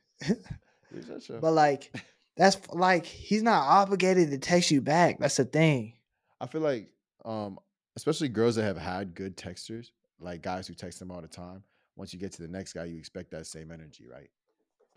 Is 0.90 1.06
that 1.06 1.22
so? 1.22 1.38
but 1.40 1.52
like 1.52 1.94
that's 2.36 2.56
like 2.70 3.06
he's 3.06 3.42
not 3.42 3.62
obligated 3.62 4.30
to 4.32 4.38
text 4.38 4.70
you 4.70 4.80
back. 4.80 5.18
That's 5.20 5.36
the 5.36 5.44
thing. 5.44 5.94
I 6.40 6.46
feel 6.46 6.60
like, 6.60 6.88
um, 7.24 7.58
especially 7.94 8.28
girls 8.28 8.56
that 8.56 8.64
have 8.64 8.78
had 8.78 9.14
good 9.14 9.36
texters, 9.36 9.90
like 10.18 10.42
guys 10.42 10.66
who 10.66 10.74
text 10.74 10.98
them 10.98 11.12
all 11.12 11.20
the 11.20 11.28
time. 11.28 11.62
Once 11.96 12.12
you 12.12 12.18
get 12.18 12.32
to 12.32 12.42
the 12.42 12.48
next 12.48 12.72
guy, 12.72 12.84
you 12.84 12.98
expect 12.98 13.30
that 13.30 13.46
same 13.46 13.70
energy, 13.70 14.06
right? 14.06 14.30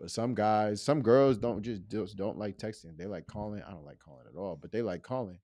But 0.00 0.10
some 0.10 0.34
guys, 0.34 0.82
some 0.82 1.02
girls 1.02 1.38
don't 1.38 1.62
just 1.62 1.88
just 1.88 2.16
don't 2.16 2.38
like 2.38 2.58
texting. 2.58 2.96
They 2.96 3.06
like 3.06 3.26
calling. 3.26 3.62
I 3.62 3.70
don't 3.72 3.84
like 3.84 3.98
calling 3.98 4.26
at 4.28 4.36
all, 4.38 4.56
but 4.56 4.72
they 4.72 4.82
like 4.82 5.02
calling, 5.02 5.40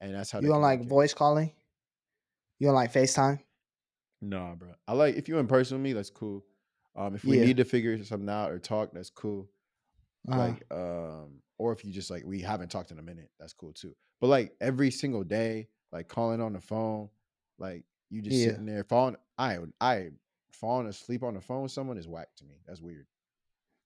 and 0.00 0.14
that's 0.14 0.30
how 0.30 0.40
You 0.40 0.48
they 0.48 0.48
don't 0.48 0.60
like 0.60 0.86
voice 0.86 1.14
calling? 1.14 1.52
You 2.58 2.68
don't 2.68 2.74
like 2.74 2.92
FaceTime? 2.92 3.42
Nah, 4.20 4.54
bro. 4.54 4.74
I 4.86 4.92
like 4.92 5.16
if 5.16 5.28
you 5.28 5.38
in 5.38 5.46
person 5.46 5.76
with 5.78 5.82
me, 5.82 5.92
that's 5.92 6.10
cool. 6.10 6.44
Um, 6.94 7.14
if 7.14 7.26
we 7.26 7.36
Yeah. 7.36 7.42
need 7.44 7.56
to 7.56 7.64
figure 7.64 8.02
something 8.04 8.28
out 8.28 8.52
or 8.52 8.58
talk, 8.58 8.92
that's 8.92 9.10
cool. 9.10 9.50
Uh, 10.30 10.36
like 10.36 10.64
um 10.72 11.42
or 11.58 11.72
if 11.72 11.84
you 11.84 11.92
just 11.92 12.10
like 12.10 12.24
we 12.24 12.40
haven't 12.42 12.70
talked 12.70 12.92
in 12.92 12.98
a 12.98 13.02
minute 13.02 13.30
that's 13.40 13.52
cool 13.54 13.72
too 13.72 13.94
but 14.20 14.28
like 14.28 14.54
every 14.60 14.90
single 14.90 15.24
day 15.24 15.68
like 15.92 16.08
calling 16.08 16.40
on 16.40 16.52
the 16.52 16.60
phone 16.60 17.08
like 17.58 17.84
you 18.10 18.22
just 18.22 18.40
Yeah. 18.40 18.44
sitting 18.44 18.66
there 18.66 18.84
falling 18.84 19.16
i 19.38 19.58
i 19.80 20.10
falling 20.52 20.86
asleep 20.86 21.22
on 21.22 21.34
the 21.34 21.40
phone 21.40 21.62
with 21.62 21.72
someone 21.72 21.96
is 21.98 22.06
whack 22.08 22.28
to 22.36 22.44
me 22.44 22.54
that's 22.66 22.80
weird 22.80 23.06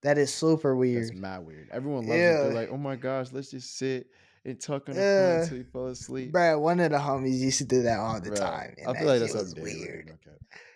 that 0.02 0.18
is 0.18 0.33
super 0.33 0.76
weird. 0.76 1.05
that's 1.05 1.14
mad 1.14 1.44
weird 1.46 1.68
everyone 1.72 2.00
loves 2.07 2.11
it 2.11 2.14
they're 2.42 2.52
like 2.52 2.70
oh 2.70 2.76
my 2.76 2.96
gosh 2.96 3.29
let's 3.33 3.50
just 3.50 3.76
sit 3.79 4.09
and 4.44 4.61
talk 4.61 4.88
on 4.88 4.94
the 4.94 5.00
Yeah. 5.00 5.33
phone 5.35 5.42
until 5.42 5.59
you 5.59 5.64
fall 5.64 5.87
asleep 5.87 6.33
Bruh, 6.33 6.61
one 6.61 6.79
of 6.81 6.90
the 6.92 6.98
homies 6.98 7.38
used 7.38 7.59
to 7.59 7.64
do 7.64 7.83
that 7.83 7.98
all 7.98 8.20
the 8.20 8.31
Bruh, 8.31 8.37
time. 8.37 8.74
i 8.87 8.92
that 8.92 8.98
feel 8.98 9.09
like 9.09 9.20
that's 9.20 9.33
something 9.33 9.55
Daniel 9.55 9.62
would 9.62 9.72
do, 9.87 9.92
weird. 9.92 10.07
cap. 10.24 10.33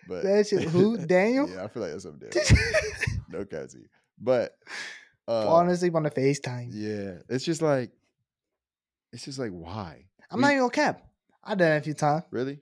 but 0.07 0.23
That 0.23 0.47
shit- 0.47 0.63
who? 0.63 0.97
Daniel? 1.05 1.49
yeah 1.49 1.63
i 1.63 1.67
feel 1.67 1.83
like 1.83 1.91
that's 1.91 2.03
something 2.03 2.29
no 3.29 3.45
you. 3.75 3.85
but 4.19 4.57
uh 5.27 5.45
Falling 5.45 5.69
asleep 5.69 5.95
on 5.95 6.03
the 6.03 6.11
FaceTime. 6.11 6.69
yeah 6.71 7.13
it's 7.29 7.45
just 7.45 7.61
like 7.61 7.91
it's 9.13 9.25
just 9.25 9.39
like 9.39 9.51
why 9.51 10.05
I'm 10.29 10.37
We- 10.37 10.41
not 10.43 10.51
even 10.51 10.59
gonna 10.63 10.71
cap. 10.71 11.01
I 11.43 11.55
done 11.55 11.73
it 11.73 11.77
a 11.77 11.81
few 11.81 11.93
times. 11.93 12.23
Really? 12.31 12.59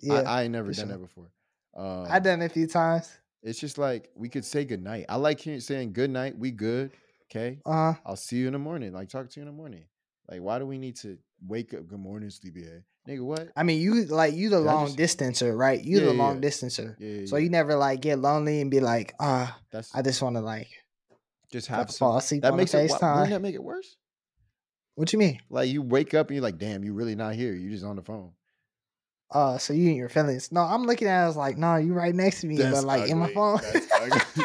Yeah, 0.00 0.14
I, 0.16 0.22
I 0.22 0.42
ain't 0.42 0.52
never 0.52 0.66
done 0.72 0.74
sure. 0.74 0.86
that 0.88 0.98
before. 0.98 1.30
Um, 1.76 2.06
I 2.08 2.18
done 2.18 2.42
it 2.42 2.46
a 2.46 2.48
few 2.48 2.66
times. 2.66 3.10
It's 3.42 3.58
just 3.58 3.78
like 3.78 4.10
we 4.14 4.28
could 4.28 4.44
say 4.44 4.64
good 4.64 4.82
night. 4.82 5.06
I 5.08 5.16
like 5.16 5.40
hearing 5.40 5.60
saying 5.60 5.92
good 5.92 6.10
night. 6.10 6.36
We 6.38 6.50
good. 6.50 6.90
Okay. 7.30 7.58
Uh 7.64 7.72
huh. 7.72 8.00
I'll 8.04 8.16
see 8.16 8.36
you 8.36 8.46
in 8.48 8.52
the 8.52 8.58
morning. 8.58 8.92
Like 8.92 9.08
talk 9.08 9.28
to 9.30 9.40
you 9.40 9.46
in 9.46 9.52
the 9.52 9.56
morning. 9.56 9.84
Like 10.30 10.40
why 10.42 10.58
do 10.58 10.66
we 10.66 10.78
need 10.78 10.96
to 10.96 11.16
wake 11.46 11.72
up? 11.74 11.86
Good 11.86 11.98
morning, 12.00 12.28
sleepyhead. 12.30 12.84
Nigga, 13.08 13.24
what? 13.24 13.48
I 13.56 13.62
mean, 13.62 13.80
you 13.80 14.04
like 14.04 14.34
you 14.34 14.50
the 14.50 14.58
Did 14.58 14.66
long 14.66 14.94
just- 14.94 14.98
distancer, 15.18 15.56
right? 15.56 15.82
You 15.82 15.98
Yeah, 16.00 16.04
the 16.06 16.12
yeah, 16.12 16.18
long 16.22 16.42
yeah. 16.42 16.48
distancer. 16.48 17.28
So 17.28 17.36
you 17.36 17.48
never 17.48 17.76
like 17.76 18.00
get 18.02 18.18
lonely 18.18 18.60
and 18.60 18.70
be 18.70 18.80
like, 18.80 19.14
ah, 19.18 19.58
That's 19.72 19.94
I 19.94 20.02
just 20.02 20.20
want 20.20 20.36
to 20.36 20.42
like 20.42 20.68
just 21.50 21.68
have 21.68 21.90
fall 21.94 22.18
asleep 22.18 22.42
That 22.42 22.52
on 22.52 22.58
makes 22.58 22.74
it. 22.74 22.90
why- 22.90 22.98
FaceTime. 22.98 23.14
Wouldn't 23.14 23.30
that 23.30 23.40
make 23.42 23.54
it 23.54 23.62
worse? 23.64 23.96
What 24.96 25.12
you 25.14 25.18
mean? 25.18 25.40
Like 25.48 25.70
you 25.70 25.80
wake 25.80 26.12
up 26.12 26.28
and 26.28 26.34
you're 26.36 26.42
like, 26.42 26.58
damn, 26.58 26.84
you 26.84 26.92
really 26.92 27.14
not 27.14 27.34
here. 27.34 27.54
You 27.54 27.70
just 27.70 27.84
on 27.84 27.96
the 27.96 28.02
phone. 28.02 28.32
Uh, 29.32 29.58
so 29.58 29.72
you 29.72 29.88
and 29.88 29.96
your 29.96 30.08
feelings? 30.08 30.50
No, 30.50 30.60
I'm 30.60 30.84
looking 30.84 31.06
at 31.08 31.24
it 31.24 31.28
as 31.28 31.36
like, 31.36 31.56
nah, 31.56 31.76
you 31.76 31.94
right 31.94 32.14
next 32.14 32.40
to 32.40 32.46
me, 32.46 32.56
That's 32.56 32.80
but 32.80 32.84
like 32.84 33.08
in 33.10 33.18
my 33.18 33.32
phone. 33.32 33.60
That's 33.72 33.92
ugly. 33.92 34.44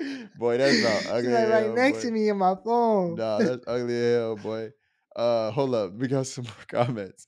Boy, 0.38 0.58
that's 0.58 0.82
not 0.82 1.12
ugly. 1.16 1.32
like 1.32 1.48
right 1.48 1.64
hell, 1.64 1.74
next 1.74 1.98
boy. 1.98 2.02
to 2.02 2.10
me 2.12 2.28
in 2.28 2.36
my 2.36 2.54
phone. 2.64 3.16
Nah, 3.16 3.38
that's 3.38 3.64
ugly 3.66 3.96
as 3.96 4.14
hell, 4.16 4.36
boy. 4.36 4.70
Uh, 5.16 5.50
hold 5.50 5.74
up, 5.74 5.92
we 5.94 6.06
got 6.06 6.26
some 6.28 6.44
more 6.44 6.64
comments. 6.68 7.26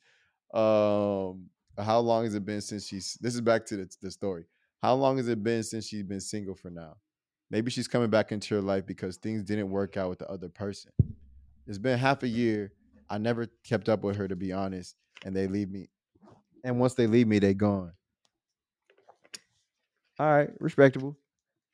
Um, 0.55 1.49
how 1.77 1.99
long 1.99 2.25
has 2.25 2.35
it 2.35 2.45
been 2.45 2.61
since 2.61 2.87
she's? 2.87 3.19
This 3.21 3.35
is 3.35 3.41
back 3.41 3.67
to 3.67 3.77
the, 3.77 3.97
the 4.01 4.11
story. 4.11 4.45
How 4.83 4.95
long 4.95 5.17
has 5.17 5.29
it 5.29 5.43
been 5.43 5.63
since 5.63 5.87
she's 5.87 6.05
been 6.05 6.21
single 6.21 6.55
for 6.55 6.71
now? 6.71 6.97
Maybe 7.51 7.71
she's 7.71 7.89
coming 7.89 8.11
back 8.11 8.31
into 8.31 8.55
your 8.55 8.63
life 8.63 8.87
because 8.87 9.17
things 9.17 9.43
didn't 9.43 9.71
work 9.71 9.97
out 9.97 10.09
with 10.09 10.21
the 10.21 10.31
other 10.31 10.49
person. 10.49 10.93
It's 11.67 11.79
been 11.79 11.99
half 11.99 12.23
a 12.23 12.29
year. 12.29 12.73
I 13.09 13.19
never 13.19 13.49
kept 13.65 13.89
up 13.89 14.05
with 14.05 14.17
her 14.17 14.29
to 14.29 14.37
be 14.37 14.53
honest, 14.53 14.95
and 15.25 15.35
they 15.35 15.49
leave 15.49 15.71
me. 15.71 15.89
And 16.65 16.79
once 16.79 16.95
they 16.95 17.07
leave 17.07 17.27
me, 17.27 17.39
they 17.39 17.55
gone. 17.55 17.93
All 20.19 20.27
right, 20.31 20.51
respectable. 20.61 21.17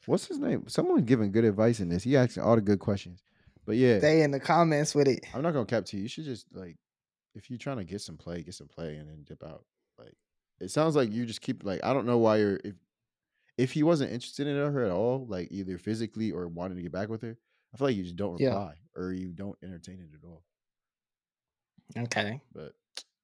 What's 0.07 0.27
his 0.27 0.39
name? 0.39 0.69
Someone 0.69 1.05
giving 1.05 1.33
good 1.33 1.45
advice 1.45 1.81
in 1.81 1.89
this. 1.89 2.05
He 2.05 2.17
asking 2.17 2.45
all 2.45 2.55
the 2.55 2.61
good 2.63 2.79
questions. 2.79 3.23
But 3.65 3.77
yeah, 3.77 3.99
Stay 3.99 4.23
in 4.23 4.31
the 4.31 4.39
comments 4.39 4.95
with 4.95 5.09
it. 5.09 5.27
I'm 5.35 5.43
not 5.43 5.53
gonna 5.53 5.67
cap 5.67 5.85
to 5.87 5.97
you. 5.97 6.05
You 6.05 6.09
should 6.09 6.25
just 6.25 6.47
like, 6.55 6.77
if 7.35 7.51
you're 7.51 7.59
trying 7.59 7.79
to 7.79 7.85
get 7.85 8.01
some 8.01 8.17
play, 8.17 8.43
get 8.43 8.55
some 8.55 8.69
play, 8.69 8.95
and 8.97 9.09
then 9.09 9.25
dip 9.25 9.43
out. 9.43 9.65
Like, 9.99 10.15
it 10.61 10.71
sounds 10.71 10.95
like 10.95 11.11
you 11.13 11.27
just 11.27 11.41
keep 11.41 11.65
like 11.65 11.81
I 11.83 11.93
don't 11.93 12.07
know 12.07 12.19
why 12.19 12.37
you're 12.37 12.61
if 12.63 12.75
if 13.59 13.73
he 13.73 13.83
wasn't 13.83 14.13
interested 14.13 14.47
in 14.47 14.55
her 14.57 14.85
at 14.85 14.93
all, 14.93 15.27
like 15.29 15.49
either 15.51 15.79
physically 15.79 16.31
or 16.31 16.47
wanting 16.47 16.77
to 16.77 16.83
get 16.85 16.93
back 16.93 17.09
with 17.09 17.23
her. 17.23 17.37
I 17.75 17.77
feel 17.77 17.89
like 17.89 17.97
you 17.97 18.05
just 18.05 18.15
don't 18.17 18.39
Yeah. 18.41 18.49
reply 18.51 18.75
or 18.95 19.13
you 19.13 19.33
don't 19.33 19.59
entertain 19.65 19.99
it 20.01 20.15
at 20.15 20.25
all. 20.25 20.45
Okay. 22.05 22.41
But 22.55 22.75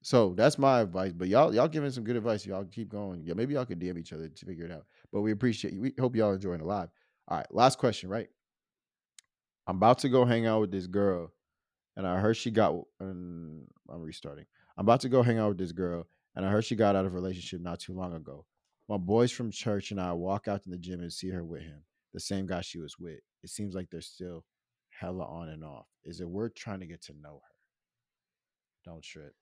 so 0.02 0.34
that's 0.36 0.58
my 0.58 0.80
advice. 0.80 1.12
But 1.12 1.28
y'all 1.28 1.54
y'all 1.54 1.68
giving 1.68 1.90
some 1.90 2.04
good 2.04 2.16
advice. 2.16 2.44
Y'all 2.44 2.64
keep 2.64 2.88
going. 2.88 3.22
Yeah, 3.24 3.34
maybe 3.34 3.54
y'all 3.54 3.64
could 3.64 3.80
DM 3.80 3.98
each 3.98 4.12
other 4.12 4.28
to 4.28 4.46
figure 4.46 4.66
it 4.66 4.72
out. 4.72 4.84
But 5.12 5.22
we 5.22 5.32
appreciate 5.32 5.72
you. 5.72 5.80
We 5.80 5.94
hope 5.98 6.16
y'all 6.16 6.32
enjoying 6.32 6.58
the 6.58 6.66
live. 6.66 6.88
All 7.28 7.38
right, 7.38 7.54
last 7.54 7.78
question, 7.78 8.08
right? 8.08 8.28
I'm 9.66 9.76
about 9.76 9.98
to 10.00 10.08
go 10.08 10.24
hang 10.24 10.46
out 10.46 10.60
with 10.60 10.72
this 10.72 10.88
girl, 10.88 11.32
and 11.96 12.06
I 12.06 12.18
heard 12.18 12.36
she 12.36 12.50
got. 12.50 12.74
Um, 13.00 13.62
I'm 13.88 14.02
restarting. 14.02 14.46
I'm 14.76 14.84
about 14.86 15.00
to 15.02 15.08
go 15.08 15.22
hang 15.22 15.38
out 15.38 15.50
with 15.50 15.58
this 15.58 15.72
girl, 15.72 16.06
and 16.34 16.44
I 16.44 16.50
heard 16.50 16.64
she 16.64 16.74
got 16.74 16.96
out 16.96 17.04
of 17.04 17.12
a 17.12 17.14
relationship 17.14 17.60
not 17.60 17.78
too 17.78 17.92
long 17.92 18.14
ago. 18.14 18.44
My 18.88 18.96
boys 18.96 19.30
from 19.30 19.50
church 19.50 19.92
and 19.92 20.00
I 20.00 20.12
walk 20.12 20.48
out 20.48 20.64
to 20.64 20.70
the 20.70 20.78
gym 20.78 21.00
and 21.00 21.12
see 21.12 21.30
her 21.30 21.44
with 21.44 21.62
him, 21.62 21.82
the 22.12 22.20
same 22.20 22.46
guy 22.46 22.60
she 22.62 22.78
was 22.78 22.98
with. 22.98 23.20
It 23.42 23.50
seems 23.50 23.74
like 23.74 23.88
they're 23.90 24.00
still 24.00 24.44
hella 24.90 25.24
on 25.24 25.48
and 25.48 25.64
off. 25.64 25.86
Is 26.04 26.20
it 26.20 26.28
worth 26.28 26.54
trying 26.54 26.80
to 26.80 26.86
get 26.86 27.02
to 27.02 27.12
know 27.12 27.40
her? 27.42 27.54
Don't 28.84 29.02
trip. 29.02 29.34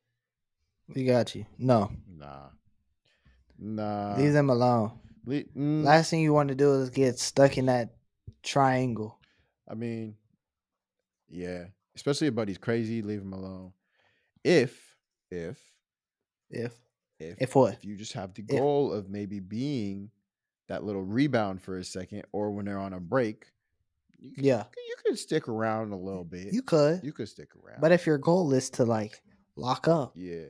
We 0.95 1.05
got 1.05 1.35
you. 1.35 1.47
No. 1.59 1.91
Nah. 2.09 2.49
Nah. 3.59 4.17
Leave 4.17 4.33
them 4.33 4.51
alone. 4.51 4.93
Le- 5.27 5.45
mm, 5.45 5.85
Last 5.85 6.11
thing 6.11 6.21
you 6.21 6.33
want 6.33 6.49
to 6.49 6.55
do 6.55 6.75
is 6.75 6.91
get 6.91 7.19
stuck 7.19 7.59
in 7.59 7.67
that 7.67 7.95
triangle. 8.43 9.19
I 9.69 9.75
mean, 9.75 10.17
yeah. 11.29 11.65
Especially 11.95 12.29
if 12.29 12.35
buddy's 12.35 12.59
crazy, 12.59 13.03
leave 13.03 13.21
him 13.21 13.33
alone. 13.33 13.73
If, 14.43 14.97
if, 15.31 15.59
If 16.49 16.73
if, 17.19 17.37
If 17.39 17.55
what? 17.55 17.75
If 17.75 17.85
you 17.85 17.97
just 17.97 18.15
have 18.15 18.33
the 18.35 18.43
If- 18.49 18.59
goal 18.59 18.93
of 18.93 19.11
maybe 19.11 19.41
being 19.41 20.11
that 20.69 20.85
little 20.85 21.03
rebound 21.03 21.61
for 21.63 21.77
a 21.77 21.85
second, 21.85 22.23
or 22.33 22.51
when 22.53 22.65
they're 22.65 22.79
on 22.79 22.93
a 22.95 23.01
break, 23.01 23.47
you 24.19 24.33
could, 24.33 24.45
Yeah. 24.45 24.65
you 24.89 24.95
could 25.05 25.19
stick 25.19 25.49
around 25.49 25.93
a 25.93 25.99
little 25.99 26.25
bit. 26.25 26.53
you 26.55 26.63
could. 26.63 27.03
you 27.05 27.13
could 27.13 27.29
stick 27.29 27.51
around. 27.57 27.81
But 27.81 27.93
if 27.93 28.07
your 28.07 28.19
goal 28.19 28.53
is 28.55 28.71
to 28.71 28.85
like 28.85 29.21
lock 29.57 29.87
up, 29.89 30.13
yeah, 30.17 30.45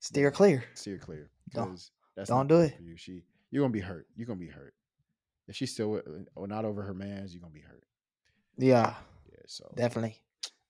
steer 0.00 0.30
clear. 0.30 0.64
steer 0.74 0.98
clear. 0.98 1.30
Don't- 1.52 1.80
that's 2.16 2.30
don't 2.30 2.46
do 2.46 2.60
it. 2.60 2.74
For 2.76 2.82
you. 2.82 2.96
She, 2.96 3.22
you're 3.50 3.62
gonna 3.62 3.72
be 3.72 3.80
hurt. 3.80 4.06
You're 4.16 4.26
gonna 4.26 4.38
be 4.40 4.48
hurt. 4.48 4.72
If 5.48 5.54
she's 5.56 5.72
still 5.72 6.00
or 6.34 6.46
not 6.48 6.64
over 6.64 6.82
her 6.82 6.94
man's, 6.94 7.34
you're 7.34 7.42
gonna 7.42 7.52
be 7.52 7.60
hurt. 7.60 7.84
Yeah, 8.58 8.94
Yeah, 9.30 9.38
so 9.46 9.70
definitely. 9.76 10.16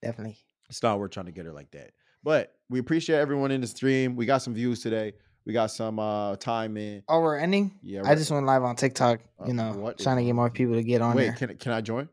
Definitely. 0.03 0.39
it's 0.69 0.83
not 0.83 0.99
worth 0.99 1.13
trying 1.13 1.27
to 1.27 1.33
get 1.33 1.45
her 1.47 1.53
like 1.53 1.71
that. 1.71 1.93
But 2.25 2.53
we 2.69 2.81
appreciate 2.81 3.19
everyone 3.19 3.53
in 3.53 3.61
the 3.61 3.67
stream. 3.69 4.17
We 4.17 4.27
got 4.27 4.39
some 4.43 4.55
views 4.55 4.81
today. 4.81 5.13
We 5.45 5.53
got 5.53 5.71
some 5.71 6.01
uh 6.01 6.35
time 6.37 6.77
in. 6.77 7.05
Oh, 7.09 7.21
we're 7.21 7.39
ending? 7.39 7.79
Yeah, 7.83 8.01
I 8.01 8.03
we're- 8.09 8.17
just 8.17 8.31
went 8.33 8.45
live 8.45 8.65
on 8.65 8.75
TikTok, 8.75 9.21
Uh, 9.41 9.47
you 9.47 9.53
know, 9.53 9.73
what 9.75 9.99
trying 9.99 10.17
to 10.17 10.25
get 10.25 10.35
more 10.35 10.51
people 10.51 10.75
to 10.75 10.83
get 10.83 11.01
on 11.01 11.15
Wait, 11.15 11.27
there. 11.27 11.35
can 11.49 11.57
can 11.59 11.73
I 11.73 11.81
join? 11.81 12.09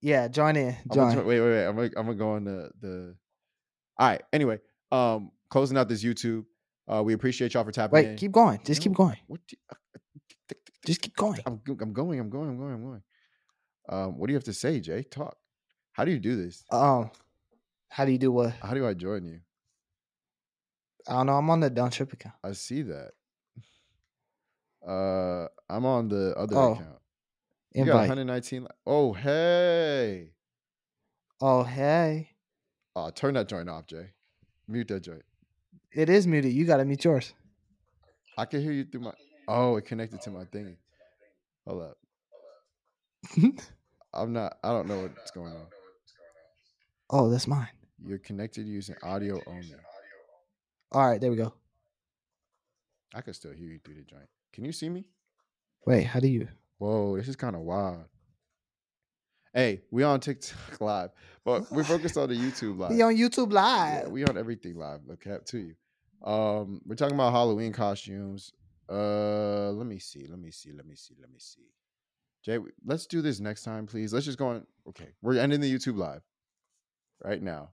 yeah, 0.00 0.28
join 0.28 0.56
in. 0.56 0.68
I'm 0.70 0.74
gonna 0.88 1.10
Join. 1.10 1.14
join- 1.16 1.26
wait, 1.26 1.40
wait, 1.40 1.50
wait. 1.50 1.66
I'm 1.66 1.76
gonna, 1.76 1.90
I'm 1.96 2.06
gonna 2.06 2.14
go 2.14 2.30
on 2.32 2.44
the 2.44 2.70
the. 2.80 3.14
All 3.98 4.08
right. 4.08 4.22
Anyway, 4.32 4.58
um, 4.90 5.30
closing 5.52 5.76
out 5.76 5.86
this 5.88 6.02
YouTube. 6.02 6.46
Uh, 6.88 7.02
we 7.04 7.12
appreciate 7.12 7.52
y'all 7.54 7.62
for 7.64 7.70
tapping 7.72 7.98
in. 8.04 8.10
Wait, 8.12 8.16
keep 8.18 8.32
going. 8.32 8.58
Just 8.64 8.80
keep 8.80 8.94
going. 8.94 9.16
You- 9.28 9.38
uh, 9.70 9.74
Just 10.86 11.00
keep 11.02 11.14
going. 11.14 11.40
I'm 11.46 11.60
I'm 11.80 11.92
going. 11.92 12.18
I'm 12.18 12.30
going. 12.30 12.48
I'm 12.48 12.58
going. 12.58 12.74
I'm 12.74 12.82
going. 12.82 13.02
Um, 13.88 14.18
what 14.18 14.26
do 14.26 14.32
you 14.32 14.36
have 14.36 14.44
to 14.44 14.52
say, 14.54 14.80
Jay? 14.80 15.02
Talk. 15.02 15.36
How 15.92 16.04
do 16.04 16.10
you 16.10 16.18
do 16.18 16.34
this? 16.36 16.64
Um, 16.70 17.10
how 17.88 18.04
do 18.06 18.12
you 18.12 18.18
do 18.18 18.32
what? 18.32 18.54
How 18.62 18.72
do 18.74 18.86
I 18.86 18.94
join 18.94 19.26
you? 19.26 19.40
I 21.06 21.12
don't 21.12 21.26
know. 21.26 21.34
I'm 21.36 21.50
on 21.50 21.60
the 21.60 21.68
Don't 21.70 21.92
Trip 21.92 22.12
account. 22.12 22.34
I 22.42 22.52
see 22.52 22.82
that. 22.82 23.10
Uh, 24.86 25.48
I'm 25.68 25.84
on 25.84 26.08
the 26.08 26.34
other 26.36 26.56
Oh, 26.56 26.72
account. 26.72 26.98
You 27.74 27.84
got 27.84 27.96
119. 28.08 28.66
Oh, 28.86 29.12
hey. 29.12 30.32
Oh, 31.40 31.62
hey. 31.62 32.30
Oh, 32.96 33.10
turn 33.10 33.34
that 33.34 33.48
joint 33.48 33.68
off, 33.68 33.86
Jay. 33.86 34.10
Mute 34.68 34.88
that 34.88 35.00
joint. 35.00 35.22
It 35.94 36.08
is 36.08 36.26
muted. 36.26 36.52
You 36.52 36.64
got 36.64 36.78
to 36.78 36.84
mute 36.84 37.04
yours. 37.04 37.34
I 38.38 38.44
can 38.46 38.62
hear 38.62 38.72
you 38.72 38.84
through 38.84 39.02
my. 39.02 39.12
Oh, 39.48 39.76
it 39.76 39.84
connected 39.84 40.20
to 40.22 40.30
my 40.30 40.44
thing. 40.46 40.76
Hold 41.66 41.82
up. 41.82 41.96
I'm 44.14 44.32
not. 44.32 44.56
I 44.62 44.70
don't 44.70 44.88
know 44.88 45.02
what's 45.02 45.30
going 45.30 45.52
on. 45.52 45.66
oh, 47.10 47.30
that's 47.30 47.46
mine. 47.46 47.68
You're 48.04 48.18
connected 48.18 48.66
using 48.66 48.96
audio 49.02 49.40
only. 49.46 49.74
All 50.92 51.06
right, 51.08 51.20
there 51.20 51.30
we 51.30 51.36
go. 51.36 51.52
I 53.14 53.20
can 53.20 53.34
still 53.34 53.52
hear 53.52 53.68
you 53.68 53.78
through 53.84 53.94
the 53.96 54.02
joint. 54.02 54.28
Can 54.52 54.64
you 54.64 54.72
see 54.72 54.88
me? 54.88 55.04
Wait, 55.86 56.04
how 56.04 56.20
do 56.20 56.28
you? 56.28 56.48
Whoa, 56.78 57.16
this 57.16 57.28
is 57.28 57.36
kind 57.36 57.54
of 57.54 57.62
wild. 57.62 58.04
Hey, 59.54 59.82
we 59.90 60.02
on 60.02 60.20
TikTok 60.20 60.56
live, 60.80 61.10
but 61.44 61.70
we're 61.70 61.84
focused 61.84 62.16
on 62.16 62.28
the 62.30 62.34
YouTube 62.34 62.78
live. 62.78 62.90
Be 62.90 63.02
on 63.02 63.14
YouTube 63.14 63.52
Yeah, 63.52 64.00
Live. 64.02 64.08
we 64.10 64.24
on 64.24 64.38
everything 64.38 64.76
live. 64.76 65.00
Look 65.06 65.26
up 65.26 65.44
to 65.46 65.58
you. 65.58 65.74
Um, 66.24 66.80
we're 66.86 66.94
talking 66.94 67.14
about 67.14 67.32
Halloween 67.32 67.72
costumes. 67.72 68.52
Uh, 68.88 69.70
let 69.72 69.86
me 69.86 69.98
see. 69.98 70.26
Let 70.28 70.38
me 70.38 70.50
see. 70.50 70.72
Let 70.72 70.86
me 70.86 70.94
see. 70.94 71.14
Let 71.20 71.30
me 71.30 71.38
see. 71.38 71.70
Jay, 72.44 72.58
let's 72.84 73.06
do 73.06 73.22
this 73.22 73.40
next 73.40 73.62
time, 73.62 73.86
please. 73.86 74.12
Let's 74.12 74.26
just 74.26 74.38
go 74.38 74.48
on. 74.48 74.66
Okay, 74.88 75.08
we're 75.22 75.38
ending 75.38 75.60
the 75.60 75.72
YouTube 75.72 75.96
live 75.96 76.22
right 77.24 77.40
now, 77.40 77.70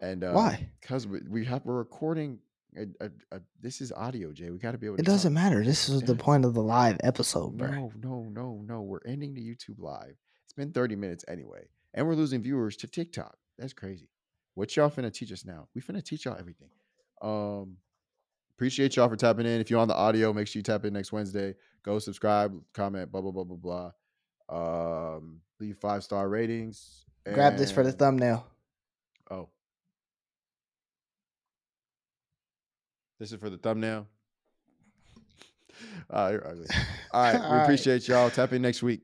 and 0.00 0.24
uh, 0.24 0.32
Why? 0.32 0.68
Because 0.80 1.06
we, 1.06 1.20
we 1.28 1.44
have 1.44 1.64
we're 1.64 1.74
recording. 1.78 2.38
A, 2.76 2.86
a, 3.00 3.10
a, 3.36 3.40
this 3.62 3.80
is 3.80 3.92
audio, 3.92 4.32
Jay. 4.32 4.50
We 4.50 4.58
got 4.58 4.72
to 4.72 4.78
be 4.78 4.86
able. 4.86 4.96
to 4.96 5.02
It 5.02 5.06
doesn't 5.06 5.32
talk. 5.32 5.42
matter. 5.44 5.64
This 5.64 5.88
is 5.88 6.02
the 6.02 6.16
point 6.16 6.44
of 6.44 6.54
the 6.54 6.62
live 6.62 6.96
episode, 7.04 7.56
bro. 7.56 7.70
No, 7.70 7.92
no, 8.02 8.22
no, 8.32 8.64
no. 8.66 8.82
We're 8.82 8.98
ending 9.06 9.32
the 9.32 9.40
YouTube 9.40 9.78
live. 9.78 10.16
It's 10.44 10.52
been 10.54 10.72
30 10.72 10.96
minutes 10.96 11.24
anyway. 11.28 11.68
And 11.94 12.04
we're 12.04 12.16
losing 12.16 12.42
viewers 12.42 12.76
to 12.78 12.88
TikTok. 12.88 13.36
That's 13.58 13.72
crazy. 13.72 14.08
What 14.54 14.74
y'all 14.74 14.90
finna 14.90 15.12
teach 15.12 15.30
us 15.30 15.44
now? 15.44 15.68
We 15.72 15.82
finna 15.82 16.02
teach 16.02 16.24
y'all 16.24 16.36
everything. 16.36 16.70
Um 17.24 17.78
appreciate 18.56 18.96
y'all 18.96 19.08
for 19.08 19.16
tapping 19.16 19.46
in. 19.46 19.60
If 19.60 19.70
you're 19.70 19.80
on 19.80 19.88
the 19.88 19.96
audio, 19.96 20.32
make 20.32 20.46
sure 20.46 20.60
you 20.60 20.62
tap 20.62 20.84
in 20.84 20.92
next 20.92 21.12
Wednesday. 21.12 21.54
Go 21.84 21.98
subscribe, 21.98 22.58
comment, 22.72 23.10
blah, 23.10 23.20
blah, 23.20 23.32
blah, 23.32 23.44
blah, 23.44 23.90
blah. 24.48 25.16
Um, 25.16 25.40
leave 25.60 25.76
five 25.78 26.04
star 26.04 26.28
ratings. 26.28 27.04
Grab 27.32 27.56
this 27.56 27.70
for 27.70 27.82
the 27.82 27.92
thumbnail. 27.92 28.46
Oh. 29.30 29.48
This 33.18 33.32
is 33.32 33.40
for 33.40 33.50
the 33.50 33.58
thumbnail. 33.58 34.06
Ah, 36.08 36.28
you're 36.28 36.46
ugly. 36.46 36.66
All 37.12 37.22
right. 37.22 37.34
All 37.34 37.50
we 37.50 37.56
right. 37.56 37.62
appreciate 37.64 38.06
y'all. 38.06 38.30
Tap 38.30 38.52
in 38.52 38.62
next 38.62 38.82
week. 38.82 39.00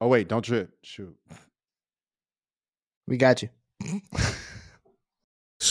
Oh, 0.00 0.08
wait. 0.08 0.28
Don't 0.28 0.42
trip. 0.42 0.70
Shoot. 0.82 1.16
We 3.06 3.16
got 3.16 3.42
you. 3.42 3.48